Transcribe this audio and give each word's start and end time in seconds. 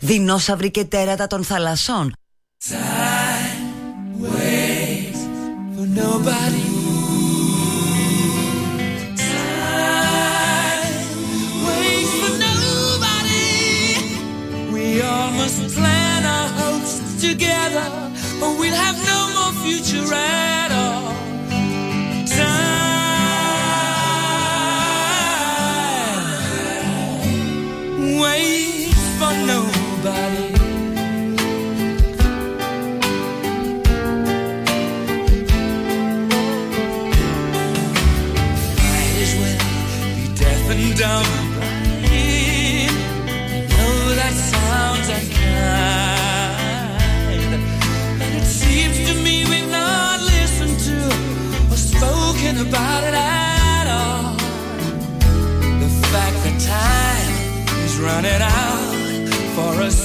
Δεινόσαυροι 0.00 0.70
και 0.70 0.84
τέρατα 0.84 1.26
των 1.26 1.44
θαλασσών. 1.44 2.12
Time 2.68 2.76
waits 4.22 5.22
for 5.74 5.86
nobody. 6.02 6.66
Time 9.28 10.94
waits 11.66 12.12
for 12.20 12.34
nobody. 12.48 13.46
We 14.74 14.84
all 15.10 15.30
must 15.40 15.60
plan 15.76 16.20
our 16.36 16.50
hopes 16.60 16.94
together, 17.26 17.88
or 18.42 18.50
we'll 18.58 18.80
have 18.86 18.98
no 19.12 19.20
more 19.36 19.52
future 19.64 20.06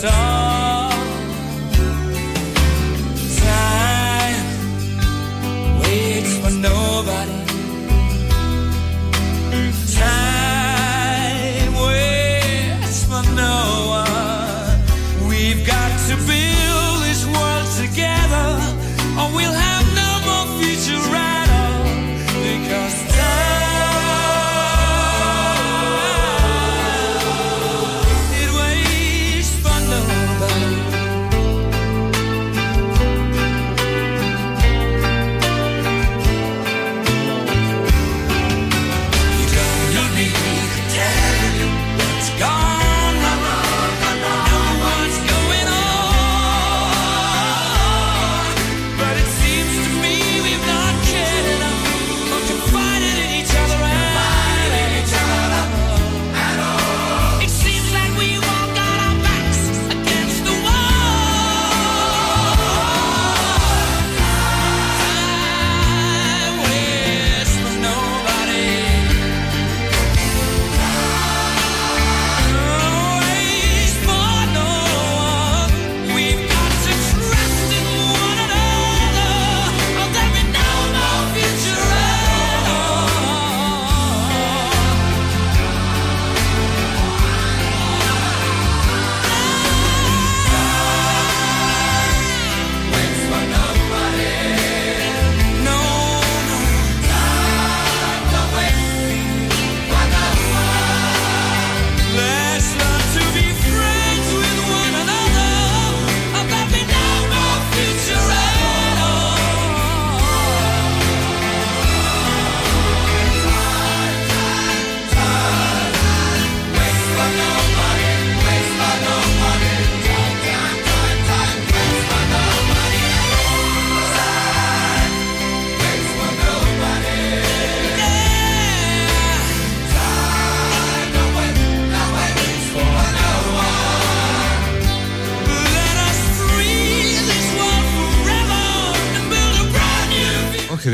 song. 0.03 0.42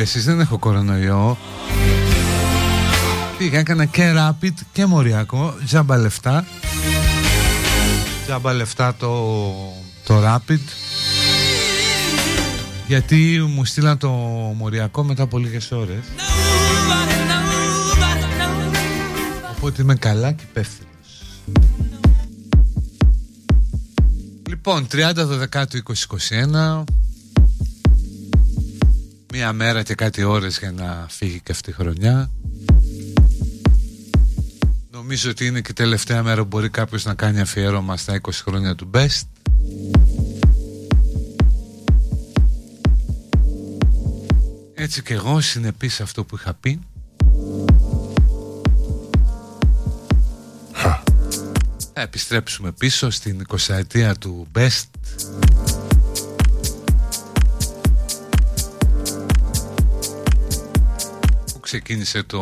Εσείς 0.10 0.26
δεν 0.26 0.40
έχω 0.40 0.58
κορονοϊό 0.58 1.38
Πήγα 3.38 3.60
έκανα 3.60 3.86
και 3.86 4.14
rapid 4.18 4.54
και 4.72 4.86
μοριακό 4.86 5.56
Τζάμπα 5.66 5.98
λεφτά 5.98 6.46
Τζάμπα 8.26 8.54
λεφτά 8.54 8.96
το, 8.96 9.34
το 10.06 10.24
rapid 10.26 10.60
Γιατί 12.88 13.46
μου 13.56 13.66
στείλαν 13.66 13.98
το 13.98 14.10
μοριακό 14.58 15.04
μετά 15.04 15.24
από 15.24 15.38
λίγες 15.38 15.72
ώρες 15.72 16.04
Nobody, 16.18 17.18
nobody, 17.32 18.42
nobody. 18.42 19.56
Οπότε 19.58 19.82
είμαι 19.82 19.96
καλά 19.96 20.32
και 20.32 20.44
υπεύθυνος. 20.50 21.34
Λοιπόν, 24.50 24.88
30 24.92 25.12
Δεκάτου 25.16 25.80
2021 25.84 26.84
Μία 29.34 29.54
μέρα 29.54 29.84
και 29.84 29.96
κάτι 29.96 30.24
ώρες 30.24 30.60
για 30.60 30.72
να 30.72 31.06
φύγει 31.10 31.40
και 31.40 31.52
αυτή 31.52 31.70
η 31.70 31.74
χρονιά. 31.74 32.32
Νομίζω 34.92 35.30
ότι 35.30 35.46
είναι 35.46 35.62
και 35.62 35.72
η 35.72 35.74
τελευταία 35.74 36.24
μέρα 36.24 36.42
που 36.42 36.48
μπορεί 36.48 36.70
κάποιος 36.70 37.06
να 37.06 37.14
κάνει 37.14 37.40
αφιέρωμα 37.40 37.98
στα 37.98 38.22
20 38.22 38.30
χρόνια 38.32 38.76
του 38.76 38.90
Best. 38.94 39.28
Έτσι 44.74 45.02
και 45.02 45.14
εγώ 45.14 45.42
συνεπής 45.42 46.02
αυτό 46.02 46.24
που 46.24 46.36
είχα 46.36 46.54
πει. 46.54 46.80
Θα 51.94 52.02
επιστρέψουμε 52.02 52.72
πίσω 52.72 53.10
στην 53.10 53.46
20 53.48 53.74
ετία 53.74 54.16
του 54.16 54.48
Best 54.56 54.84
ξεκίνησε 61.70 62.24
το 62.24 62.42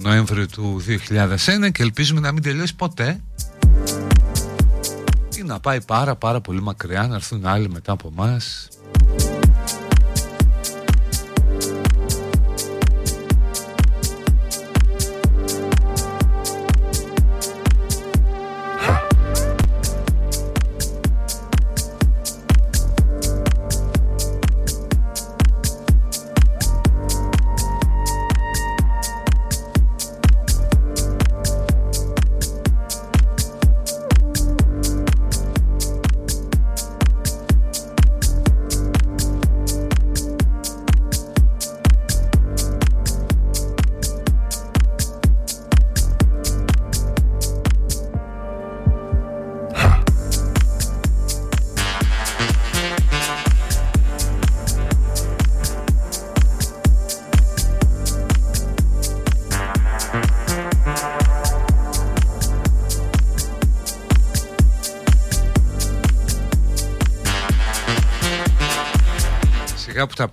Νοέμβριο 0.00 0.46
του 0.46 0.82
2001 0.86 1.72
και 1.72 1.82
ελπίζουμε 1.82 2.20
να 2.20 2.32
μην 2.32 2.42
τελειώσει 2.42 2.74
ποτέ. 2.76 3.20
Ή 5.36 5.42
να 5.42 5.60
πάει 5.60 5.84
πάρα 5.84 6.16
πάρα 6.16 6.40
πολύ 6.40 6.62
μακριά 6.62 7.06
να 7.06 7.14
έρθουν 7.14 7.46
άλλοι 7.46 7.68
μετά 7.70 7.92
από 7.92 8.10
μας 8.14 8.68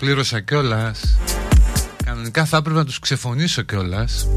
πλήρωσα 0.04 0.40
κιόλας. 0.40 1.18
Κανονικά 2.06 2.46
θα 2.46 2.58
έπρεπε 2.58 2.78
να 2.78 2.86
τους 2.86 3.00
ξεφωνήσω 3.00 3.62
κιόλας. 3.62 4.28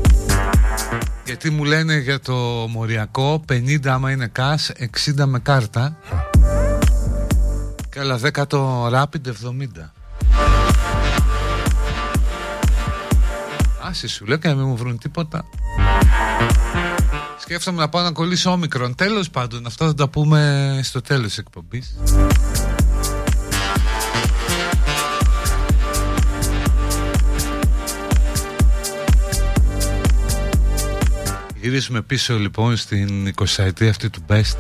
Γιατί 1.25 1.51
μου 1.51 1.65
λένε 1.65 1.97
για 1.97 2.21
το 2.21 2.35
μοριακό 2.69 3.45
50 3.49 3.87
άμα 3.87 4.11
είναι 4.11 4.33
cash, 4.37 4.87
60 5.17 5.27
με 5.27 5.39
κάρτα. 5.39 5.97
Και 7.91 8.01
άλλα 8.01 8.19
10 8.19 8.47
το 8.47 8.87
rapid 8.87 9.27
70. 9.27 9.93
Άσε 13.83 14.09
σου 14.09 14.25
λέω 14.27 14.37
και 14.37 14.49
να 14.49 14.55
μην 14.55 14.67
μου 14.67 14.77
βρουν 14.77 14.99
τίποτα. 14.99 15.45
Σκέφτομαι 17.41 17.81
να 17.81 17.89
πάω 17.89 18.03
να 18.03 18.13
κολλήσω 18.13 18.51
όμικρον. 18.51 18.95
Τέλος 18.95 19.31
πάντων, 19.31 19.67
αυτά 19.67 19.87
θα 19.87 19.95
τα 19.95 20.09
πούμε 20.09 20.81
στο 20.83 21.01
τέλος 21.01 21.27
της 21.27 21.39
εκπομπής. 21.39 21.97
Γυρίσουμε 31.67 32.03
πίσω 32.03 32.39
λοιπόν 32.39 32.77
στην 32.77 33.35
20 33.37 33.45
ετία 33.57 33.91
αυτή 33.91 34.11
του 34.11 34.21
Best. 34.29 34.57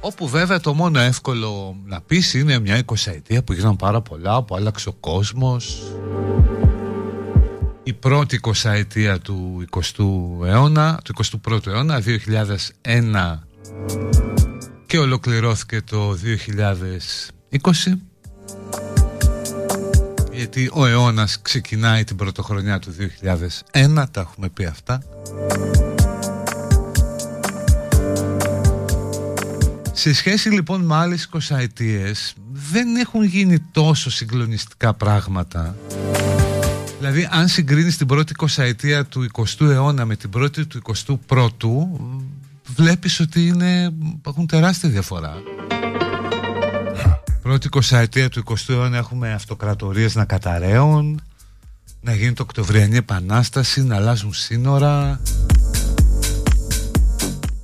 Όπου 0.00 0.28
βέβαια 0.28 0.60
το 0.60 0.74
μόνο 0.74 0.98
εύκολο 0.98 1.76
να 1.84 2.00
πεις 2.00 2.34
είναι 2.34 2.58
μια 2.58 2.82
20 2.84 2.94
ετία 3.04 3.42
που 3.42 3.52
γίνανε 3.52 3.76
πάρα 3.76 4.00
πολλά 4.00 4.42
Που 4.42 4.54
άλλαξε 4.54 4.88
ο 4.88 4.92
κόσμος. 4.92 5.82
Η 7.82 7.92
πρώτη 7.92 8.40
20 8.42 8.70
ετία 8.70 9.18
του 9.18 9.64
20ου 9.70 10.46
αιώνα 10.46 11.00
Του 11.04 11.14
21ου 11.46 11.66
αιώνα 11.66 12.02
2001 12.82 13.38
Και 14.86 14.98
ολοκληρώθηκε 14.98 15.82
το 15.82 16.16
2020 17.60 17.98
γιατί 20.38 20.70
ο 20.72 20.86
αιώνας 20.86 21.42
ξεκινάει 21.42 22.04
την 22.04 22.16
πρωτοχρονιά 22.16 22.78
του 22.78 22.94
2001, 23.72 24.04
τα 24.10 24.20
έχουμε 24.20 24.48
πει 24.48 24.64
αυτά. 24.64 25.02
Σε 29.92 30.14
σχέση 30.14 30.48
λοιπόν 30.48 30.80
με 30.80 30.94
άλλες 30.94 31.28
20 31.50 31.56
ετίες 31.56 32.34
δεν 32.52 32.96
έχουν 32.96 33.24
γίνει 33.24 33.58
τόσο 33.72 34.10
συγκλονιστικά 34.10 34.94
πράγματα. 34.94 35.76
Δηλαδή 36.98 37.28
αν 37.30 37.48
συγκρίνεις 37.48 37.96
την 37.96 38.06
πρώτη 38.06 38.32
20 38.38 38.46
ετία 38.56 39.04
του 39.04 39.26
20ου 39.32 39.66
αιώνα 39.70 40.04
με 40.04 40.16
την 40.16 40.30
πρώτη 40.30 40.66
του 40.66 40.80
21ου 41.18 41.48
βλέπεις 42.74 43.20
ότι 43.20 43.46
είναι, 43.46 43.92
έχουν 44.26 44.46
τεράστια 44.46 44.88
διαφορά. 44.88 45.42
Πρώτη 47.48 47.68
20 47.72 47.96
ετία 47.96 48.28
του 48.28 48.42
20ου 48.46 48.68
αιώνα 48.68 48.96
έχουμε 48.96 49.32
αυτοκρατορίες 49.32 50.14
να 50.14 50.24
καταραίουν, 50.24 51.22
να 52.00 52.14
γίνει 52.14 52.32
το 52.32 52.42
Οκτωβριανή 52.42 52.96
Επανάσταση, 52.96 53.82
να 53.82 53.96
αλλάζουν 53.96 54.32
σύνορα, 54.32 55.20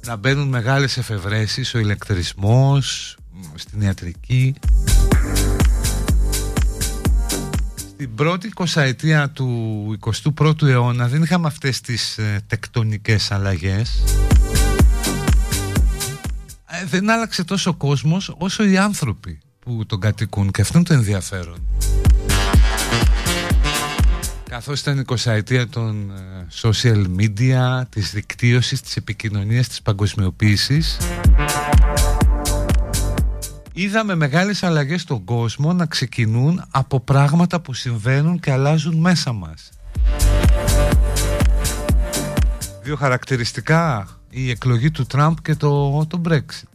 να 0.06 0.16
μπαίνουν 0.16 0.48
μεγάλες 0.48 0.96
εφευρέσεις, 0.96 1.74
ο 1.74 1.78
ηλεκτρισμός, 1.78 3.16
στην 3.54 3.80
ιατρική. 3.80 4.54
Στην 7.76 8.14
πρώτη 8.14 8.52
20 8.54 8.82
ετία 8.82 9.30
του 9.30 9.98
21ου 10.36 10.62
αιώνα 10.62 11.08
δεν 11.08 11.22
είχαμε 11.22 11.46
αυτές 11.46 11.80
τις 11.80 12.18
ε, 12.18 12.40
τεκτονικές 12.46 13.30
αλλαγές. 13.30 14.02
Ε, 16.66 16.84
δεν 16.84 17.10
άλλαξε 17.10 17.44
τόσο 17.44 17.70
ο 17.70 17.74
κόσμος 17.74 18.34
όσο 18.38 18.64
οι 18.64 18.78
άνθρωποι 18.78 19.38
που 19.64 19.86
τον 19.86 20.00
κατοικούν 20.00 20.50
και 20.50 20.60
αυτό 20.60 20.78
είναι 20.78 20.86
το 20.86 20.94
ενδιαφέρον. 20.94 21.56
Καθώς 24.48 24.80
ήταν 24.80 24.98
η 24.98 25.04
20 25.06 25.16
ετία 25.24 25.68
των 25.68 26.10
ε, 26.10 26.46
social 26.62 27.04
media, 27.18 27.82
της 27.88 28.10
δικτύωσης, 28.10 28.80
της 28.80 28.96
επικοινωνίας, 28.96 29.68
της 29.68 29.82
παγκοσμιοποίησης 29.82 30.98
είδαμε 33.76 34.14
μεγάλες 34.14 34.62
αλλαγές 34.62 35.00
στον 35.00 35.24
κόσμο 35.24 35.72
να 35.72 35.86
ξεκινούν 35.86 36.64
από 36.70 37.00
πράγματα 37.00 37.60
που 37.60 37.72
συμβαίνουν 37.74 38.40
και 38.40 38.50
αλλάζουν 38.50 38.94
μέσα 38.94 39.32
μας. 39.32 39.70
Δύο 42.82 42.96
χαρακτηριστικά, 42.96 44.08
η 44.30 44.50
εκλογή 44.50 44.90
του 44.90 45.06
Τραμπ 45.06 45.36
και 45.42 45.54
το, 45.54 46.06
το 46.06 46.20
Brexit. 46.28 46.73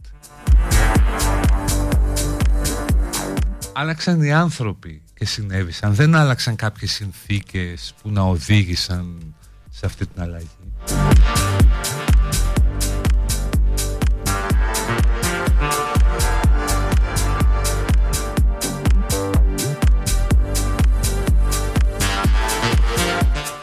Άλλαξαν 3.80 4.22
οι 4.22 4.32
άνθρωποι 4.32 5.02
και 5.14 5.24
συνέβησαν. 5.24 5.94
Δεν 5.94 6.14
άλλαξαν 6.14 6.56
κάποιες 6.56 6.92
συνθήκες 6.92 7.94
που 8.02 8.10
να 8.10 8.22
οδήγησαν 8.22 9.34
σε 9.70 9.86
αυτή 9.86 10.06
την 10.06 10.22
αλλαγή. 10.22 10.48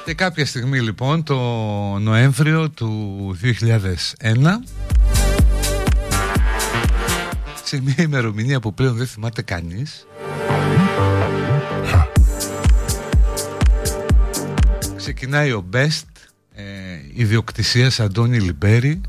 Και 0.06 0.14
κάποια 0.14 0.46
στιγμή 0.46 0.80
λοιπόν 0.80 1.24
το 1.24 1.38
Νοέμβριο 2.00 2.70
του 2.70 3.38
2001 3.42 4.46
σε 7.68 7.82
μια 7.82 7.96
ημερομηνία 7.98 8.60
που 8.60 8.74
πλέον 8.74 8.96
δεν 8.96 9.08
θυμάται 9.08 9.42
κανείς. 9.42 10.08
Ξεκινάει 14.96 15.52
ο 15.52 15.66
Best 15.74 16.06
ε, 16.54 16.64
ιδιοκτησίας 17.14 18.00
Αντώνη 18.00 18.40
Λιμπέρη. 18.40 19.02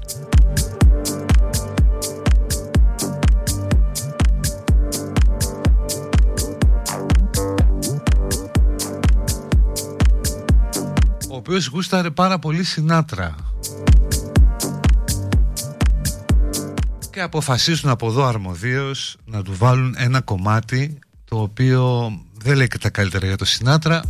Ο 11.30 11.36
οποίος 11.36 11.66
γούσταρε 11.66 12.10
πάρα 12.10 12.38
πολύ 12.38 12.64
Σινάτρα 12.64 13.34
και 17.18 17.24
αποφασίζουν 17.24 17.90
από 17.90 18.06
εδώ 18.06 18.24
αρμοδίως 18.24 19.16
να 19.24 19.42
του 19.42 19.56
βάλουν 19.56 19.94
ένα 19.98 20.20
κομμάτι 20.20 20.98
το 21.24 21.40
οποίο 21.40 22.12
δεν 22.38 22.56
λέει 22.56 22.68
και 22.68 22.78
τα 22.78 22.90
καλύτερα 22.90 23.26
για 23.26 23.36
το 23.36 23.44
Σινάτρα 23.44 24.02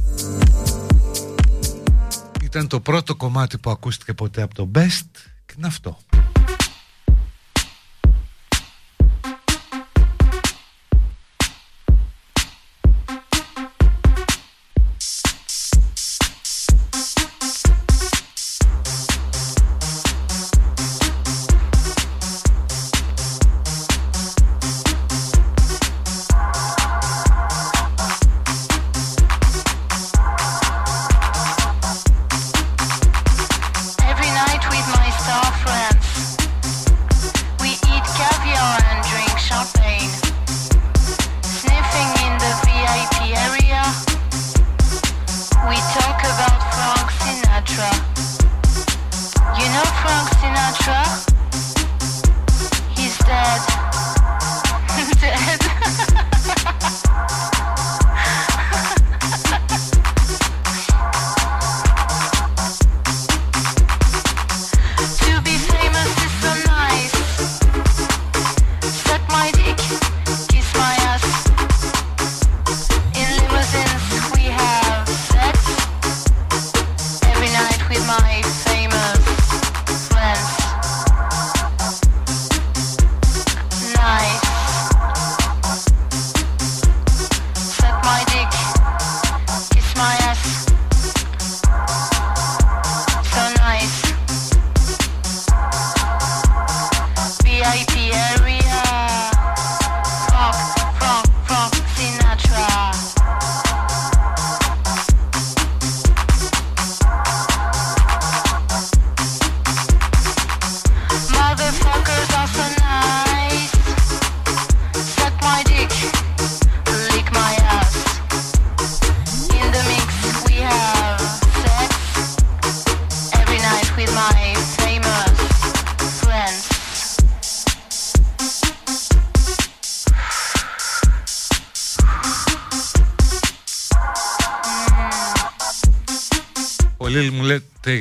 ήταν 2.43 2.67
το 2.67 2.81
πρώτο 2.81 3.17
κομμάτι 3.17 3.59
που 3.59 3.71
ακούστηκε 3.71 4.15
ποτέ 4.15 4.43
από 4.43 4.55
το 4.55 4.71
Best 4.75 5.09
και 5.47 5.55
είναι 5.57 5.67
αυτό 5.67 5.99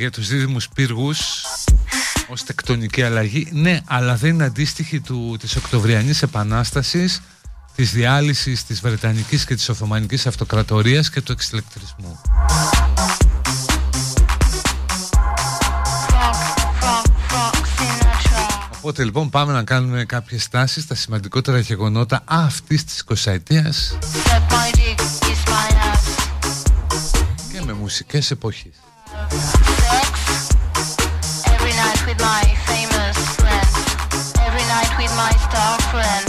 για 0.08 0.16
τους 0.16 0.28
δίδυμους 0.28 0.68
πύργους 0.68 1.44
ως 2.28 2.44
τεκτονική 2.44 3.02
αλλαγή. 3.02 3.48
Ναι 3.52 3.80
αλλά 3.86 4.16
δεν 4.16 4.34
είναι 4.34 4.44
αντίστοιχη 4.44 5.00
του, 5.00 5.36
της 5.40 5.56
Οκτωβριανής 5.56 6.22
Επανάστασης 6.22 7.22
της 7.74 7.92
διάλυσης 7.92 8.64
της 8.64 8.80
Βρετανικής 8.80 9.44
και 9.44 9.54
της 9.54 9.68
Οθωμανικής 9.68 10.26
Αυτοκρατορίας 10.26 11.10
και 11.10 11.20
του 11.20 11.32
εξηλεκτρισμού. 11.32 12.20
Οπότε 18.76 19.04
λοιπόν 19.04 19.30
πάμε 19.30 19.52
να 19.52 19.62
κάνουμε 19.62 20.04
κάποιες 20.04 20.42
στάσεις 20.42 20.82
στα 20.82 20.94
σημαντικότερα 20.94 21.58
γεγονότα 21.58 22.22
αυτής 22.24 22.84
της 22.84 23.04
20 23.06 23.32
ετίας 23.32 23.98
και 27.52 27.62
με 27.66 27.72
μουσικές 27.72 28.30
εποχής 28.30 28.77
Brooklyn. 35.90 36.27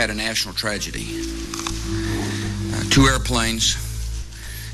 Had 0.00 0.10
a 0.18 0.20
national 0.30 0.54
tragedy. 0.64 1.06
Uh, 2.72 2.82
two 2.94 3.04
airplanes 3.12 3.64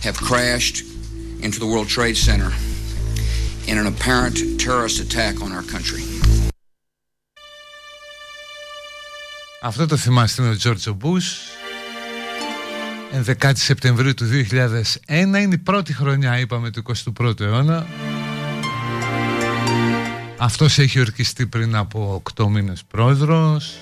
have 0.06 0.16
crashed 0.28 0.76
into 1.44 1.58
the 1.62 1.68
World 1.72 1.88
Trade 1.96 2.16
Center 2.28 2.50
in 3.70 3.76
an 3.82 3.86
apparent 3.92 4.36
terrorist 4.64 4.98
attack 5.06 5.34
on 5.44 5.50
our 5.56 5.66
country. 5.74 6.02
Αυτό 9.62 9.86
το 9.86 9.96
θυμάστε 9.96 10.42
είναι 10.42 10.50
ο 10.50 10.56
Τζόρτζο 10.56 10.92
Μπούς 10.92 11.38
11 13.40 13.52
Σεπτεμβρίου 13.54 14.14
του 14.14 14.24
2001 14.50 14.82
είναι 15.08 15.38
η 15.38 15.58
πρώτη 15.58 15.92
χρονιά 15.92 16.38
είπαμε 16.38 16.70
του 16.70 16.82
21ου 17.18 17.40
αιώνα 17.40 17.86
Αυτός 20.36 20.78
έχει 20.78 21.00
ορκιστεί 21.00 21.46
πριν 21.46 21.76
από 21.76 22.22
8 22.36 22.46
μήνες 22.48 22.84
πρόεδρος 22.84 23.74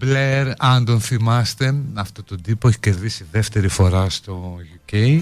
Μπλερ, 0.00 0.48
αν 0.58 0.84
τον 0.84 1.00
θυμάστε, 1.00 1.74
αυτό 1.94 2.22
τον 2.22 2.42
τύπο 2.42 2.68
έχει 2.68 2.78
κερδίσει 2.78 3.26
δεύτερη 3.30 3.68
φορά 3.68 4.10
στο 4.10 4.56
UK. 4.86 5.20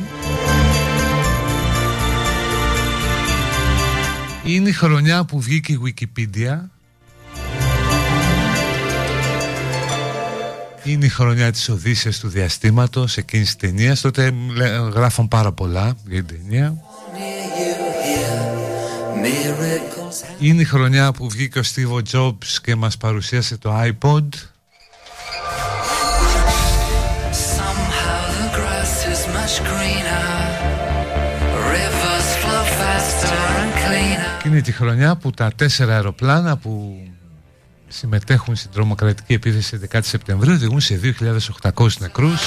Είναι 4.44 4.68
η 4.68 4.72
χρονιά 4.72 5.24
που 5.24 5.40
βγήκε 5.40 5.72
η 5.72 5.78
Wikipedia. 5.84 6.58
Είναι 10.84 11.04
η 11.04 11.08
χρονιά 11.08 11.52
της 11.52 11.68
Οδύσσιας 11.68 12.18
του 12.18 12.28
διαστήματος 12.28 13.16
εκείνης 13.16 13.46
της 13.46 13.56
ταινίας. 13.56 14.00
Τότε 14.00 14.34
γράφουν 14.94 15.28
πάρα 15.28 15.52
πολλά 15.52 15.96
για 16.06 16.24
την 16.24 16.36
ταινία. 16.36 16.82
Είναι 20.38 20.62
η 20.62 20.64
χρονιά 20.64 21.12
που 21.12 21.28
βγήκε 21.28 21.58
ο 21.58 21.62
Steve 21.74 22.02
Jobs 22.12 22.46
και 22.62 22.74
μας 22.76 22.96
παρουσίασε 22.96 23.56
το 23.56 23.72
iPod. 23.80 24.28
Είναι 34.48 34.60
τη 34.60 34.72
χρονιά 34.72 35.16
που 35.16 35.30
τα 35.30 35.52
τέσσερα 35.56 35.94
αεροπλάνα 35.94 36.56
που 36.56 37.02
συμμετέχουν 37.88 38.56
στην 38.56 38.70
τρομοκρατική 38.70 39.32
επίθεση 39.32 39.80
10 39.92 39.98
Σεπτεμβρίου 40.02 40.52
οδηγούν 40.52 40.80
σε 40.80 41.00
2.800 41.62 41.88
νεκρούς 41.98 42.40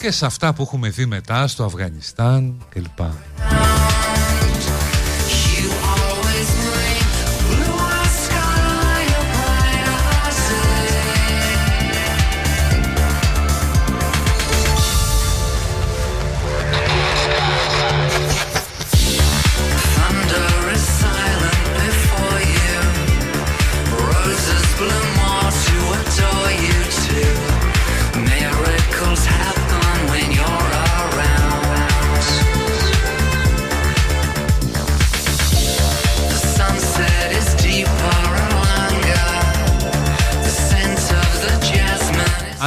και 0.00 0.10
σε 0.10 0.26
αυτά 0.26 0.52
που 0.52 0.62
έχουμε 0.62 0.88
δει 0.88 1.06
μετά 1.06 1.46
στο 1.46 1.64
Αφγανιστάν 1.64 2.66
κλπ. 2.68 3.00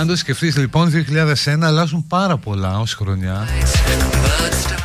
Αν 0.03 0.09
το 0.09 0.15
σκεφτείς 0.15 0.57
λοιπόν 0.57 0.91
2001 1.45 1.57
αλλάζουν 1.61 2.07
πάρα 2.07 2.37
πολλά 2.37 2.79
ως 2.79 2.93
χρονιά. 2.93 3.47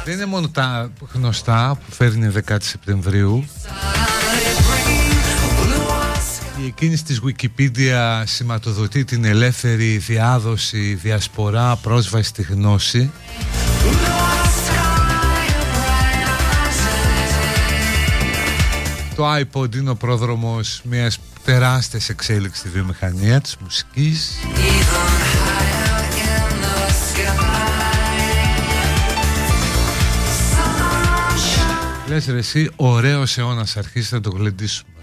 Δεν 0.04 0.14
είναι 0.14 0.26
μόνο 0.26 0.48
τα 0.48 0.90
γνωστά 1.12 1.78
που 1.84 1.94
φέρνει 1.94 2.32
10 2.48 2.56
Σεπτεμβρίου. 2.60 3.44
Η 6.62 6.66
εκείνη 6.66 6.98
της 6.98 7.20
Wikipedia 7.26 8.22
σηματοδοτεί 8.24 9.04
την 9.04 9.24
ελεύθερη 9.24 9.96
διάδοση, 9.96 10.94
διασπορά, 10.94 11.76
πρόσβαση 11.76 12.28
στη 12.28 12.42
γνώση 12.42 13.10
Το 19.18 19.34
iPod 19.34 19.76
είναι 19.76 19.90
ο 19.90 19.94
πρόδρομος 19.94 20.80
μιας 20.84 21.18
τεράστιας 21.44 22.08
εξέλιξης 22.08 22.58
στη 22.58 22.68
βιομηχανία 22.68 23.40
της 23.40 23.56
μουσικής. 23.60 24.38
Λες 32.08 32.26
ρε 32.26 32.38
εσύ 32.38 32.70
ωραίος 32.76 33.38
αιώνας 33.38 33.76
αρχίσει 33.76 34.14
να 34.14 34.20
το 34.20 34.30
γλεντήσουμε 34.30 34.97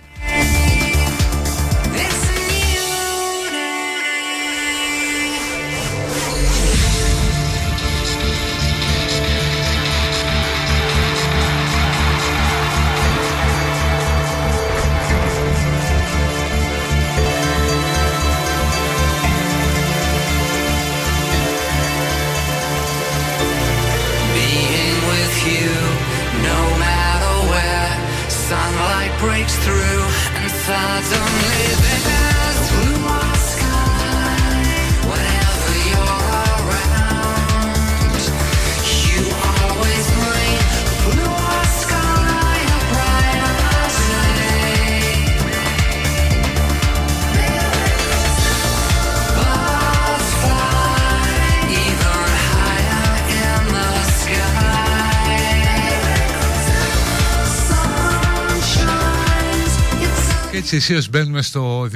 Εσύ 60.90 61.10
μπαίνουμε 61.10 61.42
στο 61.42 61.82
2002 61.82 61.90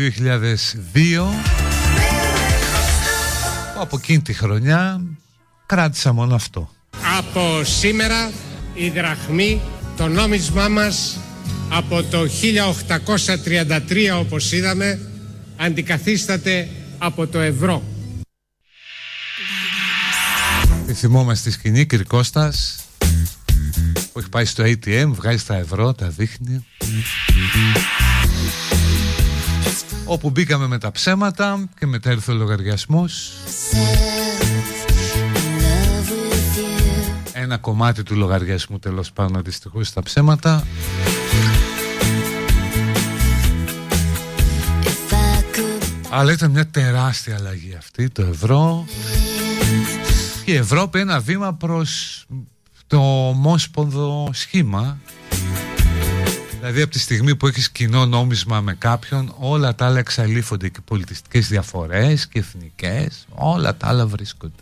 από 3.80 3.98
εκείνη 3.98 4.22
τη 4.22 4.34
χρονιά 4.34 5.02
κράτησα 5.66 6.14
μόνο 6.14 6.36
αυτό. 6.36 6.70
Από 7.18 7.64
σήμερα 7.64 8.32
η 8.74 8.90
δραχμή 8.90 9.62
το 9.98 10.08
νόμισμά 10.08 10.68
μας 10.68 11.18
από 11.70 12.04
το 12.04 12.28
1833 14.18 14.20
όπως 14.20 14.52
είδαμε 14.52 15.00
αντικαθίσταται 15.58 16.68
από 16.98 17.28
το 17.28 17.40
ευρώ. 17.40 17.84
Τη 20.88 20.94
θυμόμαστε 20.94 21.50
στη 21.50 21.60
σκηνή 21.60 21.86
Κυρκώστας 21.86 22.80
που 24.12 24.20
έχει 24.20 24.30
πάει 24.30 24.46
στο 24.46 24.64
ATM 24.64 25.08
βγάζει 25.08 25.44
τα 25.44 25.56
ευρώ, 25.56 25.94
τα 25.94 26.08
δείχνει 26.08 26.66
όπου 30.10 30.30
μπήκαμε 30.30 30.68
με 30.68 30.78
τα 30.78 30.92
ψέματα 30.92 31.70
και 31.80 31.86
μετά 31.86 32.12
ήρθε 32.12 32.32
ο 32.32 32.36
λογαριασμός. 32.36 33.34
Ένα 37.34 37.58
κομμάτι 37.58 38.04
του 38.04 38.16
λογαριασμού 38.16 38.80
τέλος 38.80 39.12
πάντων 39.12 39.38
αντιστοιχούσε 39.38 39.90
στα 39.90 40.04
ψέματα. 40.04 40.64
Αλλά 46.10 46.32
ήταν 46.32 46.52
μια 46.52 46.68
τεράστια 46.68 47.36
αλλαγή 47.36 47.76
αυτή 47.78 48.10
το 48.10 48.22
ευρώ. 48.22 48.86
Και 50.46 50.52
η 50.52 50.56
Ευρώπη 50.56 51.00
ένα 51.00 51.20
βήμα 51.20 51.54
προς 51.54 52.26
το 52.88 53.28
ομόσπονδο 53.28 54.30
σχήμα 54.34 54.98
Δηλαδή 56.60 56.82
από 56.82 56.92
τη 56.92 57.00
στιγμή 57.00 57.36
που 57.36 57.48
έχεις 57.48 57.70
κοινό 57.70 58.06
νόμισμα 58.06 58.62
με 58.62 58.74
κάποιον 58.74 59.36
όλα 59.38 59.76
τα 59.76 59.86
άλλα 59.86 60.00
εξαλείφονται 60.00 60.70
και 60.70 60.80
πολιτιστικές 60.86 61.48
διαφορές 61.48 62.28
και 62.28 62.40
εθνικές 62.40 63.26
όλα 63.30 63.76
τα 63.76 63.88
άλλα 63.88 64.08
βρίσκονται 64.08 64.54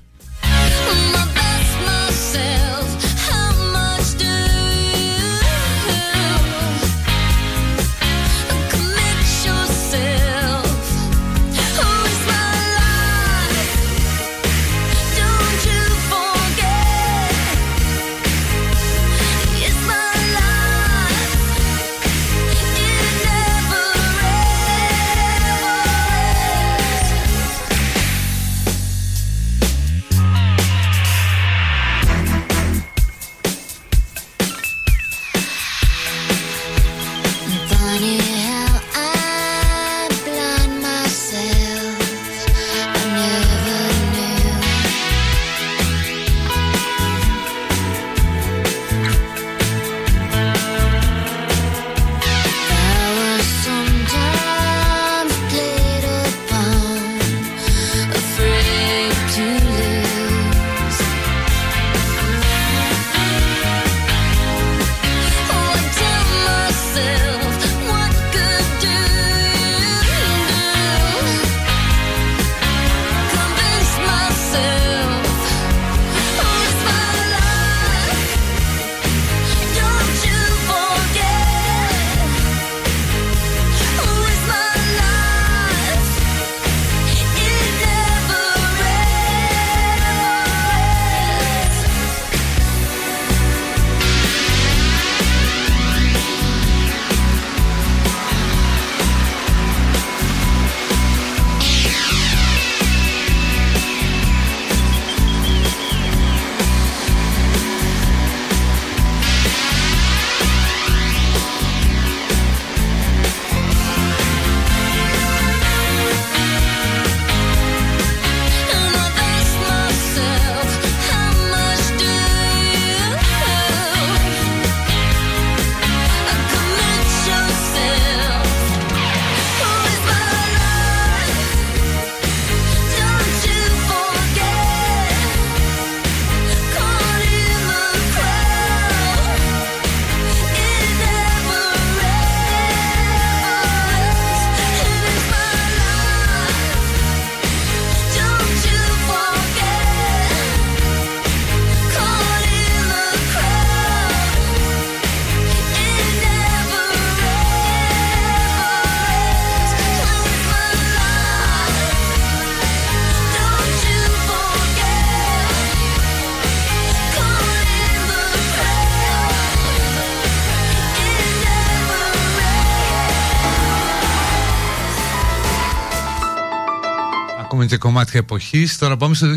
και 177.68 177.78
κομμάτια 177.78 178.20
εποχής. 178.20 178.78
Τώρα 178.78 178.98
πάμε 178.98 179.16
στο 179.16 179.28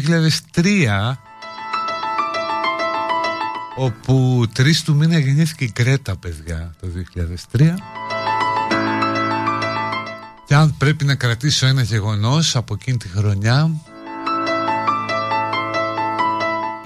2003 0.55 1.15
όπου 3.77 4.45
3 4.57 4.75
του 4.85 4.95
μήνα 4.95 5.19
γεννήθηκε 5.19 5.65
η 5.65 5.71
Κρέτα, 5.71 6.17
παιδιά, 6.17 6.75
το 6.81 6.89
2003. 7.53 7.75
Και 10.47 10.55
αν 10.55 10.75
πρέπει 10.79 11.05
να 11.05 11.15
κρατήσω 11.15 11.67
ένα 11.67 11.83
γεγονός 11.83 12.57
από 12.57 12.75
εκείνη 12.75 12.97
τη 12.97 13.09
χρονιά 13.09 13.71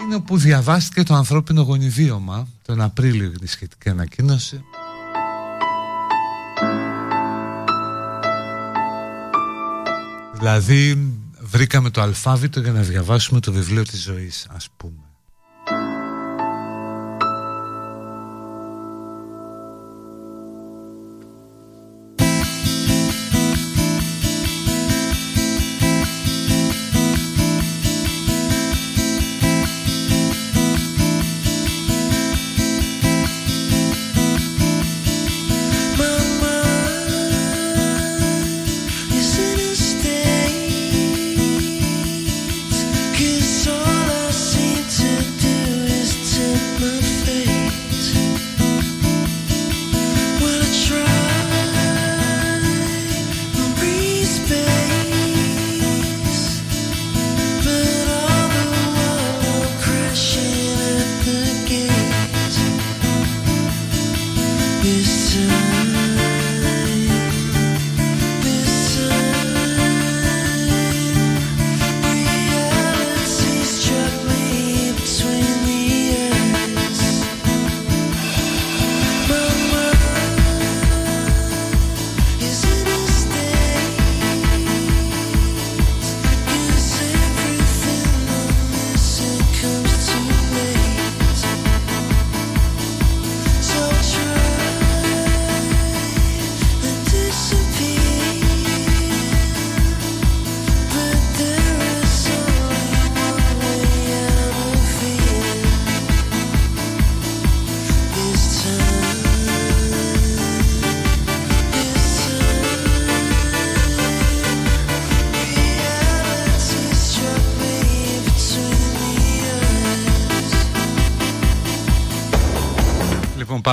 είναι 0.02 0.14
όπου 0.14 0.36
διαβάστηκε 0.36 1.02
το 1.02 1.14
ανθρώπινο 1.14 1.62
γονιδίωμα 1.62 2.48
τον 2.62 2.80
Απρίλιο 2.80 3.28
για 3.28 3.38
τη 3.38 3.46
σχετική 3.46 3.88
ανακοίνωση 3.88 4.64
Δηλαδή 10.44 11.13
βρήκαμε 11.54 11.90
το 11.90 12.00
αλφάβητο 12.00 12.60
για 12.60 12.72
να 12.72 12.82
διαβάσουμε 12.82 13.40
το 13.40 13.52
βιβλίο 13.52 13.82
της 13.82 14.02
ζωής 14.02 14.46
ας 14.50 14.68
πούμε 14.76 15.03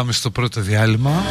πάμε 0.02 0.14
στο 0.14 0.32
πρώτο 0.32 0.62
διάλειμμα. 0.62 1.24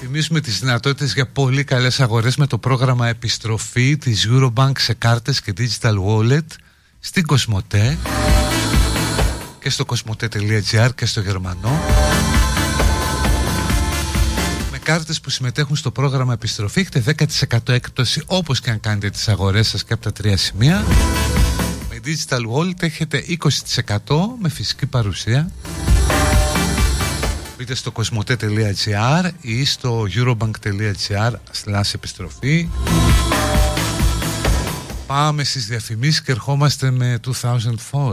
Θυμίζουμε 0.00 0.40
τις 0.40 0.58
δυνατότητες 0.58 1.12
για 1.12 1.26
πολύ 1.26 1.64
καλές 1.64 2.00
αγορές 2.00 2.36
με 2.36 2.46
το 2.46 2.58
πρόγραμμα 2.58 3.08
επιστροφή 3.08 3.96
της 3.96 4.28
Eurobank 4.30 4.72
σε 4.78 4.94
κάρτες 4.94 5.40
και 5.40 5.52
digital 5.58 5.94
wallet 6.06 6.46
στην 6.98 7.26
Κοσμοτέ 7.26 7.98
και 9.60 9.70
στο 9.70 9.84
κοσμοτέ.gr 9.84 10.88
και 10.94 11.06
στο 11.06 11.20
Γερμανό. 11.20 11.80
Με 14.70 14.78
κάρτες 14.82 15.20
που 15.20 15.30
συμμετέχουν 15.30 15.76
στο 15.76 15.90
πρόγραμμα 15.90 16.32
επιστροφή 16.32 16.80
έχετε 16.80 17.14
10% 17.68 17.68
έκπτωση 17.68 18.22
όπως 18.26 18.60
και 18.60 18.70
αν 18.70 18.80
κάνετε 18.80 19.10
τις 19.10 19.28
αγορές 19.28 19.68
σας 19.68 19.84
και 19.84 19.92
από 19.92 20.02
τα 20.02 20.12
τρία 20.12 20.36
σημεία. 20.36 20.84
Με 21.90 22.00
digital 22.04 22.40
wallet 22.52 22.82
έχετε 22.82 23.24
20% 24.06 24.16
με 24.40 24.48
φυσική 24.48 24.86
παρουσία 24.86 25.50
Μπείτε 27.66 27.78
στο 27.78 27.90
κοσμοτέ.gr 27.90 29.30
ή 29.40 29.64
στο 29.64 30.06
eurobank.gr 30.14 31.32
slash 31.64 31.94
επιστροφή. 31.94 32.68
Πάμε 35.06 35.44
στις 35.44 35.66
διαφημίσεις 35.66 36.22
και 36.22 36.32
ερχόμαστε 36.32 36.90
με 36.90 37.20
2004 37.42 38.12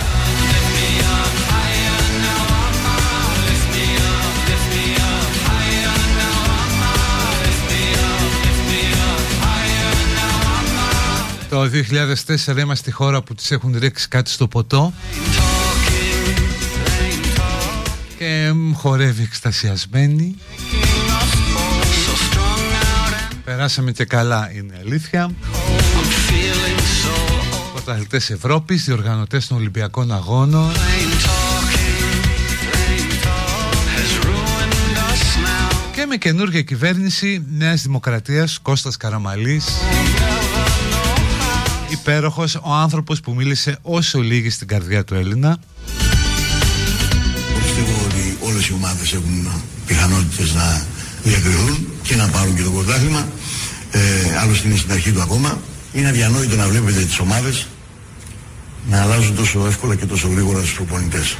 Το 11.61 11.69
2004 12.47 12.57
είμαστε 12.57 12.89
η 12.89 12.93
χώρα 12.93 13.21
που 13.21 13.35
τις 13.35 13.51
έχουν 13.51 13.75
ρίξει 13.79 14.07
κάτι 14.07 14.29
στο 14.29 14.47
ποτό. 14.47 14.93
Και 18.17 18.53
χορεύει 18.73 19.23
εκστασιασμένη. 19.23 20.35
Περάσαμε 23.43 23.91
και 23.91 24.05
καλά 24.05 24.51
είναι 24.55 24.73
αλήθεια. 24.85 25.31
Πρωταθλητές 27.73 28.29
Ευρώπης, 28.29 28.83
διοργανωτές 28.83 29.47
των 29.47 29.57
Ολυμπιακών 29.57 30.11
Αγώνων. 30.11 30.71
Και 35.95 36.05
με 36.05 36.15
καινούργια 36.17 36.61
κυβέρνηση 36.61 37.45
Νέας 37.49 37.81
Δημοκρατίας 37.81 38.59
Κώστας 38.61 38.97
Καραμαλής 38.97 39.65
υπέροχος 41.91 42.55
ο 42.55 42.73
άνθρωπος 42.73 43.19
που 43.19 43.33
μίλησε 43.33 43.77
όσο 43.81 44.19
λίγη 44.19 44.49
στην 44.49 44.67
καρδιά 44.67 45.03
του 45.03 45.13
Έλληνα. 45.13 45.57
Πιστεύω 47.61 48.05
ότι 48.05 48.37
όλες 48.41 48.67
οι 48.67 48.73
ομάδες 48.73 49.13
έχουν 49.13 49.51
πιθανότητες 49.85 50.53
να 50.53 50.85
διακριθούν 51.23 51.87
και 52.03 52.15
να 52.15 52.27
πάρουν 52.27 52.55
και 52.55 52.63
το 52.63 52.69
πρωτάθλημα. 52.71 53.27
Ε, 53.91 53.99
άλλωστε 54.41 54.67
είναι 54.67 54.77
στην 54.77 54.91
αρχή 54.91 55.11
του 55.11 55.21
ακόμα. 55.21 55.59
Είναι 55.93 56.07
αδιανόητο 56.07 56.55
να 56.55 56.67
βλέπετε 56.67 56.99
τις 56.99 57.19
ομάδες 57.19 57.67
να 58.89 59.01
αλλάζουν 59.01 59.35
τόσο 59.35 59.65
εύκολα 59.65 59.95
και 59.95 60.05
τόσο 60.05 60.27
γρήγορα 60.27 60.59
στους 60.59 60.73
προπονητές. 60.73 61.35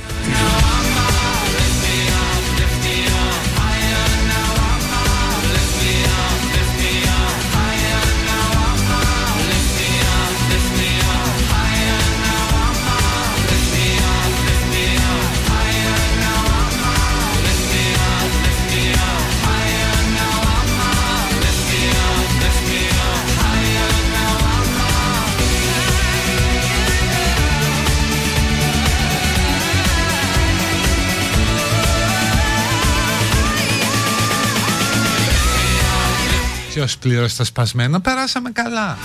Ποιος 36.81 36.97
πλήρωσε 36.97 37.37
τα 37.37 37.43
σπασμένα, 37.43 38.01
περάσαμε 38.01 38.51
καλά. 38.51 38.97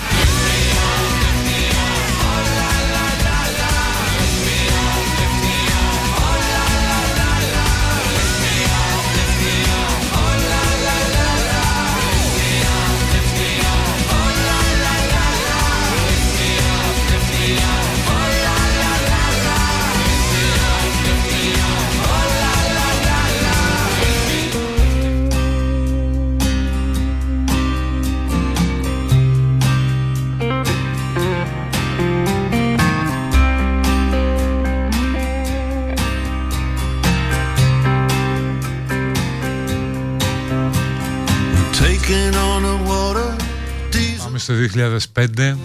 2005 44.75 45.57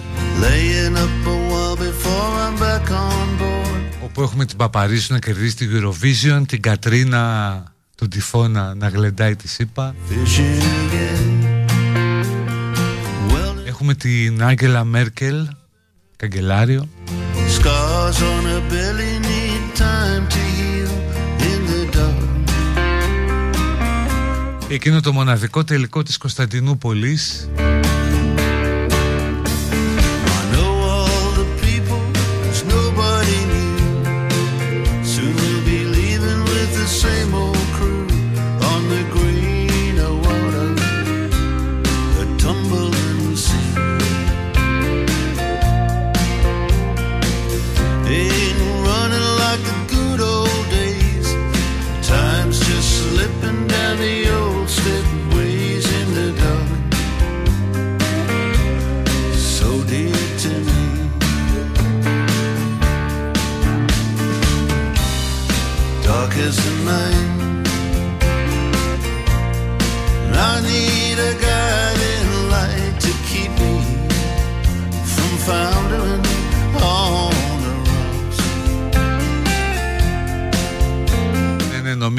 όπου 4.04 4.22
έχουμε 4.22 4.46
την 4.46 4.58
Παπαρίζου 4.58 5.14
να 5.14 5.20
κερδίσει 5.20 5.56
την 5.56 5.70
Eurovision 5.74 6.42
την 6.48 6.62
Κατρίνα 6.62 7.64
τον 7.96 8.10
Τυφώνα 8.10 8.76
να 8.76 8.88
γλεντάει 8.88 9.36
τη 9.36 9.48
ΣΥΠΑ 9.48 9.96
Έχουμε 13.66 13.94
την 13.94 14.44
Άγγελα 14.44 14.84
Μέρκελ 14.84 15.48
καγκελάριο. 16.18 16.90
Εκείνο 24.68 25.00
το 25.02 25.14
μοναδικό 25.14 25.64
τελικό 25.64 26.04
της 26.04 26.18
Κωνσταντινούπολης 26.18 27.50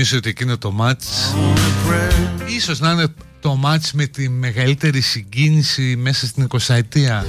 νομίζω 0.03 0.19
ότι 0.19 0.29
εκείνο 0.29 0.59
το 0.59 0.71
μάτς 0.71 1.35
ίσως 2.57 2.81
να 2.81 2.91
είναι 2.91 3.07
το 3.41 3.55
μάτς 3.55 3.93
με 3.93 4.07
τη 4.07 4.29
μεγαλύτερη 4.29 5.01
συγκίνηση 5.01 5.97
μέσα 5.97 6.27
στην 6.27 6.47
20 6.49 6.75
ετία 6.75 7.27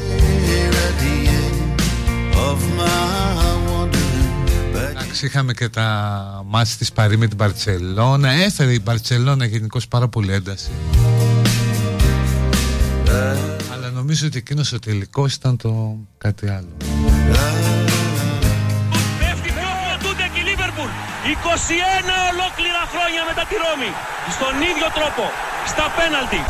Εντάξει 4.90 5.26
είχαμε 5.26 5.54
και 5.54 5.70
τα 5.70 6.44
μάτς 6.48 6.78
της 6.78 6.92
Παρή 6.92 7.18
με 7.18 7.28
την 7.28 7.38
Παρτσελώνα 7.38 8.32
έφερε 8.32 8.74
η 8.74 8.80
Παρτσελώνα 8.80 9.46
γενικώς 9.46 9.88
πάρα 9.88 10.08
πολύ 10.08 10.34
ένταση. 10.34 10.72
Αλλά 13.74 13.90
νομίζω 13.94 14.28
ότι 14.28 14.38
εκείνος 14.38 14.74
ο 14.74 14.80
τελικός 14.80 15.34
ήταν 15.34 15.58
το 15.58 15.98
κάτι 16.18 16.48
άλλο 16.50 16.68
21 21.54 21.56
ολόκληρα 22.32 22.84
χρόνια 22.94 23.22
μετά 23.30 23.44
τη 23.50 23.56
Ρώμη. 23.64 23.92
Στον 24.36 24.54
ίδιο 24.70 24.88
τρόπο, 24.98 25.24
στα 25.72 25.86
πέναλτι. 25.98 26.42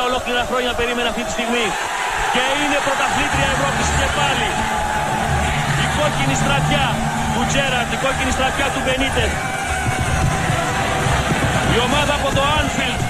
21 0.00 0.08
ολόκληρα 0.08 0.42
χρόνια 0.50 0.72
περίμενε 0.80 1.08
αυτή 1.12 1.22
τη 1.26 1.32
στιγμή. 1.36 1.66
Και 2.34 2.44
είναι 2.60 2.78
πρωταθλήτρια 2.86 3.48
Ευρώπης 3.54 3.88
και 3.98 4.08
πάλι. 4.18 4.48
Η 5.84 5.86
κόκκινη 5.98 6.34
στρατιά 6.42 6.86
του 7.32 7.42
Τζέραρτ, 7.50 7.90
η 7.96 7.98
κόκκινη 8.04 8.32
στρατιά 8.38 8.66
του 8.74 8.80
Μπενίτες. 8.84 9.32
Η 11.74 11.76
ομάδα 11.86 12.12
από 12.18 12.28
το 12.36 12.42
Anfield 12.58 13.02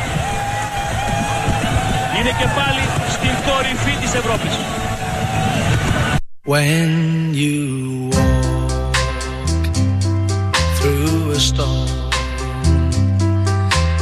είναι 2.16 2.32
και 2.40 2.48
πάλι 2.58 2.84
στην 3.14 3.34
κορυφή 3.46 3.94
της 4.02 4.12
Ευρώπης. 4.20 4.54
When 6.52 6.90
you 7.42 8.01
a 11.32 11.40
storm. 11.40 11.88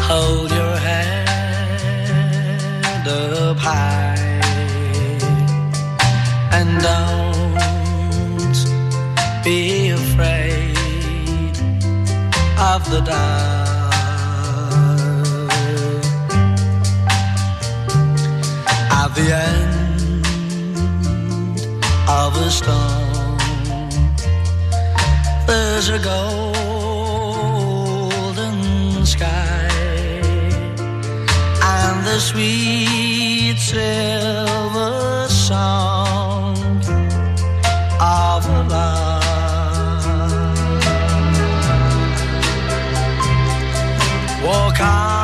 Hold 0.08 0.50
your 0.50 0.76
head 0.76 1.28
up 3.06 3.56
high 3.56 4.16
and 6.52 6.68
don't 6.82 8.58
be 9.44 9.90
afraid 9.90 10.76
of 12.72 12.80
the 12.90 13.00
dark. 13.00 13.68
At 19.02 19.10
the 19.18 19.28
end 19.48 20.26
of 22.08 22.30
a 22.46 22.50
storm, 22.50 23.38
there's 25.46 25.88
a 25.90 25.98
goal 25.98 26.59
sweet 32.20 33.56
silver 33.58 35.26
song 35.28 36.54
of 37.98 38.46
love. 38.68 39.24
Walk 44.44 44.80
on 44.80 45.19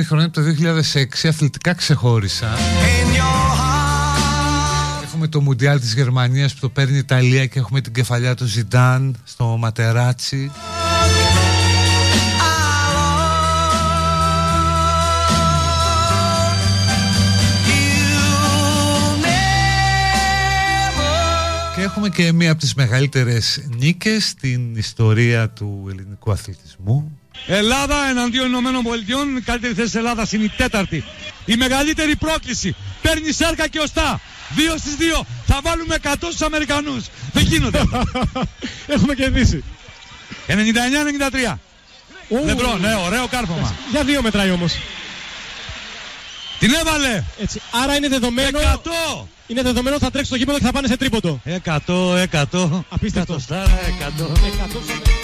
επόμενη 0.00 0.04
χρονιά, 0.04 0.30
το 0.30 0.42
2006, 1.24 1.28
αθλητικά 1.28 1.74
ξεχώρισα. 1.74 2.48
Έχουμε 5.02 5.28
το 5.28 5.40
Μουντιάλ 5.40 5.80
της 5.80 5.94
Γερμανίας 5.94 6.54
που 6.54 6.60
το 6.60 6.68
παίρνει 6.68 6.94
η 6.94 6.98
Ιταλία 6.98 7.46
και 7.46 7.58
έχουμε 7.58 7.80
την 7.80 7.92
κεφαλιά 7.92 8.34
του 8.34 8.44
Ζιντάν 8.44 9.16
στο 9.24 9.44
Ματεράτσι. 9.44 10.50
Και 21.74 21.82
έχουμε 21.82 22.08
και 22.08 22.32
μία 22.32 22.50
από 22.50 22.60
τις 22.60 22.74
μεγαλύτερες 22.74 23.64
νίκες 23.78 24.28
στην 24.28 24.76
ιστορία 24.76 25.50
του 25.50 25.86
ελληνικού 25.90 26.30
αθλητισμού. 26.30 27.19
Ελλάδα 27.46 28.08
εναντίον 28.08 28.46
Ηνωμένων 28.46 28.82
Πολιτειών, 28.82 29.36
η 29.36 29.40
καλύτερη 29.40 29.74
θέση 29.74 29.86
της 29.86 29.94
Ελλάδας 29.94 30.32
είναι 30.32 30.44
η 30.44 30.52
τέταρτη. 30.56 31.04
Η 31.44 31.56
μεγαλύτερη 31.56 32.16
πρόκληση. 32.16 32.76
Παίρνει 33.02 33.32
σάρκα 33.32 33.68
και 33.68 33.78
οστά. 33.78 34.20
Δύο 34.48 34.76
στις 34.76 34.94
δύο. 34.94 35.26
Θα 35.46 35.60
βάλουμε 35.62 35.96
100 36.02 36.14
στους 36.20 36.40
Αμερικανούς. 36.40 37.04
Δεν 37.32 37.42
γίνονται. 37.42 37.82
Έχουμε 38.94 39.14
κερδίσει. 39.14 39.64
99-93. 40.48 41.56
Λεμπρό, 42.44 42.76
ναι, 42.76 42.94
ωραίο 43.06 43.26
κάρπομα. 43.26 43.74
Για 43.90 44.04
δύο 44.04 44.22
μετράει 44.22 44.50
όμως. 44.50 44.76
Την 46.58 46.74
έβαλε. 46.74 47.24
Έτσι. 47.38 47.60
Άρα 47.82 47.96
είναι 47.96 48.08
δεδομένο. 48.08 48.58
100. 48.58 49.26
Είναι 49.46 49.62
δεδομένο 49.62 49.96
ότι 49.96 50.04
θα 50.04 50.10
τρέξει 50.10 50.28
στο 50.28 50.36
γήπεδο 50.36 50.58
και 50.58 50.64
θα 50.64 50.72
πάνε 50.72 50.86
σε 50.86 50.96
τρίποντο. 50.96 51.40
100, 51.64 52.26
100. 52.52 52.84
Απίστευτο. 52.88 53.34
100 53.34 53.40
στάρα, 53.40 53.78
100. 54.18 54.24
100. 54.24 55.19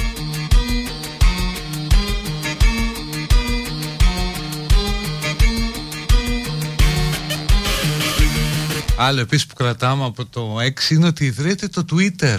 Άλλο 8.99 9.21
επίσης 9.21 9.47
που 9.47 9.55
κρατάμε 9.55 10.05
από 10.05 10.27
το 10.27 10.57
6 10.89 10.91
είναι 10.91 11.07
ότι 11.07 11.25
ιδρύεται 11.25 11.69
το 11.69 11.85
Twitter. 11.93 12.39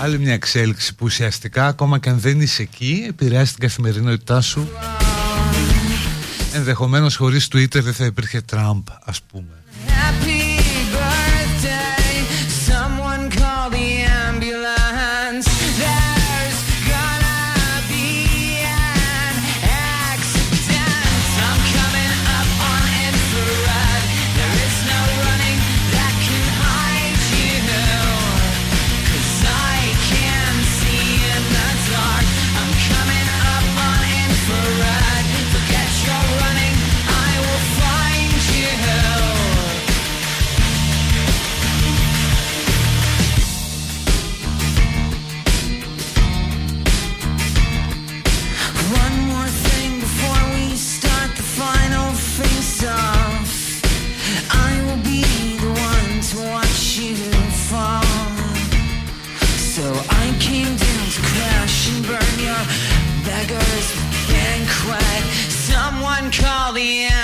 Άλλη 0.00 0.18
μια 0.18 0.32
εξέλιξη 0.32 0.94
που 0.94 1.04
ουσιαστικά 1.04 1.66
ακόμα 1.66 1.98
και 1.98 2.08
αν 2.08 2.20
δεν 2.20 2.40
είσαι 2.40 2.62
εκεί 2.62 3.04
επηρεάζει 3.08 3.50
την 3.50 3.60
καθημερινότητά 3.60 4.40
σου. 4.40 4.68
Ενδεχομένως 6.54 7.16
χωρίς 7.16 7.48
Twitter 7.52 7.82
δεν 7.82 7.94
θα 7.94 8.04
υπήρχε 8.04 8.40
Τραμπ 8.40 8.86
ας 9.04 9.20
πούμε. 9.22 9.62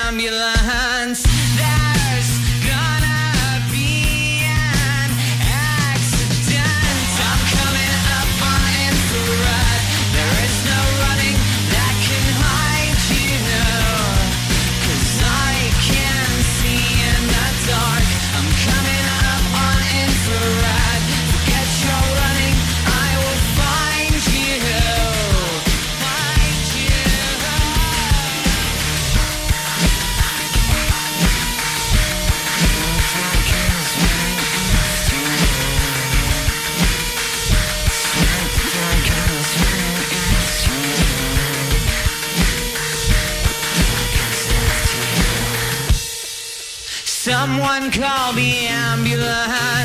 Ambulance. 0.09 0.58
Call 47.91 48.33
the 48.35 48.67
ambulance. 48.69 49.78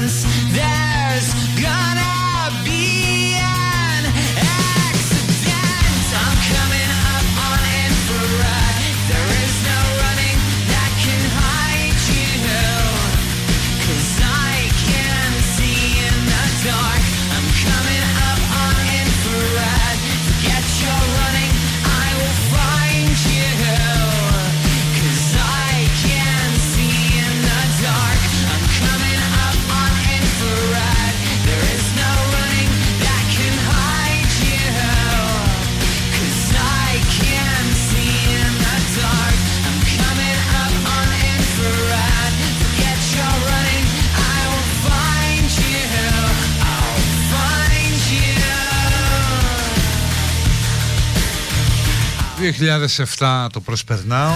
2007 52.43 53.47
το 53.51 53.59
προσπερνάω. 53.59 54.33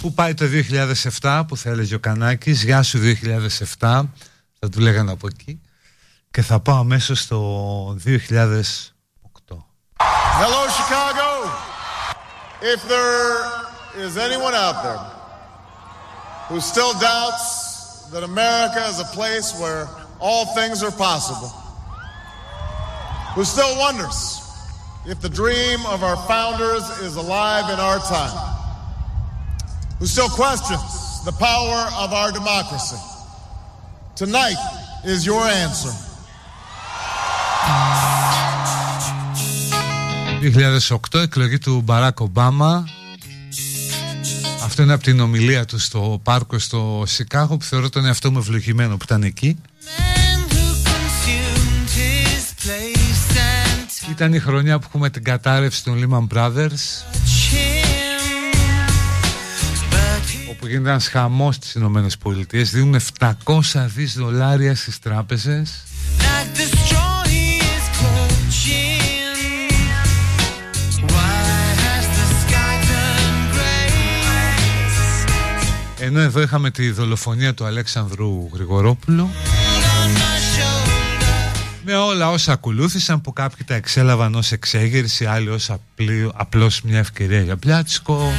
Πού 0.00 0.14
πάει 0.14 0.34
το 0.34 0.44
2007 1.20 1.42
που 1.48 1.56
θα 1.56 1.70
έλεγε 1.70 1.94
ο 1.94 1.98
Κανάκης 1.98 2.64
Γεια 2.64 2.82
σου 2.82 2.98
2007 3.78 4.02
Θα 4.58 4.68
του 4.70 4.80
λέγανε 4.80 5.10
από 5.10 5.26
εκεί 5.26 5.60
Και 6.30 6.42
θα 6.42 6.60
πάω 6.60 6.78
αμέσως 6.78 7.20
στο 7.20 7.96
2008 8.04 8.18
Hello, 10.42 10.62
Chicago. 10.78 11.30
If 12.74 12.80
there 12.88 13.22
is 14.04 14.16
anyone 14.16 14.54
out 14.54 14.76
there 14.86 15.02
who 16.48 16.58
still 16.60 16.92
doubts 17.10 17.46
that 18.12 18.22
America 18.22 18.80
is 18.92 18.98
a 19.00 19.08
place 19.18 19.48
where 19.60 19.82
all 20.18 20.44
things 20.58 20.82
are 20.82 20.94
possible, 21.08 21.50
who 23.34 23.44
still 23.44 23.72
wonders 23.84 24.39
if 25.06 25.20
the 25.20 25.28
dream 25.28 25.80
of 25.86 26.02
our 26.02 26.16
founders 26.28 26.84
is 27.00 27.16
alive 27.16 27.72
in 27.72 27.78
our 27.80 27.98
time, 28.00 28.36
who 29.98 30.06
still 30.06 30.28
questions 30.28 31.24
the 31.24 31.32
power 31.32 31.80
of 31.98 32.12
our 32.12 32.30
democracy, 32.32 33.00
tonight 34.14 34.60
is 35.04 35.24
your 35.24 35.42
answer. 35.42 35.92
2008 40.40 41.20
εκλογή 41.20 41.58
του 41.58 41.80
Μπαράκ 41.84 42.20
Ομπάμα 42.20 42.88
Αυτό 44.64 44.82
είναι 44.82 44.92
από 44.92 45.02
την 45.02 45.20
ομιλία 45.20 45.64
του 45.64 45.78
στο 45.78 46.20
πάρκο 46.22 46.58
στο 46.58 47.02
Σικάγο 47.06 47.56
που 47.56 47.64
θεωρώ 47.64 47.88
τον 47.88 48.04
εαυτό 48.04 48.30
μου 48.30 48.38
ευλογημένο 48.38 48.96
που 48.96 49.04
ήταν 49.04 49.22
εκεί 49.22 49.58
Ήταν 54.10 54.34
η 54.34 54.38
χρονιά 54.38 54.78
που 54.78 54.84
έχουμε 54.88 55.10
την 55.10 55.24
κατάρρευση 55.24 55.84
των 55.84 55.98
Lehman 55.98 56.36
Brothers 56.36 57.04
όπου 60.50 60.66
γίνεται 60.66 60.88
ένας 60.88 61.08
χαμός 61.08 61.54
στις 61.54 61.74
Ηνωμένες 61.74 62.16
Πολιτείες 62.16 62.70
δίνουν 62.70 63.00
700 63.18 63.32
δις 63.94 64.14
δολάρια 64.14 64.74
στις 64.74 64.98
τράπεζες. 64.98 65.84
Ενώ 75.98 76.20
εδώ 76.20 76.40
είχαμε 76.40 76.70
τη 76.70 76.90
δολοφονία 76.90 77.54
του 77.54 77.64
Αλέξανδρου 77.64 78.48
Γρηγορόπουλου 78.52 79.30
με 81.90 81.96
όλα 81.96 82.30
όσα 82.30 82.52
ακολούθησαν 82.52 83.20
που 83.20 83.32
κάποιοι 83.32 83.64
τα 83.66 83.74
εξέλαβαν 83.74 84.34
ως 84.34 84.52
εξέγερση 84.52 85.24
άλλοι 85.24 85.48
ως 85.48 85.70
απλή, 85.70 86.30
απλώς 86.34 86.82
μια 86.82 86.98
ευκαιρία 86.98 87.40
για 87.40 87.56
πλάτσκο 87.56 88.32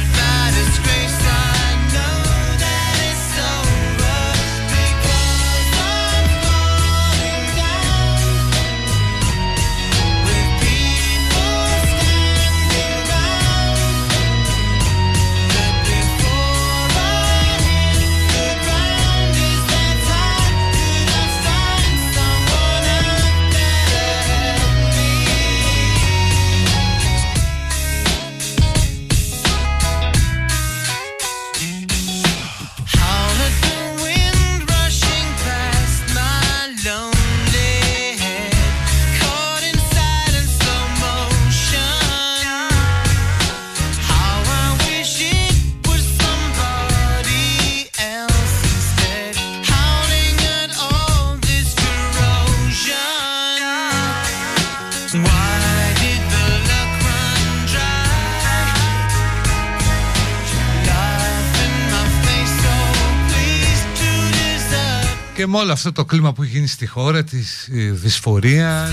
με 65.52 65.58
όλο 65.58 65.72
αυτό 65.72 65.92
το 65.92 66.04
κλίμα 66.04 66.32
που 66.32 66.42
έχει 66.42 66.52
γίνει 66.52 66.66
στη 66.66 66.86
χώρα 66.86 67.24
της 67.24 67.68
ε, 67.72 67.90
δυσφορίας. 67.90 68.90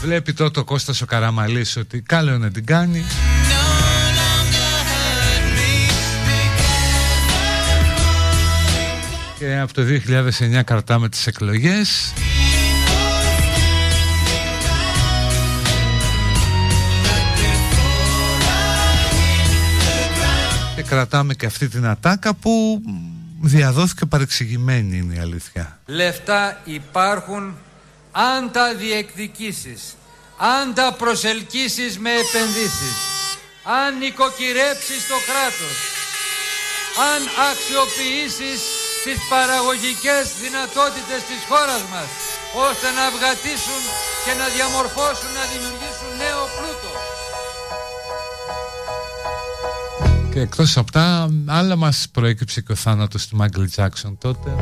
Βλέπει 0.00 0.32
τότε 0.32 0.60
ο 0.60 0.64
Κώστας 0.64 1.00
ο 1.02 1.06
Καραμαλής 1.06 1.76
ότι 1.76 2.00
καλό 2.00 2.38
να 2.38 2.50
την 2.50 2.64
κάνει. 2.64 3.04
Και 9.38 9.58
από 9.58 9.72
το 9.72 9.82
2009 10.58 10.60
κρατάμε 10.64 11.08
τις 11.08 11.26
εκλογές. 11.26 12.12
Και 20.76 20.82
κρατάμε 20.82 21.34
και 21.34 21.46
αυτή 21.46 21.68
την 21.68 21.86
ατάκα 21.86 22.34
που 22.34 22.82
διαδόθηκε 23.42 24.06
παρεξηγημένη 24.06 24.96
είναι 24.96 25.14
η 25.14 25.18
αλήθεια. 25.18 25.78
Λεφτά 25.86 26.60
υπάρχουν 26.64 27.58
αν 28.12 28.50
τα 28.52 28.74
διεκδικήσεις, 28.74 29.96
αν 30.36 30.74
τα 30.74 30.94
προσελκύσεις 30.98 31.98
με 31.98 32.10
επενδύσεις, 32.10 32.96
αν 33.80 33.98
νοικοκυρέψεις 33.98 35.02
το 35.10 35.18
κράτος, 35.28 35.76
αν 37.10 37.20
αξιοποιήσεις 37.50 38.60
τις 39.04 39.18
παραγωγικές 39.32 40.24
δυνατότητες 40.42 41.20
της 41.28 41.40
χώρας 41.50 41.82
μας, 41.92 42.10
ώστε 42.68 42.88
να 42.98 43.04
βγατήσουν 43.16 43.82
και 44.24 44.32
να 44.40 44.46
διαμορφώσουν, 44.54 45.30
να 45.38 45.44
δημιουργήσουν 45.52 46.10
νέο 46.22 46.42
πλούτο. 46.56 46.91
Και 50.32 50.40
εκτός 50.40 50.76
από 50.76 50.92
τα 50.92 51.30
άλλα 51.46 51.76
μας 51.76 52.06
προέκυψε 52.12 52.60
και 52.60 52.72
ο 52.72 52.74
θάνατος 52.74 53.26
του 53.26 53.36
Μάγκλ 53.36 53.64
Τζάξον 53.64 54.18
τότε. 54.18 54.56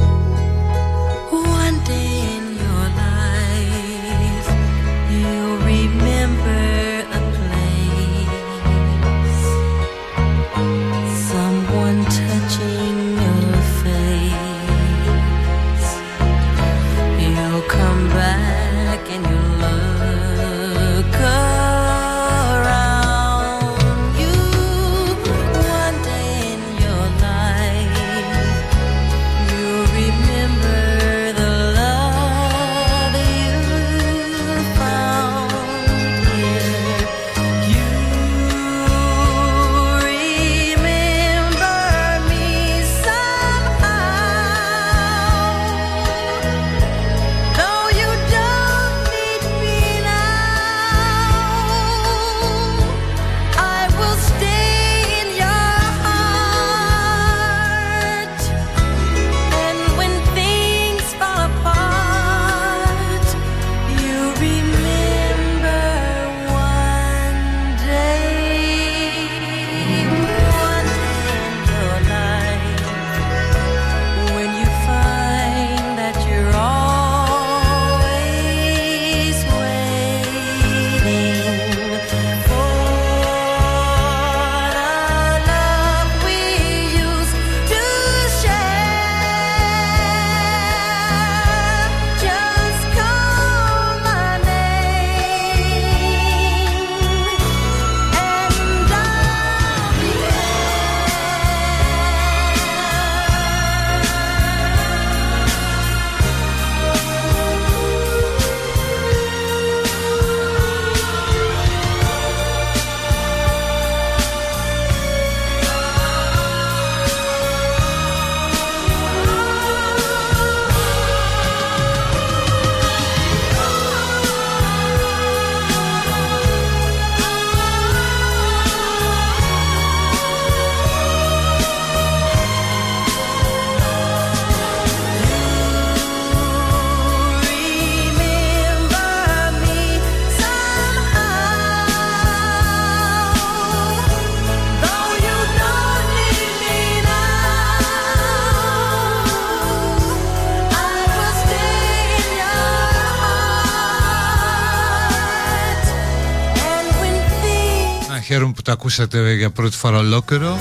Χαίρομαι 158.51 158.55
που 158.55 158.63
το 158.63 158.73
ακούσατε 158.73 159.33
για 159.35 159.51
πρώτη 159.51 159.77
φορά 159.77 159.99
ολόκληρο. 159.99 160.59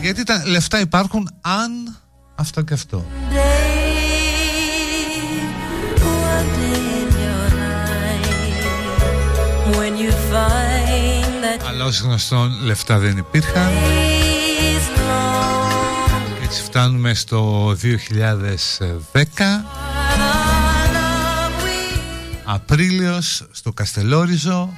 Γιατί 0.00 0.22
τα 0.22 0.42
λεφτά 0.46 0.80
υπάρχουν 0.80 1.28
αν 1.40 1.96
αυτό 2.34 2.62
και 2.62 2.74
αυτό. 2.74 3.04
Αλλά 11.68 11.84
ως 11.84 12.00
γνωστόν 12.00 12.64
λεφτά 12.64 12.98
δεν 12.98 13.16
υπήρχαν. 13.16 13.72
Έτσι 16.44 16.62
φτάνουμε 16.62 17.14
στο 17.14 17.70
2010 17.70 19.26
Απρίλιος 22.44 23.46
στο 23.50 23.72
Καστελόριζο 23.72 24.72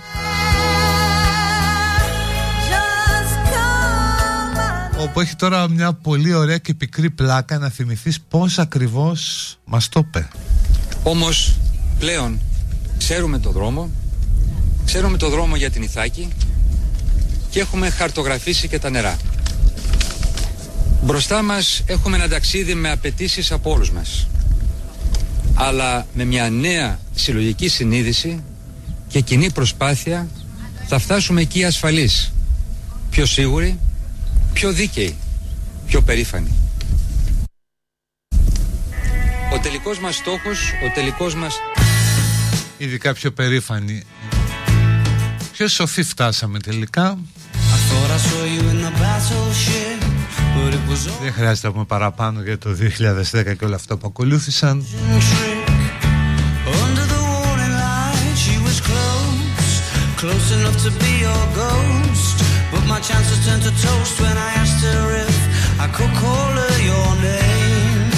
όπου 5.14 5.22
έχει 5.22 5.36
τώρα 5.36 5.68
μια 5.68 5.92
πολύ 5.92 6.34
ωραία 6.34 6.58
και 6.58 6.74
πικρή 6.74 7.10
πλάκα 7.10 7.58
να 7.58 7.68
θυμηθείς 7.68 8.20
πώς 8.20 8.58
ακριβώς 8.58 9.56
μας 9.64 9.88
το 9.88 10.00
είπε. 10.04 10.28
Όμως 11.02 11.56
πλέον 11.98 12.40
ξέρουμε 12.98 13.38
το 13.38 13.50
δρόμο, 13.50 13.90
ξέρουμε 14.84 15.16
το 15.16 15.28
δρόμο 15.28 15.56
για 15.56 15.70
την 15.70 15.82
Ιθάκη 15.82 16.28
και 17.50 17.60
έχουμε 17.60 17.90
χαρτογραφήσει 17.90 18.68
και 18.68 18.78
τα 18.78 18.90
νερά. 18.90 19.16
Μπροστά 21.02 21.42
μας 21.42 21.82
έχουμε 21.86 22.16
ένα 22.16 22.28
ταξίδι 22.28 22.74
με 22.74 22.90
απαιτήσεις 22.90 23.52
από 23.52 23.70
όλους 23.70 23.90
μας. 23.90 24.26
Αλλά 25.54 26.06
με 26.14 26.24
μια 26.24 26.50
νέα 26.50 26.98
συλλογική 27.14 27.68
συνείδηση 27.68 28.42
και 29.08 29.20
κοινή 29.20 29.50
προσπάθεια 29.50 30.28
θα 30.86 30.98
φτάσουμε 30.98 31.40
εκεί 31.40 31.64
ασφαλείς, 31.64 32.32
πιο 33.10 33.26
σίγουροι, 33.26 33.78
πιο 34.54 34.72
δίκαιοι, 34.72 35.16
πιο 35.86 36.02
περήφανοι. 36.02 36.48
Ο 39.52 39.58
τελικός 39.62 39.98
μας 39.98 40.14
στόχος, 40.14 40.72
ο 40.84 40.92
τελικός 40.94 41.34
μας... 41.34 41.54
Ειδικά 42.78 43.12
πιο 43.12 43.32
περήφανοι. 43.32 44.02
Πιο 45.52 45.68
σοφοί 45.68 46.02
φτάσαμε 46.02 46.58
τελικά. 46.58 47.18
Δεν 51.22 51.32
χρειάζεται 51.32 51.66
να 51.66 51.72
πούμε 51.72 51.84
παραπάνω 51.84 52.42
για 52.42 52.58
το 52.58 52.70
2010 52.70 53.56
και 53.58 53.64
όλα 53.64 53.74
αυτά 53.74 53.96
που 53.96 54.06
ακολούθησαν. 54.06 54.86
Close 60.24 60.50
enough 60.56 60.78
to 60.84 60.90
be 61.02 61.12
your 61.26 61.44
ghost 61.58 62.04
But 62.34 62.53
my 62.88 63.00
chances 63.00 63.44
turned 63.46 63.62
to 63.62 63.70
toast 63.70 64.20
when 64.20 64.36
I 64.36 64.50
asked 64.60 64.84
her 64.84 65.04
if 65.24 65.36
I 65.80 65.86
could 65.96 66.12
call 66.22 66.50
her 66.62 66.76
your 66.90 67.10
name. 67.22 68.10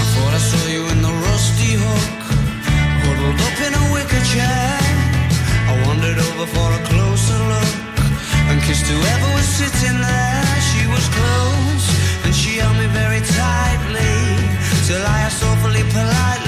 I 0.00 0.04
thought 0.12 0.34
I 0.34 0.42
saw 0.50 0.64
you 0.68 0.82
in 0.92 1.00
the 1.00 1.14
rusty 1.28 1.72
hook 1.82 2.20
Huddled 3.04 3.40
up 3.48 3.58
in 3.66 3.72
a 3.82 3.84
wicker 3.94 4.24
chair. 4.32 4.78
I 5.70 5.72
wandered 5.86 6.18
over 6.28 6.46
for 6.54 6.68
a 6.78 6.82
closer 6.90 7.40
look 7.52 7.72
And 8.48 8.60
kissed 8.62 8.86
whoever 8.86 9.28
was 9.36 9.48
sitting 9.60 9.98
there. 10.00 10.46
She 10.70 10.82
was 10.94 11.04
close 11.16 11.86
and 12.24 12.34
she 12.34 12.58
held 12.58 12.76
me 12.76 12.86
very 12.88 13.20
tightly 13.20 14.16
Till 14.86 15.02
I 15.04 15.18
asked 15.26 15.42
awfully 15.42 15.84
politely, 15.94 16.45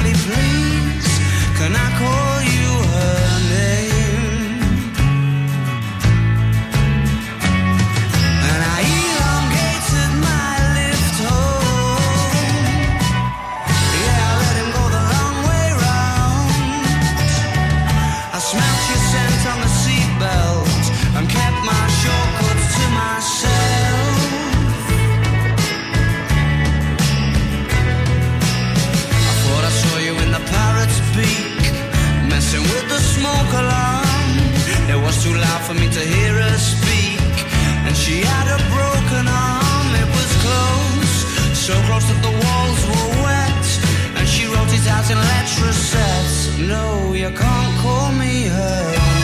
set 46.69 46.75
No, 46.75 47.15
you 47.15 47.31
can't 47.41 47.73
call 47.83 48.11
me 48.21 48.35
her 48.57 48.83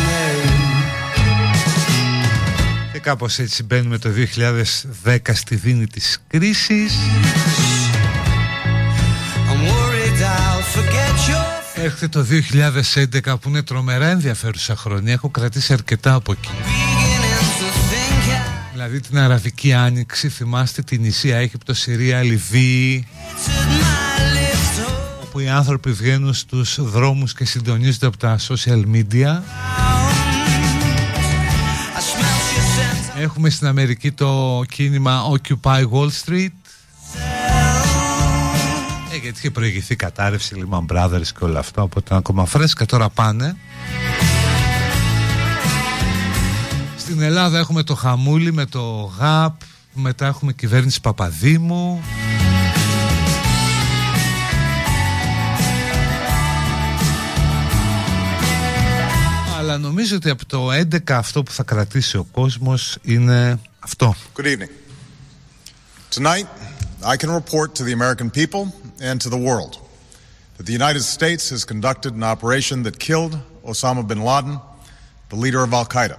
name 0.09 0.53
Και 2.93 2.99
κάπως 2.99 3.39
έτσι 3.39 3.63
μπαίνουμε 3.63 3.99
το 3.99 4.11
2010 5.05 5.17
στη 5.33 5.55
δίνη 5.55 5.87
της 5.87 6.19
κρίσης 6.27 6.93
I'm 9.51 9.61
worried 9.69 10.21
I'll 10.23 10.63
forget 10.77 11.31
your 11.31 11.55
Έρχεται 11.77 12.09
το 12.09 12.27
2011 13.25 13.41
που 13.41 13.49
είναι 13.49 13.63
τρομερά 13.63 14.07
ενδιαφέρουσα 14.07 14.77
χρόνια. 14.77 15.13
Έχω 15.13 15.29
κρατήσει 15.29 15.73
αρκετά 15.73 16.15
από 16.15 16.33
εκεί. 16.33 16.51
Δηλαδή 18.73 19.01
την 19.01 19.19
Αραβική 19.19 19.73
Άνοιξη, 19.73 20.29
θυμάστε 20.29 20.83
την 20.83 21.01
νησία 21.01 21.37
Αίγυπτο, 21.37 21.75
Συρία, 21.75 22.23
Λιβύη 22.23 23.07
όπου 25.35 25.43
οι 25.43 25.49
άνθρωποι 25.49 25.93
βγαίνουν 25.93 26.35
στους 26.35 26.79
δρόμους 26.81 27.35
και 27.35 27.45
συντονίζονται 27.45 28.07
από 28.07 28.17
τα 28.17 28.39
social 28.49 28.83
media. 28.95 29.43
Έχουμε 33.19 33.51
στην 33.51 33.67
Αμερική 33.67 34.13
το 34.13 34.63
κίνημα 34.69 35.23
Occupy 35.31 35.83
Wall 35.91 36.09
Street. 36.25 36.49
Ε, 39.13 39.17
γιατί 39.23 39.39
είχε 39.39 39.51
προηγηθεί 39.51 39.97
κατάρρευση 39.97 40.55
Lehman 40.59 40.87
Brothers 40.95 41.27
και 41.39 41.45
όλα 41.45 41.59
αυτά 41.59 41.83
οπότε 41.83 42.07
είναι 42.11 42.19
ακόμα 42.19 42.45
φρέσκα 42.45 42.87
τώρα 42.87 43.09
πάνε. 43.09 43.57
Στην 46.97 47.23
Ελλάδα 47.23 47.59
έχουμε 47.59 47.83
το 47.83 47.95
χαμούλι 47.95 48.53
με 48.53 48.67
το 48.67 49.13
ΓΑΠ 49.19 49.61
μετά 49.93 50.27
έχουμε 50.27 50.53
κυβέρνηση 50.53 51.01
Παπαδήμου 51.01 52.03
Αλλά 59.75 59.83
νομίζω 59.83 60.17
ότι 60.17 60.31
από 60.31 60.47
το 60.47 60.69
11 60.73 61.11
αυτό 61.11 61.43
που 61.43 61.51
θα 61.51 61.63
κρατήσει 61.63 62.17
ο 62.17 62.25
κόσμος 62.25 62.99
είναι 63.03 63.61
αυτό. 63.79 64.15
Good 64.37 64.45
evening. 64.45 64.71
Tonight, 66.11 66.47
I 67.03 67.17
can 67.17 67.31
report 67.31 67.75
to 67.75 67.83
the 67.83 67.93
American 68.01 68.31
people 68.31 68.63
and 69.09 69.21
to 69.25 69.29
the 69.29 69.43
world 69.49 69.73
that 70.57 70.67
the 70.67 70.77
United 70.83 71.03
States 71.17 71.43
has 71.55 71.63
conducted 71.73 72.13
an 72.21 72.25
operation 72.35 72.77
that 72.87 72.95
killed 73.09 73.35
Osama 73.71 74.03
bin 74.11 74.21
Laden, 74.31 74.55
the 75.33 75.39
leader 75.45 75.63
of 75.67 75.71
Al 75.81 75.87
Qaeda, 75.95 76.19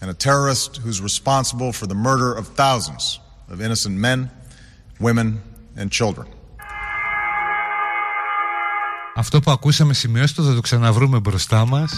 and 0.00 0.08
a 0.10 0.18
terrorist 0.28 0.70
who's 0.82 1.00
responsible 1.10 1.70
for 1.78 1.86
the 1.92 1.98
murder 2.08 2.30
of 2.40 2.44
thousands 2.64 3.04
of 3.52 3.56
innocent 3.66 3.96
men, 4.06 4.18
women, 5.06 5.28
and 5.80 5.86
children. 6.00 6.26
Αυτό 9.18 9.40
που 9.40 9.50
ακούσαμε 9.50 9.94
σημειώστε 9.94 10.42
το 10.42 10.48
θα 10.48 10.54
το 10.54 10.60
ξαναβρούμε 10.60 11.18
μπροστά 11.18 11.66
μας 11.66 11.92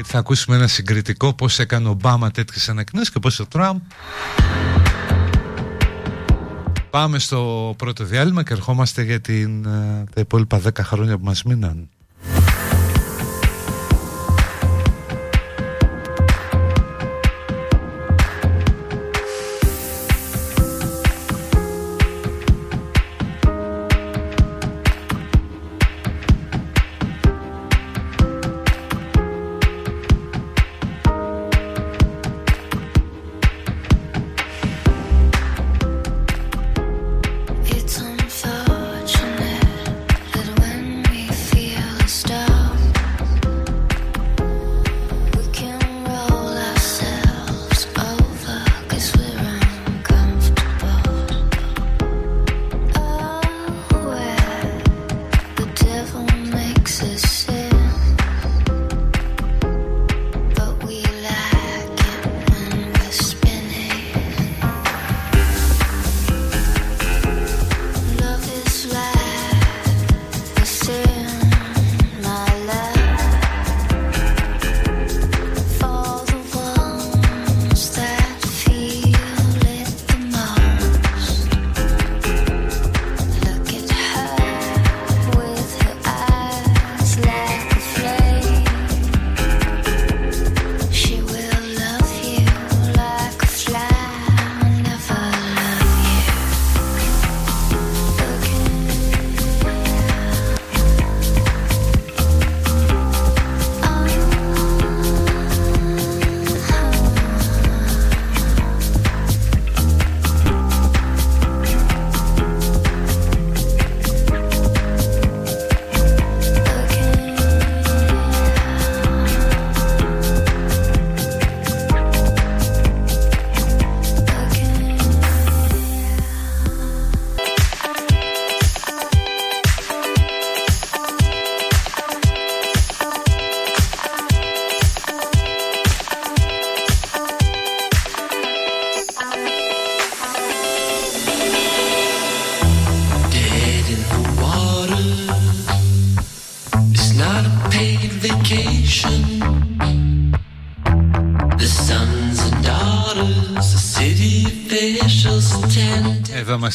γιατί 0.00 0.14
θα 0.14 0.18
ακούσουμε 0.18 0.56
ένα 0.56 0.66
συγκριτικό 0.66 1.34
πώς 1.34 1.58
έκανε 1.58 1.88
ο 1.88 1.90
Ομπάμα 1.90 2.30
τέτοιες 2.30 2.68
ανακοινώσεις 2.68 3.10
και 3.10 3.18
πώς 3.18 3.40
ο 3.40 3.46
Τραμπ 3.46 3.80
Πάμε 6.90 7.18
στο 7.18 7.74
πρώτο 7.78 8.04
διάλειμμα 8.04 8.42
και 8.42 8.52
ερχόμαστε 8.52 9.02
για 9.02 9.20
την, 9.20 9.64
ε, 9.64 10.04
τα 10.14 10.20
υπόλοιπα 10.20 10.60
10 10.60 10.82
χρόνια 10.82 11.18
που 11.18 11.24
μας 11.24 11.42
μείναν. 11.42 11.88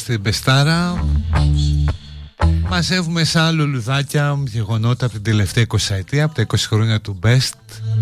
Εδώ 0.08 0.14
είμαστε 0.14 0.14
η 0.14 0.18
Μπεστάρα. 0.22 1.04
Μαζεύουμε 2.68 3.24
σαν 3.24 3.54
λουλουδάκια 3.54 4.38
γεγονότα 4.46 5.04
από 5.04 5.14
την 5.14 5.22
τελευταία 5.22 5.64
20 5.68 5.76
ετία 5.88 6.24
Από 6.24 6.34
τα 6.34 6.46
20 6.46 6.54
χρόνια 6.58 7.00
του 7.00 7.18
Best. 7.22 7.52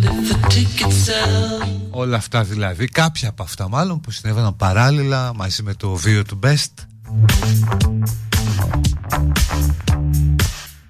The 0.01 0.09
ticket 0.53 0.87
sell. 0.87 1.69
Όλα 1.91 2.17
αυτά 2.17 2.45
δηλαδή 2.45 2.87
Κάποια 2.87 3.29
από 3.29 3.43
αυτά 3.43 3.69
μάλλον 3.69 4.01
που 4.01 4.11
συνέβαιναν 4.11 4.57
παράλληλα 4.57 5.35
Μαζί 5.35 5.63
με 5.63 5.75
το 5.75 5.95
βίο 5.95 6.25
του 6.25 6.39
Best. 6.43 6.73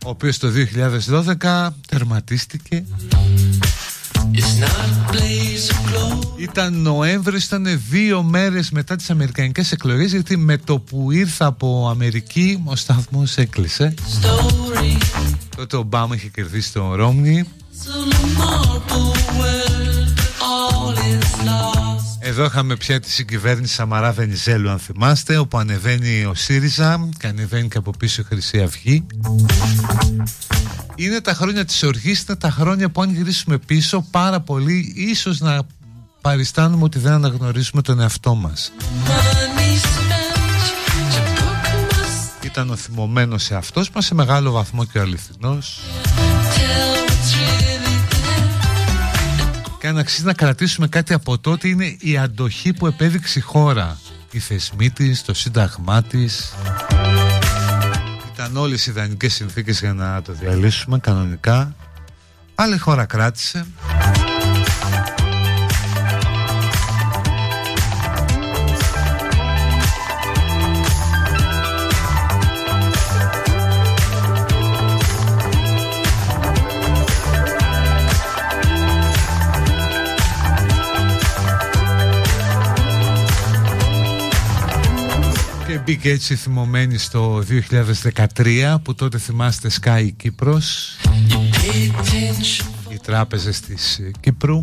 Ο 0.05 0.09
οποίος 0.09 0.39
το 0.39 0.49
2012 1.41 1.69
τερματίστηκε 1.89 2.85
Ήταν 6.57 6.81
Νοέμβρη, 6.81 7.37
ήταν 7.37 7.67
δύο 7.91 8.23
μέρες 8.23 8.71
μετά 8.71 8.97
τις 8.97 9.11
Αμερικανικές 9.11 9.73
εκλογές 9.73 10.11
Γιατί 10.11 10.37
με 10.37 10.59
το 10.59 10.79
που 10.79 11.11
ήρθα 11.11 11.47
από 11.47 11.89
Αμερική 11.91 12.63
ο 12.65 12.77
σταθμός 12.77 13.37
έκλεισε 13.37 13.95
Story. 14.21 15.03
Τότε 15.57 15.77
ο 15.77 15.79
Ομπάμα 15.79 16.15
είχε 16.15 16.29
κερδίσει 16.29 16.73
τον 16.73 16.95
Ρόμνη 16.95 17.45
So 17.85 18.13
the 18.13 18.27
marble 18.39 19.15
world, 19.39 20.19
all 20.41 20.95
is 20.97 21.47
lost. 21.47 22.19
Εδώ 22.21 22.45
είχαμε 22.45 22.77
πια 22.77 23.01
τη 23.01 23.11
συγκυβέρνηση 23.11 23.75
Σαμαρά 23.75 24.13
Βενιζέλου 24.13 24.71
αν 24.71 24.79
θυμάστε 24.79 25.37
Όπου 25.37 25.59
ανεβαίνει 25.59 26.25
ο 26.25 26.35
ΣΥΡΙΖΑ 26.35 27.09
και 27.19 27.27
ανεβαίνει 27.27 27.69
και 27.69 27.79
από 27.79 27.91
πίσω 27.99 28.21
η 28.21 28.25
Χρυσή 28.25 28.61
Αυγή 28.61 29.07
Είναι 30.95 31.21
τα 31.21 31.35
χρόνια 31.35 31.65
της 31.65 31.83
οργής, 31.83 32.21
είναι 32.21 32.37
τα 32.37 32.51
χρόνια 32.51 32.91
που 32.91 33.03
αν 33.03 33.15
γυρίσουμε 33.15 33.59
πίσω 33.59 34.07
πάρα 34.11 34.41
πολύ 34.41 34.93
Ίσως 34.97 35.41
να 35.41 35.67
παριστάνουμε 36.25 36.85
ότι 36.85 36.99
δεν 36.99 37.13
αναγνωρίζουμε 37.13 37.83
τον 37.83 38.01
εαυτό 38.01 38.35
μας 38.35 38.73
Money 39.07 39.77
spent 39.85 40.65
to 41.15 41.21
book 41.39 42.43
my 42.43 42.45
Ήταν 42.45 42.71
ο 42.71 42.77
θυμωμένος 42.77 43.43
σε 43.43 43.55
αυτός 43.55 43.91
μας 43.91 44.05
σε 44.05 44.15
μεγάλο 44.15 44.51
βαθμό 44.51 44.85
και 44.85 44.99
ο 44.99 45.03
αληθινός 45.03 45.81
tell 46.55 46.95
what's 47.09 47.33
really 47.41 47.97
there. 48.13 49.79
Και 49.81 49.87
αν 49.89 49.99
αξίζει 49.99 50.25
να 50.25 50.33
κρατήσουμε 50.33 50.89
κάτι 50.89 51.13
από 51.15 51.39
τότε 51.39 51.69
είναι 51.69 51.97
η 52.01 52.17
αντοχή 52.17 52.73
που 52.73 52.87
επέδειξε 52.87 53.39
η 53.39 53.43
χώρα. 53.43 53.99
Οι 54.31 54.39
θεσμοί 54.39 54.91
της, 54.91 55.23
το 55.23 55.35
σύνταγμά 55.35 56.03
της. 56.03 56.55
Ήταν 58.33 58.57
όλες 58.57 58.87
οι 58.87 58.91
ιδανικές 58.91 59.35
συνθήκες 59.35 59.81
για 59.81 59.93
να 59.93 60.23
το 60.23 60.33
διαλύσουμε 60.33 60.99
κανονικά. 60.99 61.75
Άλλη 62.55 62.79
χώρα 62.79 63.05
κράτησε. 63.05 63.67
Μπήκε 85.85 86.11
έτσι 86.11 86.35
θυμωμένη 86.37 86.99
στο 86.99 87.43
2013 88.35 88.77
που 88.83 88.95
τότε 88.95 89.19
θυμάστε 89.19 89.71
Sky 89.83 90.09
Κύπρος 90.17 90.97
Pay 91.03 91.91
attention, 91.91 92.93
οι 92.93 92.99
τράπεζες 93.03 93.61
της 93.61 93.99
ε, 93.99 94.11
Κύπρου 94.21 94.63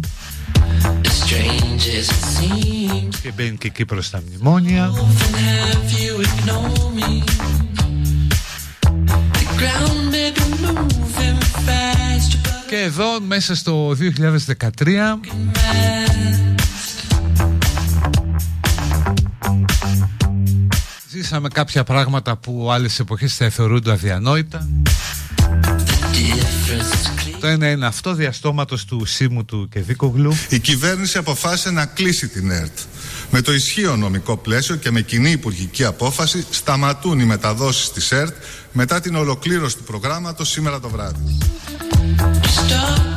as 1.04 1.30
strange 1.30 1.84
as 2.00 2.10
it 2.10 2.24
seems. 2.38 3.16
και 3.22 3.32
μπαίνει 3.36 3.58
και 3.58 3.68
η 3.68 3.70
Κύπρος 3.70 4.06
στα 4.06 4.24
μνημόνια 4.28 4.92
Often 4.94 5.36
have 5.36 5.92
you 6.00 6.22
ignore 6.22 6.90
me. 7.00 7.24
The 9.40 9.48
ground 9.60 10.12
may 10.12 10.32
be 10.38 10.46
moving 10.66 11.40
fast, 11.66 12.32
but 12.44 12.68
και 12.68 12.78
εδώ 12.78 13.20
μέσα 13.22 13.56
στο 13.56 13.96
2013 14.00 15.20
ζήσαμε 21.22 21.48
κάποια 21.48 21.84
πράγματα 21.84 22.36
που 22.36 22.72
άλλες 22.72 23.00
εποχές 23.00 23.36
θα 23.36 23.50
θεωρούνται 23.50 23.92
αδιανόητα 23.92 24.68
difference 26.14 26.94
is 26.94 27.08
clear. 27.20 27.38
το 27.40 27.48
ένα 27.48 27.70
είναι 27.70 27.86
αυτό 27.86 28.14
διαστόματος 28.14 28.86
του 28.86 29.06
Σίμου 29.06 29.46
του 29.46 29.68
και 29.72 29.80
Δίκογλου 29.80 30.34
Η 30.50 30.60
κυβέρνηση 30.60 31.18
αποφάσισε 31.18 31.72
να 31.72 31.86
κλείσει 31.86 32.28
την 32.28 32.52
ΕΡΤ. 32.52 32.78
Με 33.32 33.42
το 33.42 33.54
ισχύο 33.54 33.96
νομικό 33.96 34.38
πλαίσιο 34.38 34.76
και 34.76 34.92
με 34.92 35.02
κοινή 35.02 35.32
υπουργική 35.32 35.84
απόφαση 35.84 36.46
σταματούν 36.50 37.20
οι 37.20 37.26
μεταδόσεις 37.26 37.92
της 37.92 38.12
ΕΡΤ 38.12 38.36
μετά 38.72 39.00
την 39.02 39.16
ολοκλήρωση 39.16 39.78
του 39.78 39.84
προγράμματος 39.84 40.50
σήμερα 40.50 40.80
το 40.80 40.90
βράδυ. 40.90 41.38
Start 42.42 43.12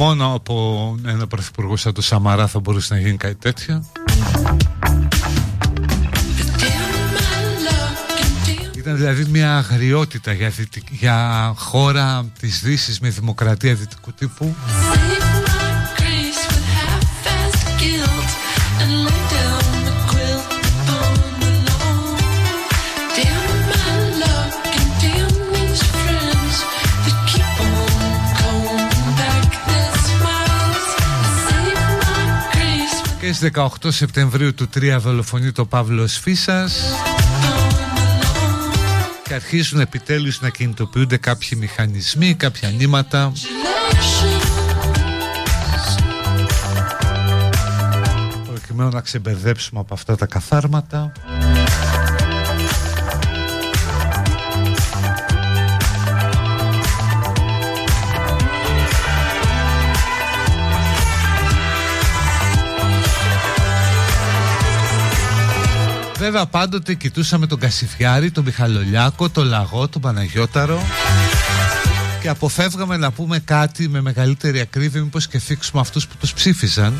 Μόνο 0.00 0.34
από 0.34 0.94
ένα 1.06 1.26
πρωθυπουργό 1.26 1.76
σαν 1.76 1.92
το 1.92 2.02
Σαμαρά 2.02 2.46
θα 2.46 2.60
μπορούσε 2.60 2.94
να 2.94 3.00
γίνει 3.00 3.16
κάτι 3.16 3.34
τέτοιο. 3.34 3.84
Dim 3.94 4.10
my 7.14 7.30
luck 7.66 8.20
and 8.20 8.48
dim 8.48 8.76
Ήταν 8.78 8.96
δηλαδή 8.96 9.24
μια 9.24 9.56
αγριότητα 9.56 10.32
για, 10.32 10.48
δυτικ- 10.48 10.90
για 10.92 11.52
χώρα 11.56 12.24
της 12.40 12.60
Δύσης 12.60 13.00
με 13.00 13.08
δημοκρατία 13.08 13.74
δυτικού 13.74 14.12
τύπου. 14.12 14.54
Στις 33.40 33.52
18 33.54 33.92
Σεπτεμβρίου 33.92 34.54
του 34.54 34.68
3 34.74 34.96
δολοφονεί 34.98 35.52
το 35.52 35.64
Παύλος 35.64 36.18
Φίσας 36.18 36.80
και 39.22 39.34
αρχίζουν 39.34 39.80
επιτέλους 39.80 40.40
να 40.40 40.48
κινητοποιούνται 40.48 41.16
κάποιοι 41.16 41.58
μηχανισμοί, 41.60 42.34
κάποια 42.34 42.70
νήματα 42.70 43.32
προκειμένου 48.46 48.90
να 48.90 49.00
ξεμπερδέψουμε 49.00 49.80
από 49.80 49.94
αυτά 49.94 50.16
τα 50.16 50.26
καθάρματα. 50.26 51.12
Βέβαια 66.20 66.46
πάντοτε 66.46 66.94
κοιτούσαμε 66.94 67.46
τον 67.46 67.58
Κασιφιάρη, 67.58 68.30
τον 68.30 68.44
Μιχαλολιάκο, 68.44 69.28
τον 69.28 69.46
Λαγό, 69.46 69.88
τον 69.88 70.00
Παναγιώταρο 70.00 70.82
και 72.20 72.28
αποφεύγαμε 72.28 72.96
να 72.96 73.10
πούμε 73.10 73.38
κάτι 73.38 73.88
με 73.88 74.00
μεγαλύτερη 74.00 74.60
ακρίβεια 74.60 75.02
μήπως 75.02 75.28
και 75.28 75.38
θίξουμε 75.38 75.80
αυτούς 75.80 76.06
που 76.06 76.14
τους 76.20 76.32
ψήφισαν. 76.32 76.98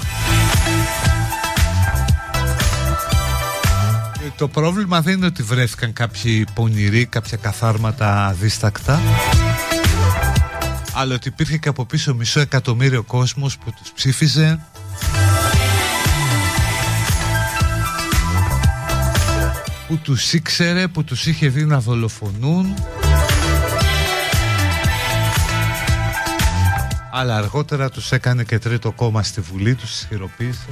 Και 4.12 4.30
το 4.36 4.48
πρόβλημα 4.48 5.00
δεν 5.00 5.16
είναι 5.16 5.26
ότι 5.26 5.42
βρέθηκαν 5.42 5.92
κάποιοι 5.92 6.46
πονηροί, 6.54 7.06
κάποια 7.06 7.36
καθάρματα 7.36 8.26
αδίστακτα 8.26 9.00
αλλά 10.92 11.14
ότι 11.14 11.28
υπήρχε 11.28 11.56
και 11.56 11.68
από 11.68 11.84
πίσω 11.84 12.14
μισό 12.14 12.40
εκατομμύριο 12.40 13.02
κόσμος 13.02 13.58
που 13.58 13.72
τους 13.78 13.92
ψήφιζε 13.92 14.60
που 19.90 19.98
τους 19.98 20.32
ήξερε, 20.32 20.88
που 20.88 21.04
τους 21.04 21.26
είχε 21.26 21.48
δει 21.48 21.64
να 21.64 21.80
δολοφονούν. 21.80 22.74
Αλλά 27.12 27.36
αργότερα 27.36 27.90
τους 27.90 28.12
έκανε 28.12 28.44
και 28.44 28.58
τρίτο 28.58 28.92
κόμμα 28.92 29.22
στη 29.22 29.40
Βουλή, 29.40 29.74
τους 29.74 30.00
ισχυροποίησε 30.00 30.66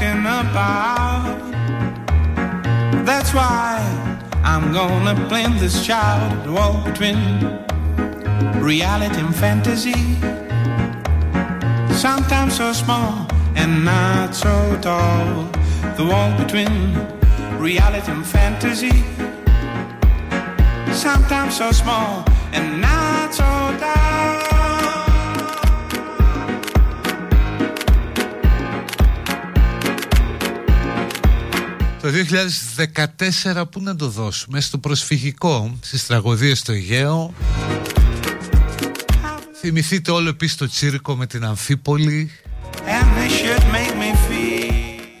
talking 0.00 0.20
about. 0.20 1.38
That's 3.04 3.34
why 3.34 3.78
I'm 4.42 4.72
gonna 4.72 5.14
blend 5.28 5.60
this 5.60 5.84
child 5.84 6.48
wall 6.50 6.82
between 6.84 7.18
reality 8.62 9.20
and 9.20 9.34
fantasy. 9.34 10.00
Sometimes 11.94 12.56
so 12.56 12.72
small 12.72 13.26
and 13.56 13.84
not 13.84 14.34
so 14.34 14.78
tall. 14.80 15.48
The 15.96 16.04
wall 16.04 16.30
between 16.38 16.94
reality 17.58 18.10
and 18.10 18.24
fantasy. 18.24 19.04
Sometimes 20.94 21.56
so 21.58 21.72
small 21.72 22.24
and 22.52 22.80
not 22.80 23.34
so 23.34 23.44
tall. 23.78 24.49
2014 32.10 33.62
πού 33.70 33.80
να 33.80 33.96
το 33.96 34.08
δώσουμε; 34.08 34.60
Στο 34.60 34.78
προσφυγικό 34.78 35.78
Στις 35.80 36.06
τραγωδίες 36.06 36.58
στο 36.58 36.72
Αιγαίο. 36.72 37.34
Θυμηθείτε 39.60 40.10
όλο 40.10 40.28
επίσης 40.28 40.56
το 40.56 40.68
τσίρκο 40.68 41.16
με 41.16 41.26
την 41.26 41.44
Αμφίπολη. 41.44 42.30
And 42.74 43.06
they 43.16 43.28
should 43.28 43.62
make 43.62 43.94
me 43.94 44.12
feel. 44.28 44.72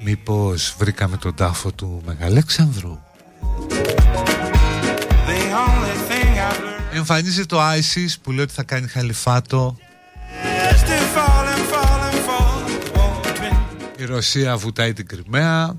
Μήπως 0.04 0.74
βρήκαμε 0.78 1.16
τον 1.16 1.34
τάφο 1.34 1.72
του 1.72 2.02
Μεγαλέξανδρου; 2.06 2.98
The 5.26 5.40
only 5.66 6.10
thing 6.10 6.34
I've 6.36 6.60
learned. 6.60 6.96
Εμφανίζει 6.96 7.46
το 7.46 7.58
ISIS 7.60 8.14
που 8.22 8.30
λέει 8.32 8.44
ότι 8.44 8.52
θα 8.52 8.62
κάνει 8.62 8.88
χαλιφάτο. 8.88 9.76
Is 10.70 10.80
to 10.80 10.98
fall 11.14 11.46
and 11.54 11.64
fall 11.72 12.00
and 12.10 12.20
fall. 12.26 12.58
The 12.66 12.98
wall 12.98 13.26
between 13.26 14.00
Η 14.00 14.04
Ρωσία 14.04 14.56
βουτάει 14.56 14.92
την 14.92 15.06
Κρυμαία 15.06 15.76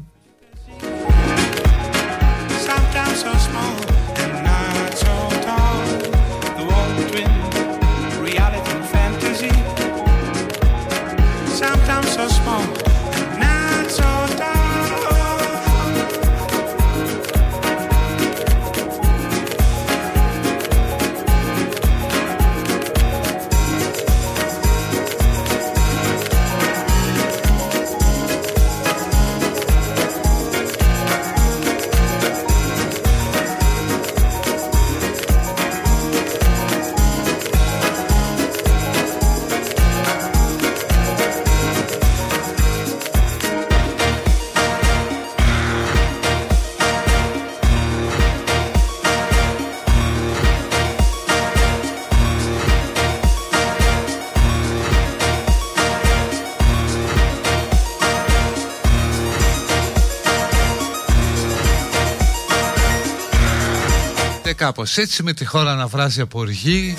κάπως 64.62 64.97
έτσι 64.97 65.24
με 65.24 65.34
τη 65.34 65.45
χώρα 65.45 65.76
να 65.76 65.88
βράζει 65.88 66.22
από 66.22 66.39
οργή 66.39 66.95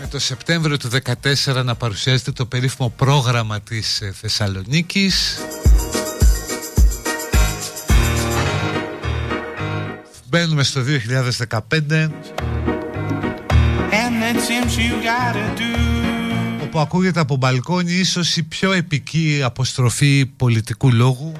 Με 0.00 0.06
το 0.10 0.18
Σεπτέμβριο 0.18 0.76
του 0.76 0.88
2014 1.44 1.64
να 1.64 1.74
παρουσιάζεται 1.74 2.32
το 2.32 2.46
περίφημο 2.46 2.92
πρόγραμμα 2.96 3.60
της 3.60 4.00
ε, 4.00 4.12
Θεσσαλονίκης. 4.20 5.38
Μπαίνουμε 10.28 10.62
στο 10.62 10.80
2015 10.80 11.60
And 14.00 14.22
it 14.30 14.40
seems 14.40 14.76
you 14.76 14.94
gotta 15.02 15.60
do. 15.60 15.92
όπου 16.62 16.80
ακούγεται 16.80 17.20
από 17.20 17.36
μπαλκόνι 17.36 17.92
ίσως 17.92 18.36
η 18.36 18.42
πιο 18.42 18.72
επική 18.72 19.40
αποστροφή 19.44 20.26
πολιτικού 20.36 20.92
λόγου 20.92 21.32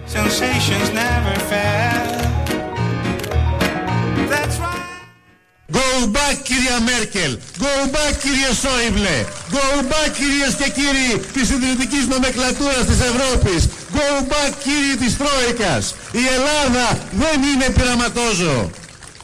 κυρία 6.72 6.90
Μέρκελ, 6.92 7.38
go 7.58 7.74
back 7.94 8.14
κύριε 8.22 8.52
Σόιμπλε, 8.62 9.24
go 9.56 9.64
back 9.90 10.10
κυρίες 10.18 10.54
και 10.60 10.68
κύριοι 10.78 11.10
της 11.32 11.50
ιδρυτικής 11.50 12.06
νομεκλατούρας 12.06 12.84
της 12.90 13.00
Ευρώπης, 13.10 13.68
go 13.96 14.08
back 14.32 14.52
κύριοι 14.64 14.94
της 15.02 15.16
Τρόικας. 15.20 15.94
Η 16.12 16.24
Ελλάδα 16.36 16.86
δεν 17.22 17.42
είναι 17.50 17.68
πειραματόζω. 17.76 18.70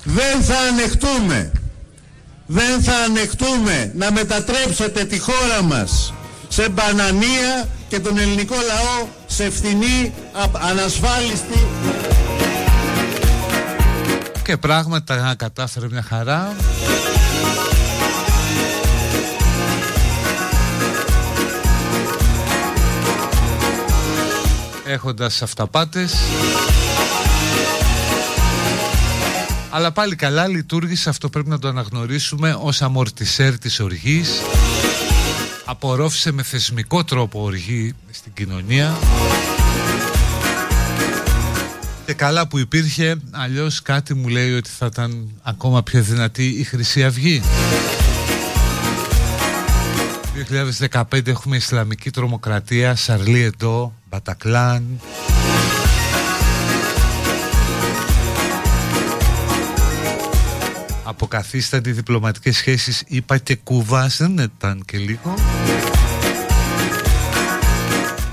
Δεν 0.05 0.43
θα 0.43 0.59
ανεχτούμε, 0.71 1.53
δεν 2.47 2.83
θα 2.83 2.97
ανεχτούμε 3.09 3.93
να 3.95 4.13
μετατρέψετε 4.13 5.05
τη 5.05 5.19
χώρα 5.19 5.63
μας 5.63 6.13
σε 6.49 6.69
μπανανία 6.69 7.69
και 7.89 7.99
τον 8.01 8.19
ελληνικό 8.19 8.57
λαό 8.67 9.07
σε 9.27 9.51
φθηνή, 9.51 10.13
α- 10.33 10.69
ανασφάλιστη. 10.71 11.67
Και 14.45 14.57
πράγματα 14.57 15.35
κατάφερε 15.39 15.87
μια 15.91 16.05
χαρά 16.09 16.57
έχοντας 24.89 25.43
αυταπάτες. 25.43 26.15
Αλλά 29.71 29.93
πάλι 29.93 30.17
καλά 30.17 30.47
λειτουργήσε 30.47 31.09
αυτό. 31.09 31.29
Πρέπει 31.29 31.49
να 31.49 31.59
το 31.59 31.69
αναγνωρίσουμε 31.69 32.57
ως 32.61 32.83
αμορτισέρ 32.83 33.59
της 33.59 33.81
οργής. 33.81 34.31
Απορρόφησε 35.65 36.33
με 36.33 36.43
θεσμικό 36.43 37.05
τρόπο 37.05 37.43
οργή 37.43 37.95
στην 38.11 38.33
κοινωνία. 38.33 38.97
Και 42.07 42.13
καλά 42.13 42.49
που 42.49 42.59
υπήρχε, 42.59 43.17
αλλιώς 43.31 43.83
κάτι 43.83 44.15
μου 44.15 44.29
λέει 44.29 44.53
ότι 44.53 44.71
θα 44.79 44.87
ήταν 44.87 45.31
ακόμα 45.43 45.83
πιο 45.83 46.03
δυνατή 46.03 46.47
η 46.47 46.65
Χρυσή 46.65 47.05
Αυγή. 47.05 47.43
2015 50.39 51.27
έχουμε 51.27 51.57
Ισλαμική 51.57 52.11
τρομοκρατία, 52.11 52.97
Σαρλί 52.97 53.43
Εντό, 53.43 53.93
Μπατακλάν. 54.09 55.01
Αποκαθίστανται 61.05 61.91
οι 61.91 61.93
διπλωματικές 61.93 62.57
σχέσεις, 62.57 63.03
είπα 63.07 63.39
και 63.39 63.57
Κούβας, 63.57 64.17
δεν 64.17 64.39
ήταν 64.39 64.83
και 64.87 64.99
λίγο. 64.99 65.35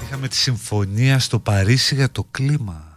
Είχαμε 0.06 0.28
τη 0.28 0.36
συμφωνία 0.36 1.20
στο 1.20 1.40
Παρίσι 1.40 1.96
για 1.96 2.12
το 2.12 2.28
κλίμα. 2.32 2.95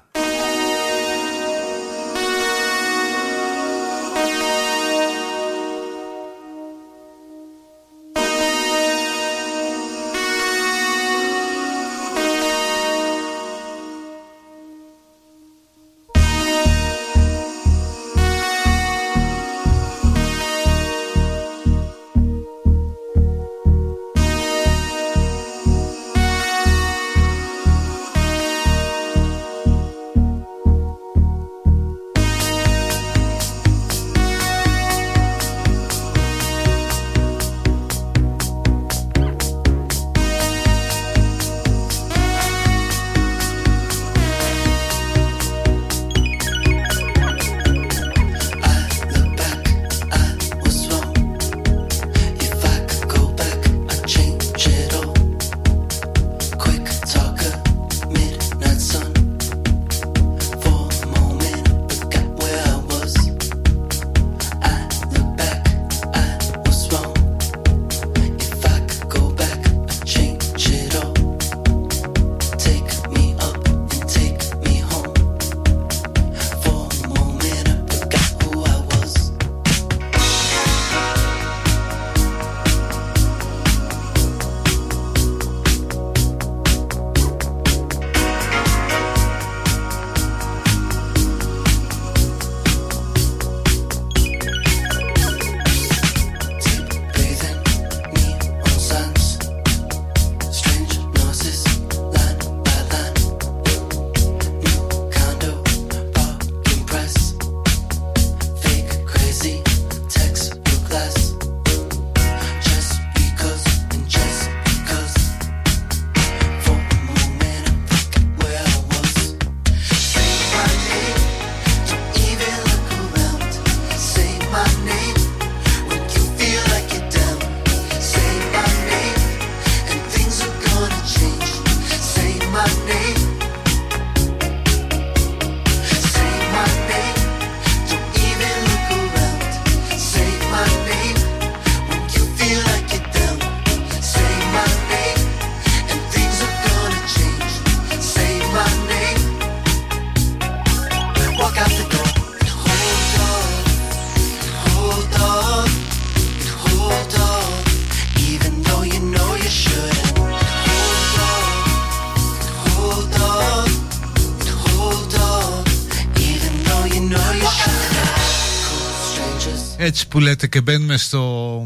Έτσι 169.88 170.08
που 170.08 170.20
λέτε 170.20 170.46
και 170.46 170.60
μπαίνουμε 170.60 170.96
στο 170.96 171.62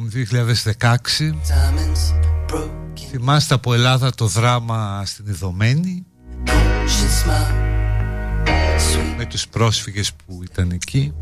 2016 0.79 0.97
Θυμάστε 3.11 3.55
από 3.55 3.75
Ελλάδα 3.75 4.15
το 4.15 4.27
δράμα 4.27 5.03
στην 5.07 5.27
Ιδωμένη 5.27 6.07
Με 9.17 9.25
τους 9.25 9.49
πρόσφυγες 9.49 10.13
που 10.13 10.43
ήταν 10.43 10.71
εκεί. 10.71 11.13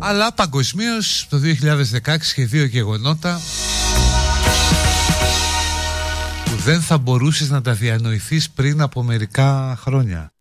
Αλλά 0.00 0.32
παγκοσμίως 0.32 1.26
το 1.30 1.40
2016 2.04 2.16
και 2.34 2.46
δύο 2.46 2.64
γεγονότα 2.64 3.40
δεν 6.70 6.80
θα 6.80 6.98
μπορούσες 6.98 7.50
να 7.50 7.62
τα 7.62 7.72
διανοηθείς 7.72 8.50
πριν 8.50 8.80
από 8.80 9.02
μερικά 9.02 9.78
χρόνια. 9.80 10.32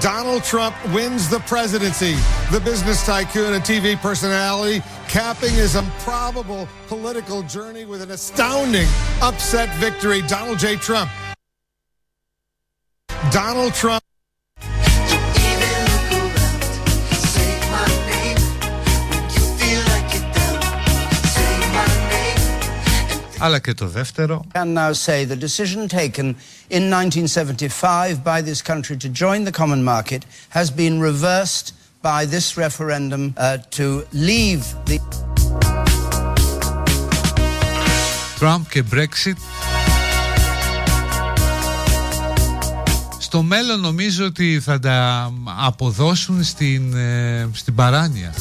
Donald 0.00 0.42
Trump 0.52 0.74
wins 0.96 1.22
the 1.34 1.40
presidency. 1.54 2.14
The 2.56 2.62
business 2.70 2.98
tycoon 3.10 3.50
and 3.56 3.64
TV 3.72 3.86
personality 4.08 4.78
capping 5.16 5.54
his 5.62 5.72
improbable 5.84 6.62
political 6.94 7.40
journey 7.54 7.84
with 7.90 8.00
an 8.06 8.10
astounding 8.18 8.88
upset 9.28 9.68
victory. 9.86 10.20
Donald 10.36 10.58
J. 10.64 10.66
Trump. 10.86 11.08
Donald 13.40 13.72
Trump. 13.82 14.07
Αλλά 23.38 23.58
και 23.58 23.74
το 23.74 23.86
δεύτερο. 23.86 24.44
can 24.52 24.74
now 24.74 24.92
say 24.92 25.24
the 25.24 25.36
decision 25.36 25.88
taken 25.88 26.36
in 26.68 26.90
1975 26.90 28.24
by 28.24 28.42
this 28.42 28.62
country 28.62 28.96
to 28.96 29.08
join 29.08 29.44
the 29.44 29.52
common 29.52 29.82
market 29.84 30.22
has 30.48 30.70
been 30.70 31.00
reversed 31.00 31.66
by 32.02 32.24
this 32.34 32.56
referendum 32.56 33.22
uh, 33.36 33.58
to 33.78 33.86
leave 34.12 34.62
the 34.86 34.98
Trump 38.38 38.68
και 38.68 38.84
Brexit 38.94 39.36
Στο 43.18 43.42
μέλλον 43.42 43.80
νομίζω 43.80 44.24
ότι 44.24 44.60
θα 44.60 44.78
τα 44.78 45.30
αποδώσουν 45.66 46.44
στην, 46.44 46.94
ε, 46.94 47.48
στην 47.52 47.74
παράνοια 47.74 48.34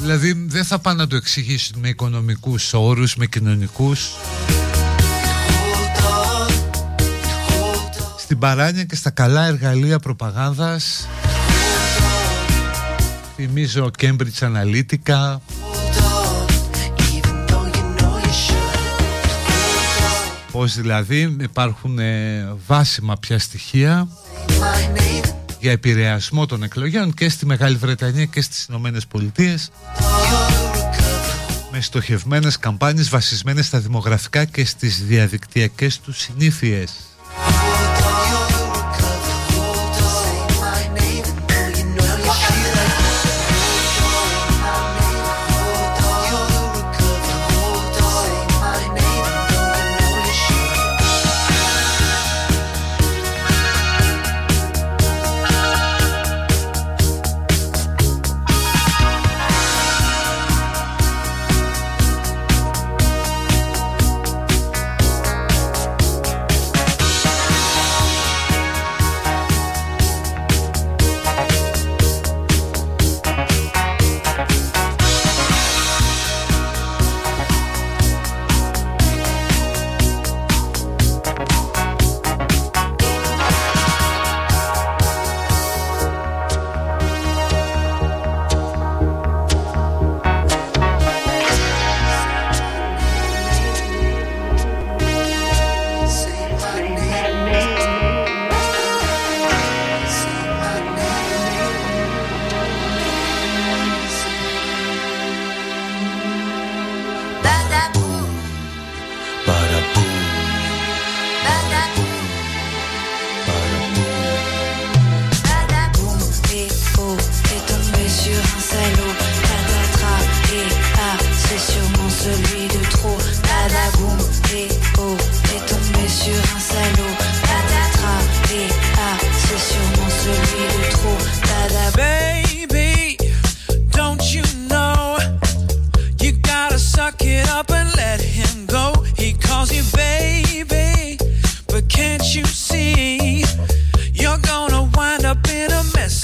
Δηλαδή 0.00 0.32
δεν 0.46 0.64
θα 0.64 0.78
πάνε 0.78 1.02
να 1.02 1.06
το 1.06 1.16
εξηγήσουν 1.16 1.78
με 1.80 1.88
οικονομικούς 1.88 2.72
όρους, 2.74 3.16
με 3.16 3.26
κοινωνικούς. 3.26 4.10
Στην 8.18 8.38
παράνοια 8.38 8.84
και 8.84 8.96
στα 8.96 9.10
καλά 9.10 9.46
εργαλεία 9.46 9.98
προπαγάνδας 9.98 11.08
Θυμίζω 13.42 13.90
Cambridge 14.00 14.38
Analytica. 14.38 15.36
Πώς 20.52 20.74
δηλαδή 20.74 21.36
υπάρχουν 21.40 21.98
ε, 21.98 22.48
βάσιμα 22.66 23.16
πια 23.16 23.38
στοιχεία 23.38 24.08
για 25.60 25.70
επηρεασμό 25.70 26.46
των 26.46 26.62
εκλογών 26.62 27.14
και 27.14 27.28
στη 27.28 27.46
Μεγάλη 27.46 27.76
Βρετανία 27.76 28.24
και 28.24 28.40
στις 28.40 28.64
Ηνωμένες 28.64 29.06
Πολιτείες 29.06 29.70
με 31.70 31.80
στοχευμένες 31.80 32.58
καμπάνιες 32.58 33.08
βασισμένες 33.08 33.66
στα 33.66 33.78
δημογραφικά 33.78 34.44
και 34.44 34.64
στις 34.64 35.04
διαδικτυακές 35.04 36.00
τους 36.00 36.18
συνήθειες. 36.18 37.09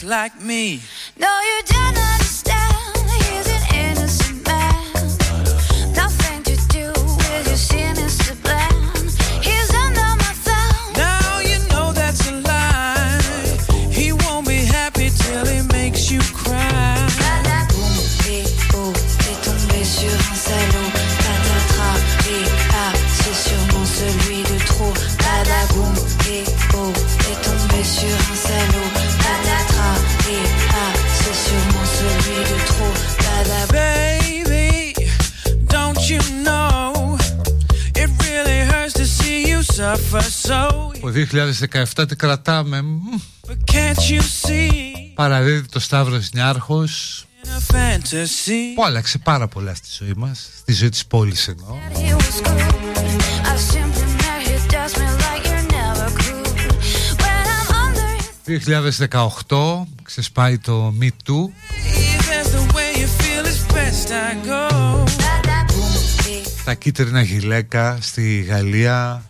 Like 0.07 0.41
me? 0.41 0.81
No, 1.19 1.41
you 1.41 1.63
don't 1.67 1.99
understand. 1.99 2.76
2017 41.17 42.17
κρατάμε. 42.17 42.85
Παραδίδει 45.15 45.69
το 45.69 45.81
Σταύρος 45.81 46.31
νιάρχος. 46.33 47.25
Που 48.75 48.85
άλλαξε 48.85 49.19
πάρα 49.19 49.49
πολλά 49.49 49.75
στη 49.75 49.89
ζωή 49.99 50.13
μας. 50.17 50.49
Στη 50.59 50.73
ζωή 50.73 50.91
πόλης 51.09 51.49
ενώ. 51.49 51.79
2018 58.47 59.87
ξεσπάει 60.03 60.59
το 60.59 60.75
ΜΜΤ. 60.75 61.53
Τα 66.65 66.75
κίτρινα 66.75 67.23
γυλαίκα 67.23 67.99
στη 68.01 68.41
Γαλλία 68.41 69.23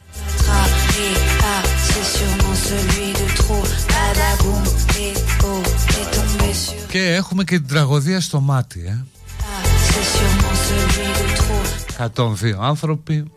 celui 2.68 3.08
de 3.20 3.26
trop. 3.40 3.64
Badaboum 3.92 4.64
et 5.04 5.14
oh, 5.48 5.62
est 5.98 6.08
tombé 6.14 6.50
sur 6.64 6.86
Και 6.88 7.14
έχουμε 7.14 7.44
και 7.44 7.58
την 7.58 7.68
τραγωδία 7.68 8.20
στο 8.20 8.40
μάτι 8.40 8.84
ε. 8.86 9.04
ah, 9.40 9.66
c'est 9.88 10.06
sûrement 10.16 10.56
celui 10.68 11.08
de 11.18 11.26
trop. 11.38 12.54
102 12.54 12.60
άνθρωποι 12.60 13.30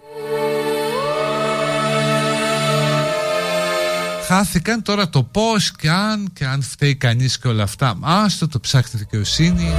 Χάθηκαν 4.28 4.82
τώρα 4.82 5.10
το 5.10 5.24
πώς 5.24 5.72
και 5.72 5.90
αν 5.90 6.30
και 6.34 6.46
αν 6.46 6.62
φταίει 6.62 6.96
κανείς 6.96 7.40
και 7.40 7.48
όλα 7.48 7.64
αυτά 7.64 7.98
Άστο 8.02 8.48
το 8.48 8.60
ψάχνει 8.60 9.00
δικαιοσύνη 9.00 9.74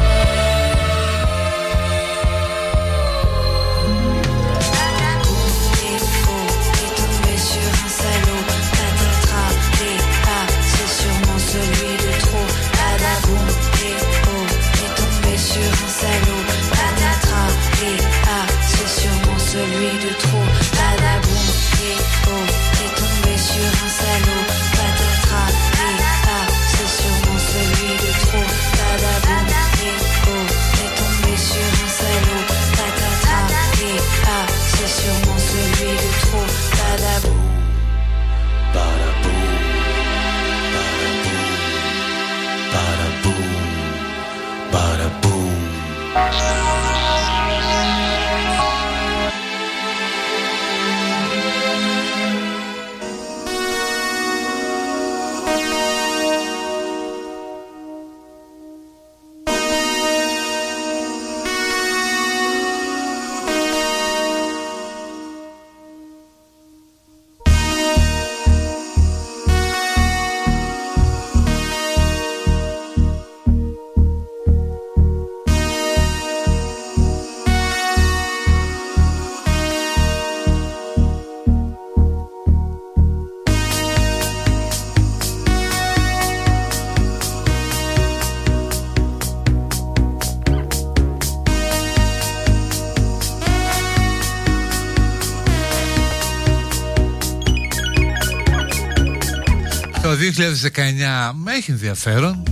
έχει 101.56 101.70
ενδιαφέρον. 101.70 102.42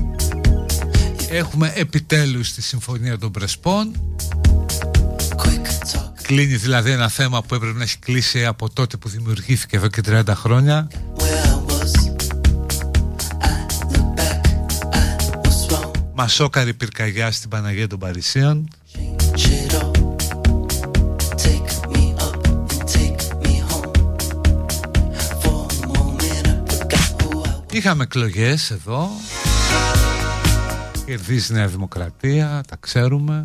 Έχουμε 1.31 1.73
επιτέλους 1.77 2.53
τη 2.53 2.63
Συμφωνία 2.63 3.19
των 3.19 3.31
Πρεσπών. 3.31 3.93
Κλείνει 6.23 6.57
δηλαδή 6.57 6.91
ένα 6.91 7.09
θέμα 7.09 7.43
που 7.43 7.55
έπρεπε 7.55 7.79
να 7.79 7.83
έχει 7.83 7.99
κλείσει 7.99 8.47
από 8.47 8.71
τότε 8.71 8.97
που 8.97 9.09
δημιουργήθηκε 9.09 9.77
εδώ 9.77 9.89
και 9.89 10.01
30 10.07 10.23
χρόνια. 10.29 10.89
Μασόκαρη 16.15 16.75
πυρκαγιά 16.75 17.33
στην 17.33 17.49
Παναγία 17.49 17.87
των 17.87 17.99
Παρισίων 17.99 18.69
Είχαμε 27.73 28.03
εκλογές 28.03 28.71
εδώ. 28.71 29.09
Κερδίζει 31.07 31.53
η 31.53 31.57
Νέα 31.57 31.67
Δημοκρατία 31.67 32.63
Τα 32.69 32.77
ξέρουμε. 32.81 33.41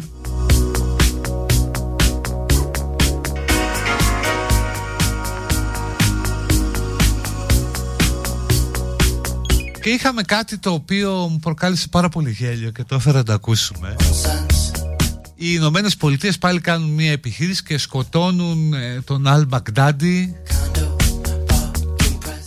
Και 9.82 9.90
είχαμε 9.90 10.22
κάτι 10.22 10.58
το 10.58 10.72
οποίο 10.72 11.12
μου 11.12 11.40
προκάλεσε 11.40 11.88
πάρα 11.88 12.10
πολύ 12.10 12.32
γέλιο 12.32 12.72
και 12.72 12.84
το 12.84 12.96
έφερα 12.96 13.18
να 13.18 13.24
το 13.24 13.34
ακούσουμε. 13.34 13.96
Οι 15.36 15.52
Ηνωμένες 15.54 15.98
Πολιτείες 15.98 16.38
πάλι 16.38 16.60
κάνουν 16.60 16.90
μια 16.90 17.12
επιχείρηση 17.12 17.64
και 17.64 17.78
σκοτώνουν 17.78 18.74
ε, 18.74 19.02
τον 19.06 19.28
Αλ 19.28 19.46
Μπαγντάντι 19.46 20.36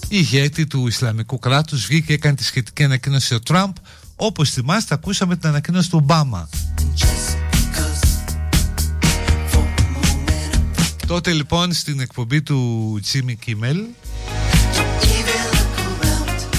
ηγέτη 0.09 0.67
του 0.67 0.87
Ισλαμικού 0.87 1.39
κράτους 1.39 1.87
βγήκε 1.87 2.07
και 2.07 2.13
έκανε 2.13 2.35
τη 2.35 2.45
σχετική 2.45 2.85
ανακοίνωση 2.85 3.35
ο 3.35 3.41
Τραμπ. 3.41 3.75
Όπως 4.17 4.51
θυμάστε 4.51 4.95
ακούσαμε 4.95 5.37
την 5.37 5.49
ανακοίνωση 5.49 5.91
του 5.91 5.99
Ομπάμα. 6.03 6.49
Τότε 11.07 11.33
λοιπόν 11.33 11.73
στην 11.73 12.01
εκπομπή 12.01 12.43
του 12.43 13.01
Jimmy 13.13 13.35
Kimmel 13.47 13.77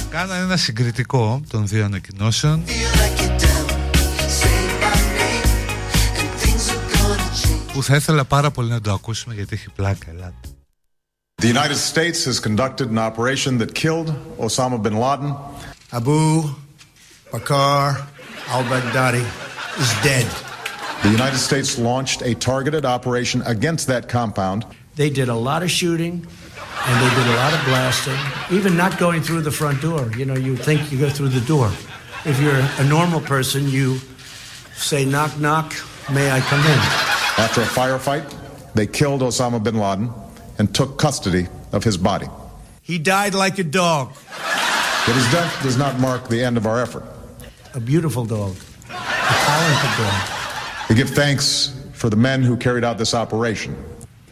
Κάνανε 0.09 0.43
ένα 0.43 0.57
συγκριτικό 0.57 1.41
των 1.49 1.67
δύο 1.67 1.85
ανακοινώσεων. 1.85 2.63
Που 7.73 7.83
θα 7.83 7.95
ήθελα 7.95 8.25
πάρα 8.25 8.51
πολύ 8.51 8.69
να 8.69 8.81
το 8.81 8.93
ακούσουμε 8.93 9.33
γιατί 9.33 9.55
έχει 9.55 9.69
πλάκα 9.69 10.09
ελάτε. 10.09 10.56
The 11.39 11.47
United 11.47 11.75
States 11.75 12.25
has 12.25 12.39
conducted 12.39 12.89
an 12.89 12.97
operation 12.97 13.59
that 13.59 13.75
killed 13.75 14.07
Osama 14.39 14.81
bin 14.81 14.97
Laden. 14.97 15.35
Abu 15.93 16.41
Bakr 17.29 18.03
al-Baghdadi 18.47 19.21
is 19.79 20.03
dead. 20.03 20.25
The 21.03 21.11
United 21.11 21.37
States 21.37 21.77
launched 21.77 22.23
a 22.23 22.33
targeted 22.33 22.85
operation 22.85 23.43
against 23.43 23.85
that 23.85 24.09
compound. 24.09 24.65
They 24.95 25.11
did 25.11 25.29
a 25.29 25.35
lot 25.35 25.61
of 25.61 25.69
shooting 25.69 26.25
and 26.87 27.05
they 27.05 27.15
did 27.15 27.27
a 27.27 27.35
lot 27.35 27.53
of 27.53 27.63
blasting, 27.65 28.17
even 28.57 28.75
not 28.75 28.97
going 28.97 29.21
through 29.21 29.41
the 29.41 29.51
front 29.51 29.79
door. 29.79 30.11
You 30.17 30.25
know, 30.25 30.33
you 30.33 30.57
think 30.57 30.91
you 30.91 30.97
go 30.97 31.11
through 31.11 31.29
the 31.29 31.45
door. 31.45 31.67
If 32.25 32.41
you're 32.41 32.65
a 32.79 32.89
normal 32.89 33.21
person, 33.21 33.69
you 33.69 33.99
say, 34.73 35.05
knock, 35.05 35.37
knock, 35.39 35.75
may 36.11 36.31
I 36.31 36.39
come 36.39 36.61
in? 36.61 36.79
After 37.37 37.61
a 37.61 37.65
firefight, 37.65 38.25
they 38.73 38.87
killed 38.87 39.21
Osama 39.21 39.63
bin 39.63 39.77
Laden 39.77 40.11
and 40.57 40.73
took 40.73 40.97
custody 40.97 41.47
of 41.71 41.83
his 41.83 41.97
body. 41.97 42.27
He 42.81 42.97
died 42.97 43.33
like 43.33 43.59
a 43.59 43.63
dog. 43.63 44.13
But 45.05 45.15
his 45.15 45.31
death 45.31 45.63
does 45.63 45.77
not 45.77 45.99
mark 45.99 46.27
the 46.27 46.43
end 46.43 46.57
of 46.57 46.65
our 46.65 46.81
effort. 46.81 47.03
A 47.73 47.79
beautiful 47.79 48.25
dog. 48.25 48.55
A 48.89 48.93
talented 48.93 49.97
dog. 49.97 50.89
We 50.89 50.95
give 50.95 51.09
thanks 51.09 51.73
for 51.93 52.09
the 52.09 52.15
men 52.15 52.43
who 52.43 52.57
carried 52.57 52.83
out 52.83 52.97
this 52.97 53.13
operation. 53.13 53.75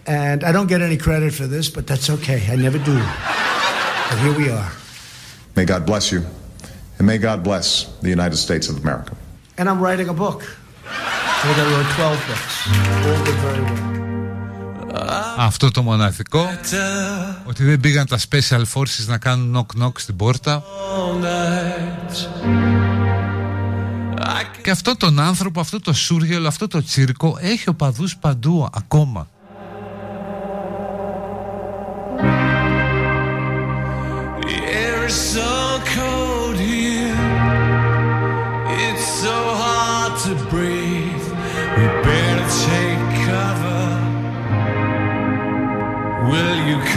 And 0.08 0.44
I 0.44 0.52
don't 0.52 0.68
get 0.68 0.82
any 0.82 0.98
credit 0.98 1.34
for 1.34 1.48
this, 1.48 1.70
but 1.70 1.88
that's 1.88 2.10
okay. 2.10 2.46
I 2.50 2.56
never 2.56 2.78
do. 2.78 2.94
But 2.94 4.20
here 4.20 4.38
we 4.38 4.50
are. 4.50 4.72
May 5.56 5.66
God 5.66 5.86
bless 5.86 6.12
you, 6.12 6.26
and 6.98 7.08
may 7.08 7.18
God 7.18 7.44
bless 7.44 7.86
the 8.02 8.10
United 8.10 8.38
States 8.38 8.70
of 8.70 8.78
America. 8.82 9.16
And 9.58 9.70
I'm 9.70 9.80
writing 9.80 10.10
a 10.10 10.14
book. 10.14 10.44
Think 10.44 11.58
I 11.58 11.66
wrote 11.72 11.90
12 11.96 12.28
books. 12.28 12.68
All 13.08 13.26
did 13.26 13.36
very 13.36 13.62
well. 13.64 13.95
Αυτό 15.38 15.72
το 15.72 15.82
μοναδικό 15.82 16.50
Ότι 17.46 17.64
δεν 17.64 17.80
πήγαν 17.80 18.06
τα 18.06 18.20
special 18.30 18.64
forces 18.74 19.06
να 19.08 19.18
κάνουν 19.18 19.56
knock 19.58 19.84
knock 19.84 19.92
στην 19.96 20.16
πόρτα. 20.16 20.64
Και 24.62 24.72
αυτό 24.72 24.98
τον 24.98 25.20
άνθρωπο, 25.20 25.60
αυτό 25.60 25.80
το 25.80 25.94
σούργελο, 25.94 26.48
αυτό 26.48 26.68
το 26.68 26.84
τσίρκο 26.84 27.38
Έχει 27.40 27.70
οπαδούς 27.70 28.18
παντού 28.18 28.70
ακόμα. 28.74 29.28
The 34.48 34.58
air 34.84 35.06
is 35.08 35.16
so 35.34 35.80
cold 35.96 36.35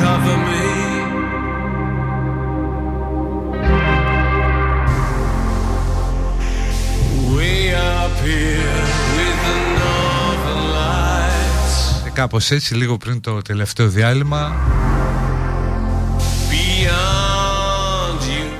another 0.08 0.38
me. 0.46 0.68
Ε, 12.50 12.54
έτσι 12.54 12.74
λίγο 12.74 12.96
πριν 12.96 13.20
το 13.20 13.42
τελευταίο 13.42 13.88
διάλειμμα. 13.88 14.56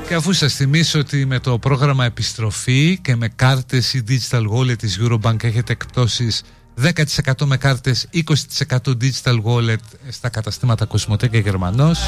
Και 0.08 0.14
αφού 0.14 0.32
σας 0.32 0.54
θυμίσω 0.54 0.98
ότι 0.98 1.26
με 1.26 1.38
το 1.38 1.58
πρόγραμμα 1.58 2.04
επιστροφή 2.04 2.98
και 3.02 3.16
με 3.16 3.28
κάρτες 3.28 3.94
ή 3.94 4.04
digital 4.08 4.44
wallet 4.48 4.78
της 4.78 5.00
Eurobank 5.02 5.44
έχετε 5.44 5.72
εκπτώσεις 5.72 6.42
10% 6.82 7.44
με 7.44 7.56
κάρτες, 7.56 8.08
20% 8.12 8.78
digital 9.00 9.42
wallet 9.42 9.76
στα 10.08 10.28
καταστήματα 10.28 10.84
Κοσμοτέ 10.84 11.28
και 11.28 11.38
Γερμανός. 11.38 11.98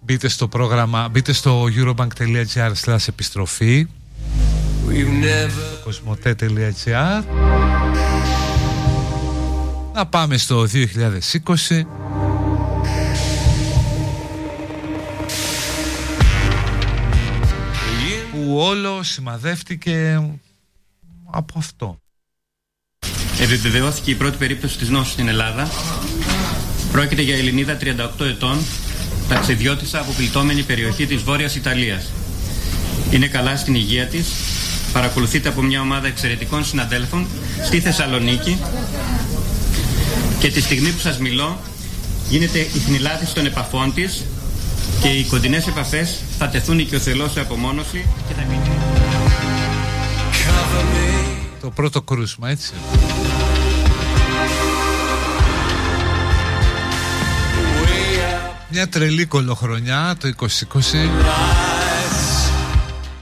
Μπείτε 0.00 0.28
στο 0.28 0.48
πρόγραμμα, 0.48 1.08
μπείτε 1.08 1.32
στο 1.32 1.64
eurobank.gr 1.76 2.72
slash 2.84 3.08
επιστροφή 3.08 3.86
κοσμοτέ.gr 5.84 7.22
Να 9.92 10.06
πάμε 10.06 10.36
στο 10.36 10.66
2020 10.72 11.82
που 18.32 18.56
όλο 18.56 19.02
σημαδεύτηκε 19.02 20.22
από 21.30 21.54
αυτό. 21.58 21.98
Επιβεβαιώθηκε 23.40 24.10
η 24.10 24.14
πρώτη 24.14 24.36
περίπτωση 24.36 24.78
της 24.78 24.88
νόσου 24.88 25.10
στην 25.10 25.28
Ελλάδα. 25.28 25.68
Πρόκειται 26.92 27.22
για 27.22 27.36
Ελληνίδα 27.36 27.76
38 28.20 28.24
ετών, 28.26 28.58
ταξιδιώτησα 29.28 30.00
από 30.00 30.12
πληττόμενη 30.12 30.62
περιοχή 30.62 31.06
της 31.06 31.22
Βόρειας 31.22 31.56
Ιταλίας. 31.56 32.10
Είναι 33.10 33.26
καλά 33.26 33.56
στην 33.56 33.74
υγεία 33.74 34.06
της, 34.06 34.26
παρακολουθείται 34.92 35.48
από 35.48 35.62
μια 35.62 35.80
ομάδα 35.80 36.06
εξαιρετικών 36.06 36.64
συναδέλφων 36.64 37.26
στη 37.64 37.80
Θεσσαλονίκη 37.80 38.58
και 40.38 40.50
τη 40.50 40.60
στιγμή 40.60 40.90
που 40.90 41.00
σας 41.00 41.18
μιλώ 41.18 41.58
γίνεται 42.28 42.58
η 42.58 42.78
χνηλάθηση 42.86 43.34
των 43.34 43.46
επαφών 43.46 43.94
της 43.94 44.24
και 45.00 45.08
οι 45.08 45.24
κοντινές 45.24 45.66
επαφές 45.66 46.20
θα 46.38 46.48
τεθούν 46.48 46.78
οικειοθελώς 46.78 47.32
σε 47.32 47.40
απομόνωση 47.40 48.06
και 48.28 48.34
θα 48.34 48.42
Το 51.60 51.70
πρώτο 51.70 52.02
κρούσμα 52.02 52.50
έτσι 52.50 52.72
Μια 58.76 58.88
τρελή 58.88 59.26
κολοχρονιά 59.26 60.16
το 60.18 60.32
2020 60.40 60.46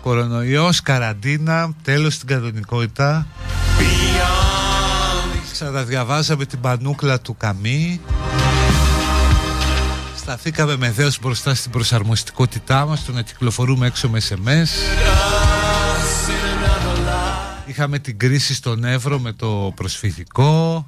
Κορονοϊός, 0.03 0.81
καραντίνα, 0.81 1.74
τέλος 1.83 2.15
στην 2.15 2.29
κανονικότητα. 2.29 3.27
Ξαναδιαβάζαμε 5.53 6.45
την 6.45 6.61
πανούκλα 6.61 7.20
του 7.20 7.37
Καμί 7.37 8.01
Σταθήκαμε 10.16 10.77
με 10.77 10.91
δέος 10.91 11.19
μπροστά 11.20 11.55
στην 11.55 11.70
προσαρμοστικότητά 11.70 12.87
μας 12.87 13.05
Το 13.05 13.12
να 13.12 13.23
κυκλοφορούμε 13.23 13.87
έξω 13.87 14.09
με 14.09 14.20
SMS 14.29 14.69
Είχαμε 17.66 17.99
την 17.99 18.19
κρίση 18.19 18.55
στον 18.55 18.85
Εύρο 18.85 19.19
με 19.19 19.33
το 19.33 19.73
προσφυγικό 19.77 20.87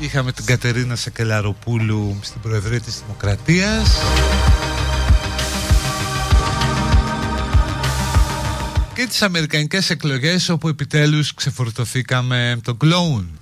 Είχαμε 0.00 0.32
την 0.32 0.44
Κατερίνα 0.44 0.96
Σακελαροπούλου 0.96 2.18
στην 2.22 2.40
Προεδρία 2.40 2.80
της 2.80 3.00
Δημοκρατίας 3.00 4.00
και 8.94 9.06
τις 9.06 9.22
Αμερικανικές 9.22 9.90
εκλογές 9.90 10.48
όπου 10.48 10.68
επιτέλους 10.68 11.34
ξεφορτωθήκαμε 11.34 12.60
τον 12.62 12.76
κλόουν. 12.76 13.38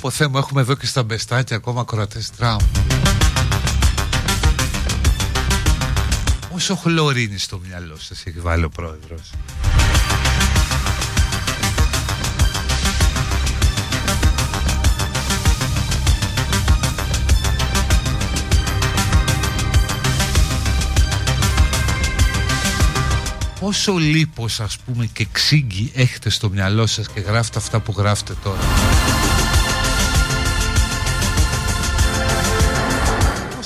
Πω 0.00 0.10
Θεέ 0.10 0.28
μου 0.28 0.38
έχουμε 0.38 0.60
εδώ 0.60 0.74
και 0.74 0.86
στα 0.86 1.02
μπεστάκια 1.02 1.56
ακόμα 1.56 1.84
κορατές 1.84 2.30
τραμ 2.30 2.56
Όσο 6.54 6.76
χλωρίνη 6.76 7.38
στο 7.38 7.60
μυαλό 7.66 7.96
σας 7.98 8.22
έχει 8.26 8.40
βάλει 8.40 8.64
ο 8.64 8.68
πρόεδρος. 8.68 9.30
Πόσο 23.60 23.92
λίπος 23.92 24.60
ας 24.60 24.78
πούμε 24.78 25.06
και 25.06 25.26
ξύγκι 25.32 25.92
έχετε 25.94 26.30
στο 26.30 26.50
μυαλό 26.50 26.86
σας 26.86 27.08
και 27.08 27.20
γράφετε 27.20 27.58
αυτά 27.58 27.80
που 27.80 27.94
γράφετε 27.96 28.34
τώρα 28.42 28.91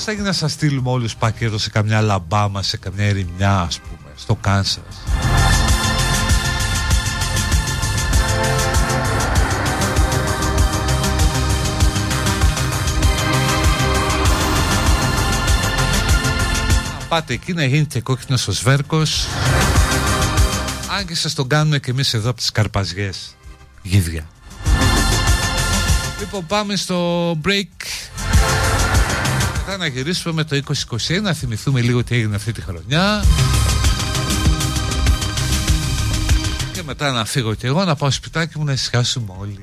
Πώς 0.07 0.15
έγινε 0.15 0.31
να 0.31 0.37
σας 0.37 0.51
στείλουμε 0.51 0.89
όλους 0.89 1.15
πακέτο 1.15 1.57
σε 1.57 1.69
καμιά 1.69 2.01
λαμπάμα, 2.01 2.61
σε 2.61 2.77
καμιά 2.77 3.05
ερημιά 3.05 3.59
ας 3.59 3.79
πούμε, 3.79 4.11
στο 4.15 4.35
Κάνσας. 4.35 4.83
πάτε 17.09 17.33
εκεί 17.33 17.53
να 17.53 17.65
γίνετε 17.65 18.01
κόκκινος 18.01 18.47
ο 18.47 18.51
σβέρκος. 18.51 19.25
Αν 20.97 21.05
και 21.05 21.15
σας 21.15 21.33
τον 21.33 21.47
κάνουμε 21.47 21.79
και 21.79 21.91
εμείς 21.91 22.13
εδώ 22.13 22.29
από 22.29 22.37
τις 22.37 22.51
Καρπαζιές 22.51 23.35
γίδια. 23.81 24.27
Λοιπόν 26.19 26.45
πάμε 26.45 26.75
στο 26.75 27.31
break 27.31 27.96
μετά 29.77 29.89
να 29.89 29.95
γυρίσουμε 29.95 30.33
με 30.33 30.43
το 30.43 30.73
2021 31.07 31.21
να 31.21 31.33
θυμηθούμε 31.33 31.81
λίγο 31.81 32.03
τι 32.03 32.15
έγινε 32.15 32.35
αυτή 32.35 32.51
τη 32.51 32.61
χρονιά. 32.61 33.23
Και 36.73 36.83
μετά 36.83 37.11
να 37.11 37.25
φύγω 37.25 37.53
και 37.53 37.67
εγώ 37.67 37.85
να 37.85 37.95
πάω 37.95 38.11
σπιτάκι 38.11 38.57
μου 38.57 38.63
να 38.63 38.71
ησυχάσουμε 38.71 39.33
όλοι. 39.39 39.59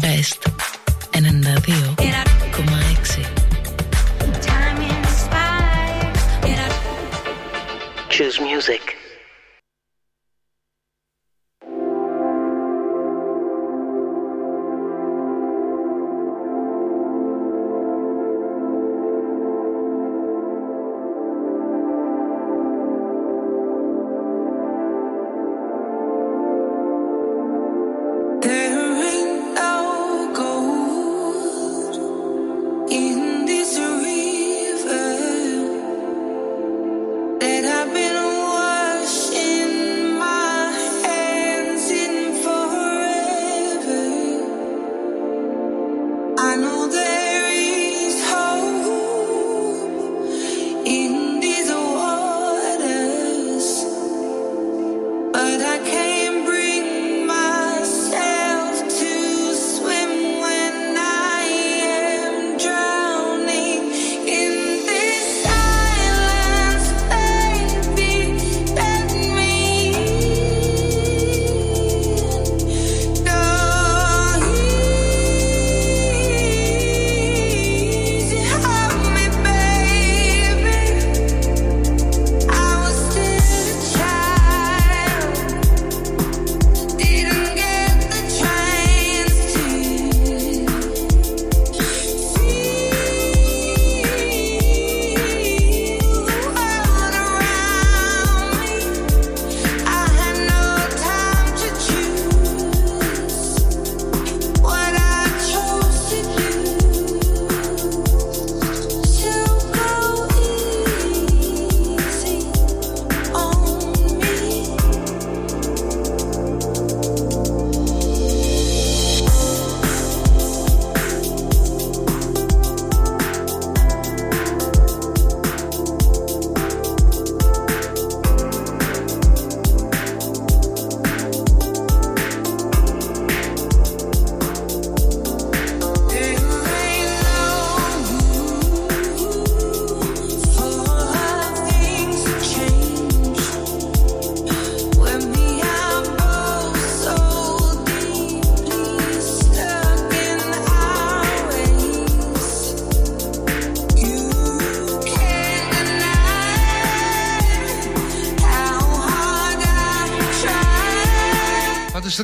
Best 0.00 0.40
92,6 1.12 1.26
Choose 8.10 8.38
music. 8.40 9.05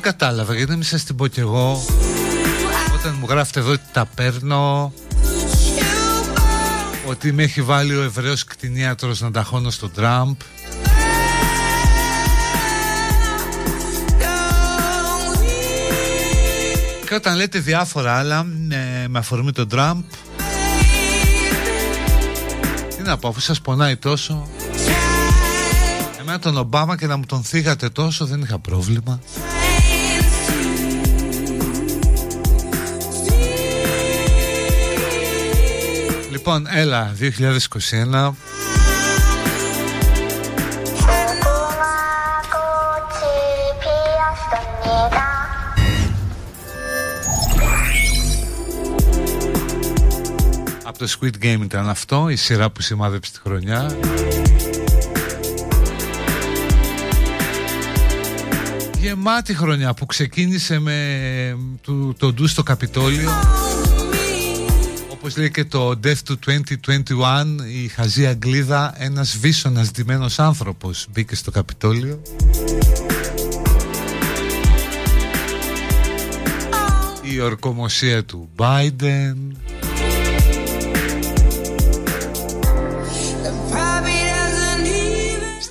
Δεν 0.03 0.13
κατάλαβα 0.13 0.55
γιατί 0.55 0.73
μην 0.73 0.83
σας 0.83 1.05
την 1.05 1.17
πω 1.17 1.27
κι 1.27 1.41
εγώ. 1.41 1.85
Όταν 2.95 3.17
μου 3.21 3.27
γράφετε 3.29 3.61
εδώ 3.61 3.71
ότι 3.71 3.83
τα 3.93 4.07
παίρνω 4.15 4.93
Ότι 7.07 7.33
με 7.33 7.43
έχει 7.43 7.63
βάλει 7.63 7.97
ο 7.97 8.03
Εβραίος 8.03 8.45
κτηνίατρος 8.45 9.21
να 9.21 9.31
ταχώνω 9.31 9.71
στο 9.71 9.89
Τραμπ. 9.89 10.37
Και 17.09 17.15
όταν 17.15 17.37
λέτε 17.37 17.59
διάφορα 17.59 18.19
άλλα 18.19 18.47
ε, 18.69 19.09
με 19.09 19.19
αφορμή 19.19 19.53
τον 19.53 19.69
Τραμπ. 19.69 20.03
Τι 22.97 23.03
να 23.03 23.17
πω 23.17 23.29
αφού 23.29 23.41
σας 23.41 23.61
πονάει 23.61 23.97
τόσο. 23.97 24.49
Εμένα 26.21 26.39
τον 26.39 26.57
Ομπάμα 26.57 26.97
και 26.97 27.07
να 27.07 27.17
μου 27.17 27.25
τον 27.27 27.43
θίγατε 27.43 27.89
τόσο 27.89 28.27
δεν 28.27 28.41
είχα 28.41 28.59
πρόβλημα 28.59 29.21
Λοιπόν, 36.45 36.67
έλα, 36.71 37.15
2021 37.21 38.33
Από 50.85 50.99
το 50.99 51.07
Squid 51.09 51.45
Game 51.45 51.61
ήταν 51.63 51.89
αυτό, 51.89 52.29
η 52.29 52.37
σειρά 52.37 52.71
που 52.71 52.83
σημάδεψε 52.83 53.33
τη 53.33 53.39
χρονιά. 53.39 53.97
Γεμάτη 59.01 59.55
χρονιά 59.55 59.95
που 59.95 60.07
ξεκίνησε 60.07 60.79
με 60.79 61.59
το, 61.81 62.15
το 62.15 62.33
ντου 62.33 62.47
στο 62.47 62.63
Καπιτόλιο 62.63 63.31
όπως 65.33 65.45
λέει 65.45 65.51
και 65.51 65.65
το 65.65 66.01
Death 66.05 66.29
to 66.29 66.35
2021 66.47 67.85
η 67.85 67.89
χαζή 67.89 68.27
Αγγλίδα 68.27 68.95
ένας 68.97 69.37
βίσωνας 69.39 69.91
ντυμένος 69.91 70.39
άνθρωπος 70.39 71.07
μπήκε 71.13 71.35
στο 71.35 71.51
Καπιτόλιο. 71.51 72.23
Η 77.23 77.41
ορκομοσία 77.41 78.25
του 78.25 78.49
Biden 78.57 79.35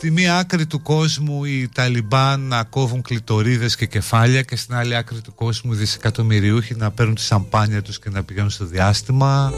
Στη 0.02 0.12
μία 0.12 0.38
άκρη 0.38 0.66
του 0.66 0.82
κόσμου 0.82 1.44
οι 1.44 1.70
Ταλιμπάν 1.74 2.40
να 2.40 2.64
κόβουν 2.64 3.02
κλητορίδες 3.02 3.76
και 3.76 3.86
κεφάλια 3.86 4.42
και 4.42 4.56
στην 4.56 4.76
άλλη 4.76 4.96
άκρη 4.96 5.22
του 5.22 5.34
κόσμου 5.34 5.74
οι 5.74 5.76
δισεκατομμυριούχοι 5.76 6.76
να 6.76 6.92
παίρνουν 6.92 7.16
τη 7.16 7.22
σαμπάνια 7.22 7.82
τους 7.82 8.00
και 8.00 8.10
να 8.10 8.24
πηγαίνουν 8.24 8.50
στο 8.50 8.66
διάστημα. 8.66 9.54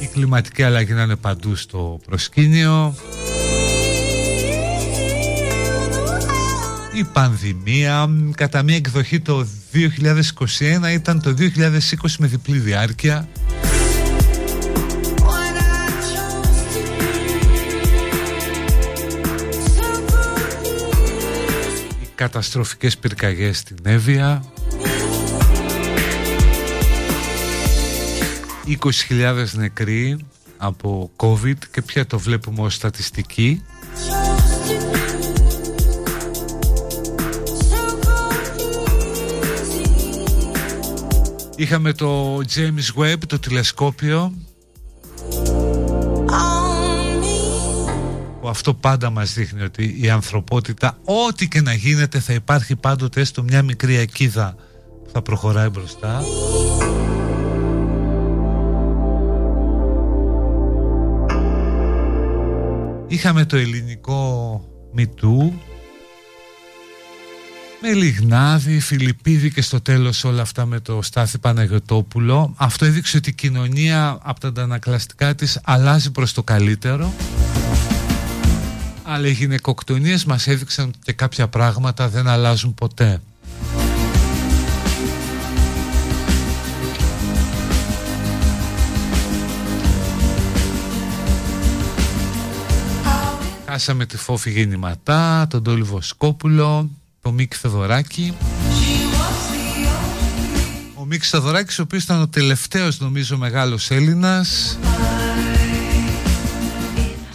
Η 0.00 0.06
κλιματική 0.06 0.62
αλλαγή 0.62 0.92
να 0.92 1.02
είναι 1.02 1.16
παντού 1.16 1.54
στο 1.54 2.00
προσκήνιο. 2.06 2.94
Η 6.98 7.04
πανδημία 7.04 8.08
κατά 8.34 8.62
μία 8.62 8.76
εκδοχή 8.76 9.20
το 9.20 9.46
2021 9.72 10.92
ήταν 10.92 11.22
το 11.22 11.34
2020 11.38 11.40
με 12.18 12.26
διπλή 12.26 12.58
διάρκεια. 12.58 13.28
Οι 22.02 22.08
καταστροφικές 22.14 22.98
πυρκαγιές 22.98 23.58
στην 23.58 23.76
Εύβοια. 23.82 24.44
20.000 29.08 29.44
νεκροί 29.52 30.16
από 30.56 31.10
COVID 31.16 31.58
και 31.70 31.82
πια 31.82 32.06
το 32.06 32.18
βλέπουμε 32.18 32.62
ως 32.62 32.74
στατιστική 32.74 33.62
Είχαμε 41.56 41.92
το 41.92 42.36
James 42.36 43.00
Webb, 43.02 43.18
το 43.26 43.38
τηλεσκόπιο. 43.38 44.32
Που 48.40 48.48
αυτό 48.48 48.74
πάντα 48.74 49.10
μας 49.10 49.32
δείχνει 49.32 49.62
ότι 49.62 49.96
η 50.00 50.10
ανθρωπότητα 50.10 50.98
ό,τι 51.04 51.48
και 51.48 51.60
να 51.60 51.72
γίνεται 51.72 52.20
θα 52.20 52.32
υπάρχει 52.32 52.76
πάντοτε 52.76 53.20
έστω 53.20 53.42
μια 53.42 53.62
μικρή 53.62 53.96
ακίδα 53.96 54.54
που 55.04 55.10
θα 55.12 55.22
προχωράει 55.22 55.68
μπροστά. 55.68 56.22
Είχαμε 63.06 63.44
το 63.44 63.56
ελληνικό 63.56 64.60
Μητού 64.92 65.52
με 67.88 67.92
Λιγνάδη, 67.92 68.80
Φιλιππίδη 68.80 69.50
και 69.50 69.62
στο 69.62 69.80
τέλος 69.80 70.24
όλα 70.24 70.42
αυτά 70.42 70.66
με 70.66 70.80
το 70.80 71.02
Στάθη 71.02 71.38
Παναγιωτόπουλο 71.38 72.54
αυτό 72.56 72.84
έδειξε 72.84 73.16
ότι 73.16 73.30
η 73.30 73.32
κοινωνία 73.32 74.18
από 74.22 74.40
τα 74.40 74.48
αντανακλαστικά 74.48 75.34
της 75.34 75.60
αλλάζει 75.64 76.10
προς 76.10 76.32
το 76.32 76.42
καλύτερο. 76.42 77.12
Αλλά 79.02 79.26
οι 79.26 79.32
γυναικοκτονίες 79.32 80.24
μας 80.24 80.46
έδειξαν 80.46 80.92
και 81.02 81.12
κάποια 81.12 81.48
πράγματα 81.48 82.08
δεν 82.08 82.26
αλλάζουν 82.28 82.74
ποτέ. 82.74 83.20
Χάσαμε 93.66 94.06
τη 94.06 94.16
Φόφη 94.16 94.50
Γεννηματά, 94.50 95.46
τον 95.50 95.62
Τόλι 95.62 95.82
Βοσκόπουλο 95.82 96.90
το 97.26 97.32
Μίκ 97.32 97.52
Θεοδωράκη. 97.60 98.36
Ο 100.94 101.04
Μίκ 101.04 101.22
Θεοδωράκης 101.26 101.78
ο 101.78 101.82
οποίος 101.82 102.02
ήταν 102.02 102.20
ο 102.20 102.28
τελευταίος 102.28 103.00
νομίζω 103.00 103.36
μεγάλος 103.36 103.90
Έλληνας. 103.90 104.78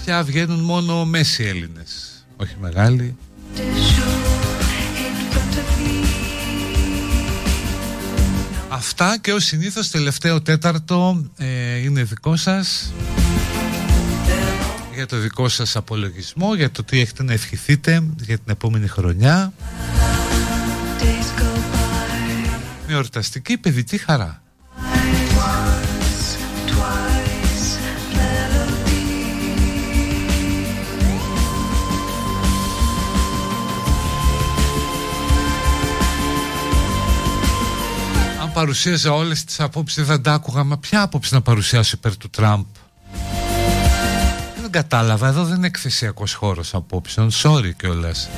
Πια 0.04 0.24
βγαίνουν 0.24 0.60
μόνο 0.60 1.06
μέση 1.06 1.44
Έλληνες. 1.44 2.24
Όχι 2.38 2.56
μεγάλοι. 2.62 3.16
Αυτά 8.70 9.18
και 9.22 9.34
ως 9.34 9.44
συνήθως 9.44 9.90
τελευταίο 9.90 10.42
τέταρτο 10.42 11.26
ε, 11.38 11.78
είναι 11.78 12.04
δικό 12.04 12.36
σας 12.36 12.94
για 15.02 15.10
το 15.10 15.18
δικό 15.18 15.50
σας 15.50 15.76
απολογισμό, 15.76 16.56
για 16.56 16.72
το 16.72 16.84
τι 16.84 17.00
έχετε 17.00 17.24
να 17.24 17.34
ευχηθείτε 17.34 18.04
για 18.18 18.38
την 18.38 18.52
επόμενη 18.52 18.88
χρονιά. 18.88 19.54
Με 22.88 22.96
ορταστική 22.96 23.58
παιδική 23.58 23.98
χαρά. 23.98 24.42
Αν 38.42 38.52
παρουσίαζα 38.54 39.14
όλες 39.14 39.44
τις 39.44 39.60
απόψεις 39.60 39.96
δεν 39.96 40.06
θα 40.06 40.22
τα 40.22 40.34
άκουγα, 40.34 40.64
μα 40.64 40.78
ποια 40.78 41.02
άποψη 41.02 41.34
να 41.34 41.42
παρουσιάσω 41.42 41.96
υπέρ 41.98 42.18
του 42.18 42.30
Τραμπ; 42.30 42.66
δεν 42.74 42.81
κατάλαβα, 44.72 45.28
εδώ 45.28 45.44
δεν 45.44 45.56
είναι 45.58 45.68
εκθεσιακός 45.68 46.34
χώρος 46.34 46.74
απόψεων. 46.74 47.30
Sorry 47.32 47.72
κιόλας. 47.78 48.30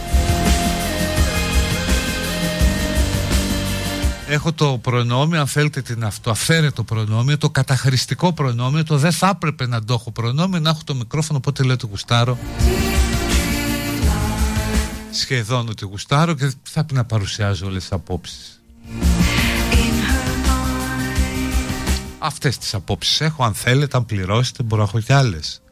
Έχω 4.28 4.54
το 4.54 4.80
προνόμιο, 4.82 5.40
αν 5.40 5.48
θέλετε 5.48 5.82
την 5.82 6.04
αυτό, 6.04 6.30
αφαίρετο 6.32 6.84
προνόμιο, 6.84 7.38
το 7.38 7.50
καταχρηστικό 7.50 8.34
προνόμιο, 8.34 8.84
το 8.84 8.98
δεν 8.98 9.12
θα 9.12 9.28
έπρεπε 9.28 9.68
να 9.68 9.84
το 9.84 9.94
έχω 9.94 10.12
προνόμιο, 10.12 10.60
να 10.60 10.70
έχω 10.70 10.80
το 10.84 10.96
μικρόφωνο, 10.96 11.38
οπότε 11.38 11.64
λέω 11.64 11.78
το 11.78 11.88
γουστάρω. 11.88 12.38
Σχεδόν 15.12 15.70
ότι 15.70 15.86
γουστάρω 15.86 16.34
και 16.34 16.46
θα 16.46 16.72
πρέπει 16.72 16.94
να 16.94 17.04
παρουσιάζω 17.04 17.66
όλες 17.66 17.82
τις 17.82 17.92
απόψεις. 17.92 18.62
Αυτές 22.20 22.58
τις 22.58 22.74
απόψεις 22.74 23.22
έχω, 23.22 23.44
αν 23.44 23.54
θέλετε, 23.54 23.98
αν 23.98 24.06
πληρώσετε, 24.06 24.64
μπορώ 24.64 24.82
να 24.82 24.88
έχω 24.88 25.00
κι 25.00 25.14
άλλες. 25.14 25.63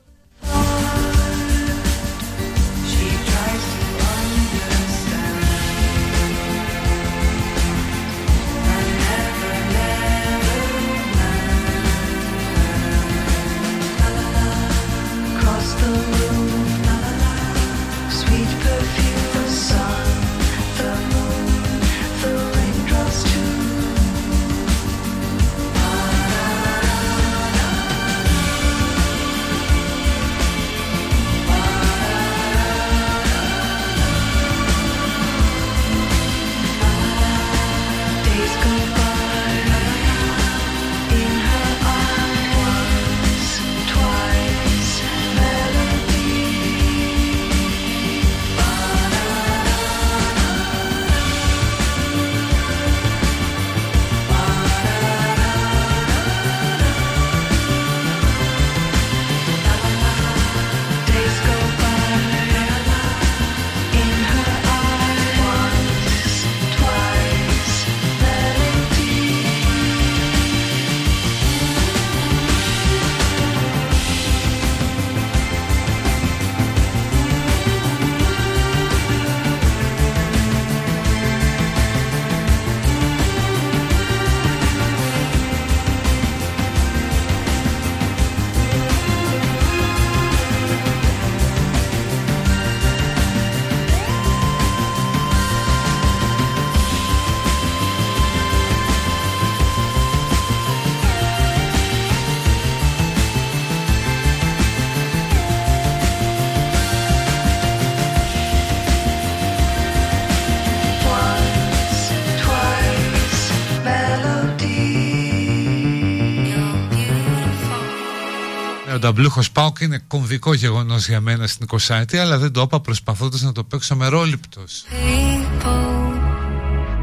Ναι, 119.12 119.18
ο 119.18 119.24
Νταμπλούχος 119.24 119.52
Πάοκ 119.52 119.80
είναι 119.80 120.04
κομβικό 120.08 120.54
γεγονός 120.54 121.08
για 121.08 121.22
μένα 121.22 121.48
στην 121.48 121.68
20η 121.70 122.16
αλλά 122.16 122.38
δεν 122.38 122.52
το 122.52 122.62
είπα 122.62 122.82
προσπαθώντας 122.82 123.42
να 123.42 123.52
το 123.52 123.64
παίξω 123.64 123.96
μερόληπτος. 123.96 124.84
People 124.90 126.12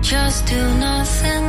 just 0.00 0.50
do 0.50 0.60
nothing. 0.86 1.44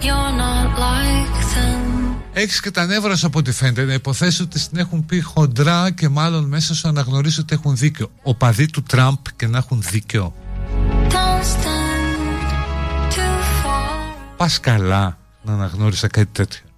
You're 0.00 0.32
not 0.42 0.78
like 0.78 1.36
them. 1.54 2.14
Έχεις 2.32 2.60
και 2.60 2.70
τα 2.70 2.86
νεύρα 2.86 3.16
σου 3.16 3.26
από 3.26 3.38
ό,τι 3.38 3.52
φαίνεται 3.52 3.84
να 3.84 3.92
υποθέσω 3.92 4.44
ότι 4.44 4.60
την 4.68 4.78
έχουν 4.78 5.06
πει 5.06 5.20
χοντρά 5.20 5.90
και 5.90 6.08
μάλλον 6.08 6.44
μέσα 6.44 6.74
σου 6.74 6.88
αναγνωρίσω 6.88 7.40
ότι 7.42 7.54
έχουν 7.54 7.76
δίκιο. 7.76 8.10
Ο 8.22 8.34
παδί 8.34 8.66
του 8.66 8.82
Τραμπ 8.82 9.18
και 9.36 9.46
να 9.46 9.58
έχουν 9.58 9.82
δίκιο. 9.90 10.34
Don't 11.08 11.42
stand 11.52 12.42
too 13.14 13.64
far. 13.64 14.36
Πας 14.36 14.60
καλά 14.60 15.18
να 15.42 15.52
αναγνώρισα 15.52 16.08
κάτι 16.08 16.28
τέτοιο. 16.32 16.71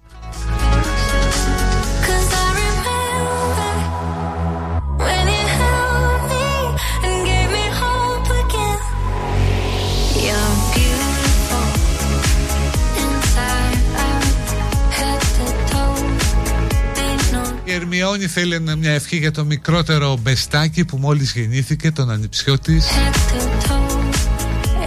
Η 18.15 18.17
Ερμιόνη 18.17 18.33
θέλει 18.33 18.55
ένα- 18.55 18.75
μια 18.75 18.91
ευχή 18.91 19.17
για 19.17 19.31
το 19.31 19.45
μικρότερο 19.45 20.17
μπεστάκι 20.21 20.85
που 20.85 20.97
μόλις 20.97 21.31
γεννήθηκε, 21.33 21.91
τον 21.91 22.09
ανιψιό 22.11 22.59
της. 22.59 22.85
head 22.85 23.13
to 23.13 23.67
toe. 23.67 24.13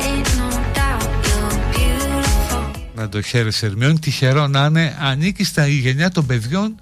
Ain't 0.01 0.27
no 0.39 0.51
doubt 0.77 1.27
you're 1.27 1.75
beautiful. 1.75 2.81
Να 2.95 3.09
το 3.09 3.23
χαίρεσαι 3.23 3.67
Ερμιόνη, 3.67 3.99
τυχερό 3.99 4.47
να 4.47 4.65
είναι. 4.65 4.97
Ανήκει 5.01 5.45
στα 5.45 5.67
η 5.67 5.73
γενιά 5.73 6.11
των 6.11 6.27
παιδιών 6.27 6.75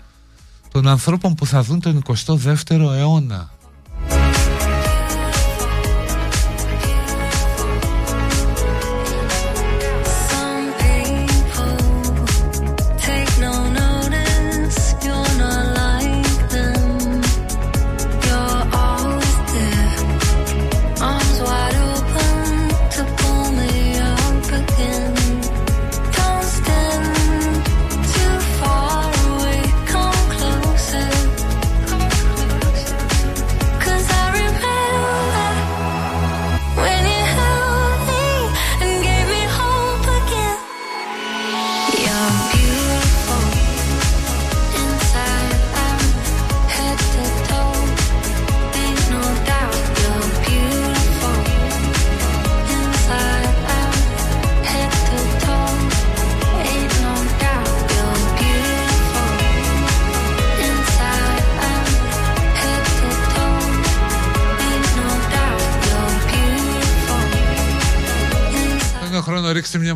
των 0.73 0.89
ανθρώπων 0.89 1.35
που 1.35 1.47
θα 1.47 1.63
δουν 1.63 1.81
τον 1.81 1.97
22ο 1.97 2.93
αιώνα. 2.97 3.51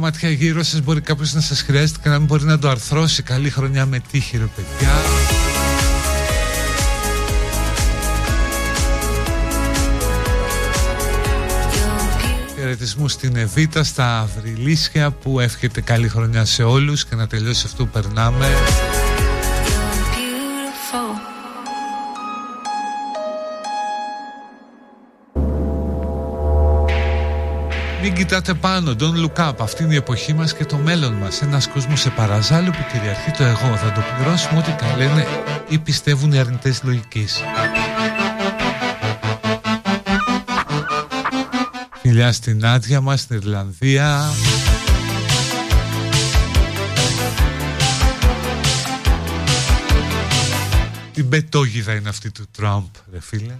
Ματιά 0.00 0.30
γύρω 0.30 0.62
σας 0.62 0.80
Μπορεί 0.80 1.00
κάποιος 1.00 1.34
να 1.34 1.40
σας 1.40 1.62
χρειάζεται 1.62 1.98
και 2.02 2.08
να 2.08 2.18
μην 2.18 2.26
μπορεί 2.26 2.44
να 2.44 2.58
το 2.58 2.68
αρθρώσει 2.68 3.22
Καλή 3.22 3.50
χρονιά 3.50 3.86
με 3.86 4.00
τύχη 4.10 4.36
ρε 4.36 4.48
παιδιά 4.56 4.90
Χαιρετισμού 12.56 13.08
στην 13.08 13.36
Εβίτα, 13.36 13.84
στα 13.84 14.18
Αυριλίσια 14.18 15.10
που 15.10 15.40
εύχεται 15.40 15.80
καλή 15.80 16.08
χρονιά 16.08 16.44
σε 16.44 16.62
όλους 16.62 17.04
και 17.04 17.14
να 17.14 17.26
τελειώσει 17.26 17.62
αυτό 17.66 17.84
που 17.84 17.90
περνάμε. 17.90 18.46
Μην 28.02 28.14
κοιτάτε 28.14 28.54
πάνω, 28.54 28.94
don't 28.98 29.24
look 29.24 29.48
up. 29.48 29.52
Αυτή 29.60 29.82
είναι 29.82 29.92
η 29.92 29.96
εποχή 29.96 30.34
μας 30.34 30.54
και 30.54 30.64
το 30.64 30.76
μέλλον 30.76 31.12
μας. 31.12 31.42
Ένας 31.42 31.68
κόσμος 31.68 32.00
σε 32.00 32.10
παραζάλιο 32.10 32.70
που 32.70 32.84
κυριαρχεί 32.92 33.30
το 33.30 33.44
εγώ. 33.44 33.76
Θα 33.76 33.92
το 33.92 34.02
πληρώσουμε 34.16 34.58
ό,τι 34.58 34.72
τα 34.72 34.96
λένε 34.96 35.26
ή 35.68 35.78
πιστεύουν 35.78 36.32
οι 36.32 36.38
αρνητές 36.38 36.80
λογικής. 36.82 37.40
Φιλιά 42.02 42.32
στην 42.32 42.58
Νάντια 42.58 43.00
μας, 43.00 43.20
στην 43.20 43.36
Ιρλανδία. 43.36 44.30
Την 51.12 51.28
πετόγιδα 51.28 51.92
είναι 51.92 52.08
αυτή 52.08 52.30
του 52.30 52.44
Τραμπ, 52.50 52.86
ρε 53.12 53.20
φίλε. 53.20 53.54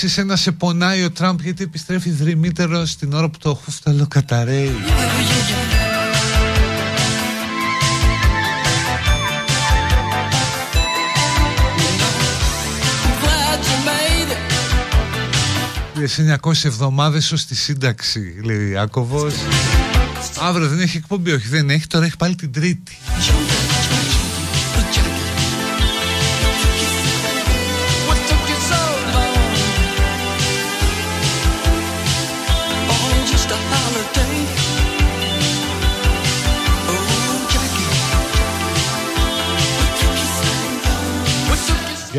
Σύνταξη 0.00 0.08
σε 0.08 0.22
να 0.22 0.36
σε 0.36 0.52
πονάει 0.52 1.04
ο 1.04 1.10
Τραμπ 1.10 1.40
γιατί 1.40 1.62
επιστρέφει 1.62 2.10
δρυμύτερο 2.10 2.86
την 2.98 3.12
ώρα 3.12 3.28
που 3.28 3.38
το 3.38 3.54
χούφταλο 3.54 4.06
καταραίει. 4.06 4.74
Σε 16.04 16.38
900 16.42 16.52
εβδομάδες 16.64 17.32
ως 17.32 17.44
τη 17.44 17.54
σύνταξη 17.54 18.40
λέει 18.44 18.56
ο 18.56 18.68
Ιάκωβος 18.68 19.34
Αύριο 20.40 20.68
δεν 20.68 20.80
έχει 20.80 20.96
εκπομπή, 20.96 21.32
όχι 21.32 21.48
δεν 21.48 21.70
έχει, 21.70 21.86
τώρα 21.86 22.04
έχει 22.04 22.16
πάλι 22.16 22.34
την 22.34 22.52
τρίτη 22.52 22.96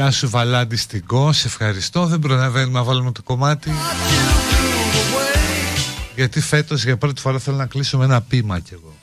Γεια 0.02 0.11
σου 0.11 0.30
Βαλάντη 0.30 0.76
στην 0.76 1.06
Κο, 1.06 1.32
σε 1.32 1.48
ευχαριστώ. 1.48 2.06
Δεν 2.06 2.19
προλαβαίνουμε 2.19 2.80
να 2.80 2.84
βάλουμε 2.84 3.11
το 3.11 3.22
κομμάτι. 3.23 3.72
Γιατί 6.15 6.41
φέτος 6.41 6.84
για 6.84 6.98
πρώτη 6.98 7.22
φορά 7.22 7.40
θέλω 7.40 7.57
να 7.57 7.65
κλείσω 7.65 7.98
με 7.98 8.06
ένα 8.06 8.22
πείμα 8.22 8.60
κι 8.60 8.73
εγώ. 8.73 8.95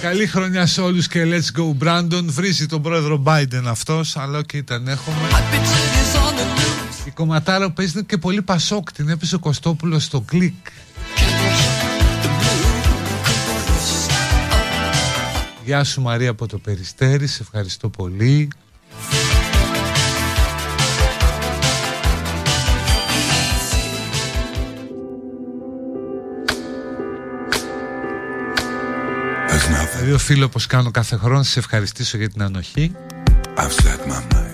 Καλή 0.00 0.26
χρονιά 0.26 0.66
σε 0.66 0.80
όλους 0.80 1.08
και 1.08 1.22
let's 1.24 1.60
go 1.60 1.84
Brandon 1.84 2.24
Βρίζει 2.24 2.66
τον 2.66 2.82
πρόεδρο 2.82 3.22
Biden 3.26 3.62
αυτός 3.64 4.16
Αλλά 4.16 4.42
και 4.42 4.56
ήταν 4.56 4.88
έχουμε 4.88 5.16
Η 7.04 7.10
κομματάρα 7.10 7.66
που 7.66 7.72
παίζει 7.72 8.04
και 8.04 8.18
πολύ 8.18 8.42
πασόκ 8.42 8.92
Την 8.92 9.08
έπεσε 9.08 9.34
ο 9.34 9.38
Κωστόπουλος 9.38 10.04
στο 10.04 10.20
κλικ 10.20 10.54
Γεια 15.68 15.84
σου 15.84 16.00
Μαρία 16.02 16.30
από 16.30 16.46
το 16.46 16.58
Περιστέρι, 16.58 17.26
σε 17.26 17.42
ευχαριστώ 17.42 17.88
πολύ. 17.88 18.48
Δύο 30.02 30.18
φίλο 30.18 30.44
όπως 30.44 30.66
κάνω 30.66 30.90
κάθε 30.90 31.16
χρόνο, 31.16 31.42
σε 31.42 31.58
ευχαριστήσω 31.58 32.16
για 32.16 32.28
την 32.28 32.42
ανοχή. 32.42 32.92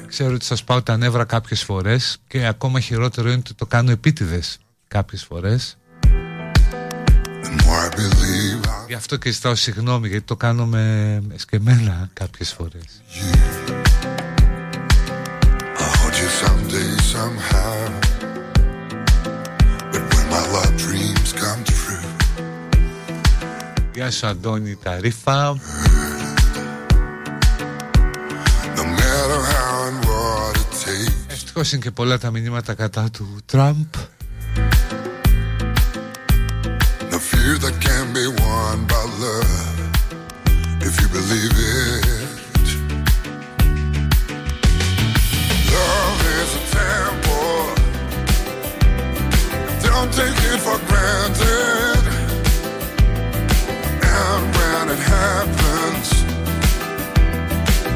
Ξέρω 0.06 0.34
ότι 0.34 0.44
σας 0.44 0.64
πάω 0.64 0.82
τα 0.82 0.96
νεύρα 0.96 1.24
κάποιες 1.24 1.62
φορές 1.62 2.18
και 2.26 2.46
ακόμα 2.46 2.80
χειρότερο 2.80 3.28
είναι 3.28 3.38
ότι 3.38 3.54
το 3.54 3.66
κάνω 3.66 3.90
επίτηδες 3.90 4.58
κάποιες 4.88 5.24
φορές. 5.24 5.76
Γι' 8.86 8.94
αυτό 8.94 9.16
και 9.16 9.30
ζητάω 9.30 9.54
συγγνώμη 9.54 10.08
γιατί 10.08 10.24
το 10.24 10.36
κάνω 10.36 10.66
με 10.66 11.22
εσκεμμένα 11.34 12.10
κάποιες 12.12 12.52
φορές. 12.52 13.02
Γεια 23.94 24.10
σου 24.10 24.26
Αντώνη 24.26 24.76
Ταρίφα 24.82 25.56
Ευτυχώς 31.26 31.72
είναι 31.72 31.82
και 31.82 31.90
πολλά 31.90 32.18
τα 32.18 32.30
μηνύματα 32.30 32.74
κατά 32.74 33.10
του 33.10 33.38
Τραμπ 33.46 33.94
if 40.80 41.00
you 41.00 41.08
believe 41.08 41.52
it. 41.56 42.04
Love 45.72 46.20
is 46.38 46.50
a 46.54 46.62
temple. 46.74 47.62
Don't 49.82 50.12
take 50.12 50.40
it 50.50 50.60
for 50.60 50.78
granted. 50.88 52.04
And 54.02 54.42
when 54.56 54.84
it 54.94 55.02
happens, 55.16 56.08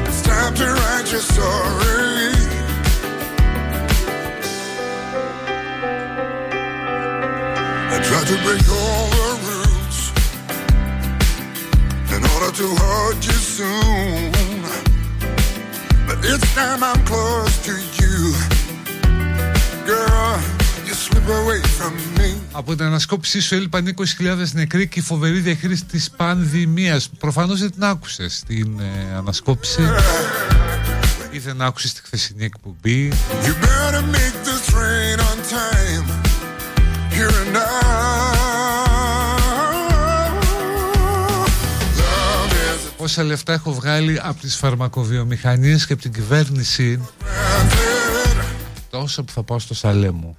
it's 0.07 0.21
time 0.21 0.53
to 0.55 0.65
write 0.65 1.11
your 1.11 1.21
story. 1.21 1.88
To 12.59 12.67
hold 12.83 13.19
you 13.29 13.39
soon. 13.57 14.31
But 16.07 16.17
each 16.31 16.47
time 16.59 16.81
I'm 16.89 17.01
close 17.11 17.55
to 17.67 17.73
you, 17.99 18.15
girl, 19.91 20.31
you 20.87 20.93
slip 21.05 21.27
away 21.39 21.61
from 21.77 21.93
me. 22.17 22.29
Από 22.51 22.75
την 22.75 22.85
ανασκόπησή 22.85 23.39
σου 23.39 23.55
έλειπαν 23.55 23.95
20.000 23.97 24.03
νεκροί 24.51 24.87
και 24.87 24.99
η 24.99 25.01
φοβερή 25.01 25.39
διαχείριση 25.39 25.85
της 25.85 26.11
πανδημίας. 26.11 27.09
Προφανώς 27.19 27.59
δεν 27.59 27.71
την 27.71 27.83
άκουσες 27.83 28.43
την 28.47 28.79
ε, 28.79 29.15
ανασκόπηση. 29.17 29.81
Ή 31.31 31.37
δεν 31.39 31.61
άκουσες 31.61 31.93
τη 31.93 32.01
χθεσινή 32.01 32.45
εκπομπή. 32.45 33.11
You 33.43 33.53
better 33.61 34.01
make 34.01 34.37
this 34.43 34.73
rain 34.73 35.19
on 35.29 35.37
time. 35.59 36.05
Here 37.15 37.31
and 37.41 37.53
now. 37.53 38.18
Πόσα 43.09 43.23
λεφτά 43.23 43.53
έχω 43.53 43.73
βγάλει 43.73 44.19
από 44.23 44.41
τις 44.41 44.55
φαρμακοβιομηχανίες 44.55 45.85
και 45.85 45.93
από 45.93 46.01
την 46.01 46.13
κυβέρνηση. 46.13 47.07
Τόσο 48.89 49.23
που 49.23 49.31
θα 49.31 49.43
πάω 49.43 49.59
στο 49.59 49.73
σαλέ 49.73 50.11
μου 50.11 50.37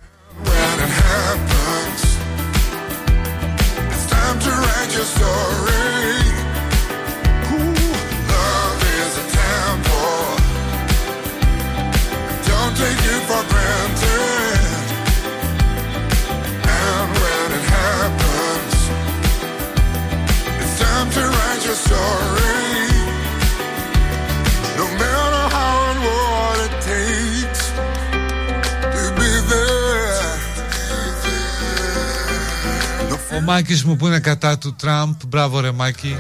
Ο 33.40 33.42
Μάκης 33.42 33.84
μου 33.84 33.96
που 33.96 34.06
είναι 34.06 34.18
κατά 34.20 34.58
του 34.58 34.74
Τραμπ. 34.74 35.14
Μπράβο 35.28 35.60
ρε 35.60 35.70
Μάκη. 35.70 36.16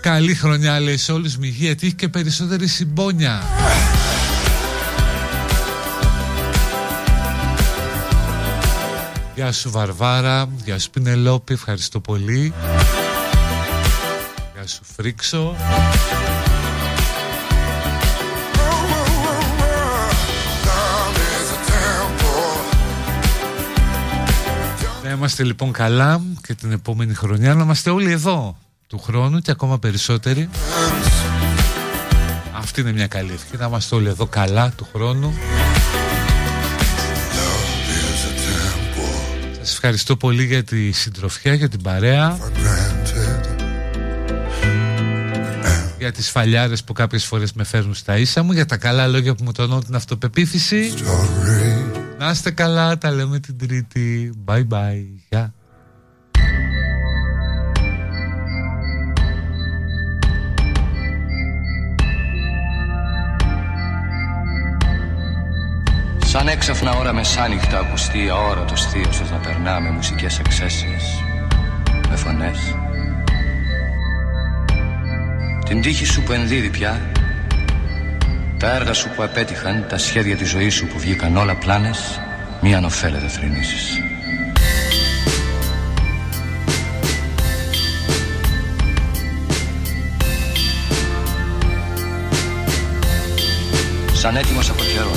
Καλή 0.00 0.34
χρονιά 0.34 0.80
λέει 0.80 0.96
σε 0.96 1.12
όλους 1.12 1.36
μη 1.36 1.48
γιατί 1.48 1.86
έχει 1.86 1.94
και 1.94 2.08
περισσότερη 2.08 2.66
συμπόνια. 2.66 3.42
Γεια 9.34 9.52
σου 9.52 9.70
Βαρβάρα. 9.70 10.48
Γεια 10.64 10.78
σου 10.78 10.90
Πινελόπη. 10.90 11.52
Ευχαριστώ 11.52 12.00
πολύ. 12.00 12.52
Γεια 14.54 14.66
σου 14.66 14.80
Φρίξο 14.96 15.56
είμαστε 25.16 25.44
λοιπόν 25.44 25.72
καλά 25.72 26.20
και 26.46 26.54
την 26.54 26.72
επόμενη 26.72 27.14
χρονιά 27.14 27.54
να 27.54 27.62
είμαστε 27.62 27.90
όλοι 27.90 28.12
εδώ 28.12 28.56
του 28.86 28.98
χρόνου 28.98 29.38
και 29.38 29.50
ακόμα 29.50 29.78
περισσότεροι. 29.78 30.48
Αυτή 32.56 32.80
είναι 32.80 32.92
μια 32.92 33.06
καλή 33.06 33.32
ευκαιρία 33.32 33.58
να 33.58 33.66
είμαστε 33.66 33.94
όλοι 33.94 34.08
εδώ 34.08 34.26
καλά 34.26 34.72
του 34.76 34.88
χρόνου. 34.92 35.34
Σας 39.58 39.72
ευχαριστώ 39.74 40.16
πολύ 40.16 40.44
για 40.44 40.64
τη 40.64 40.92
συντροφιά, 40.92 41.54
για 41.54 41.68
την 41.68 41.82
παρέα. 41.82 42.38
Για 45.98 46.12
τις 46.12 46.30
φαλιάρες 46.30 46.84
που 46.84 46.92
κάποιες 46.92 47.24
φορές 47.24 47.52
με 47.52 47.64
φέρνουν 47.64 47.94
στα 47.94 48.18
ίσα 48.18 48.42
μου 48.42 48.52
Για 48.52 48.66
τα 48.66 48.76
καλά 48.76 49.06
λόγια 49.06 49.34
που 49.34 49.44
μου 49.44 49.52
τονώνουν 49.52 49.84
την 49.84 49.94
αυτοπεποίθηση 49.94 50.92
να 52.18 52.30
είστε 52.30 52.50
καλά, 52.50 52.98
τα 52.98 53.10
λέμε 53.10 53.38
την 53.40 53.58
Τρίτη. 53.58 54.34
Bye 54.46 54.66
bye. 54.68 55.04
Γεια. 55.28 55.54
Σαν 66.24 66.48
έξαφνα 66.48 66.92
ώρα 66.92 67.12
μεσάνυχτα 67.12 67.78
ακουστεί 67.78 68.28
αόρατος 68.28 68.86
θείος 68.86 69.30
να 69.30 69.36
περνά 69.36 69.80
με 69.80 69.90
μουσικές 69.90 70.38
εξέσει. 70.38 70.96
με 72.08 72.16
φωνές. 72.16 72.58
Την 75.64 75.80
τύχη 75.80 76.04
σου 76.04 76.22
που 76.22 76.32
ενδίδει 76.32 76.70
πια 76.70 77.12
τα 78.66 78.74
έργα 78.74 78.92
σου 78.92 79.08
που 79.16 79.22
απέτυχαν, 79.22 79.86
τα 79.88 79.98
σχέδια 79.98 80.36
της 80.36 80.48
ζωής 80.48 80.74
σου 80.74 80.86
που 80.86 80.98
βγήκαν 80.98 81.36
όλα 81.36 81.56
πλάνες, 81.56 82.20
μία 82.60 82.80
ωφέλε 82.84 83.18
θρυνήσεις. 83.18 84.00
Σαν 94.12 94.36
έτοιμος 94.36 94.70
από 94.70 94.82
καιρό, 94.82 95.12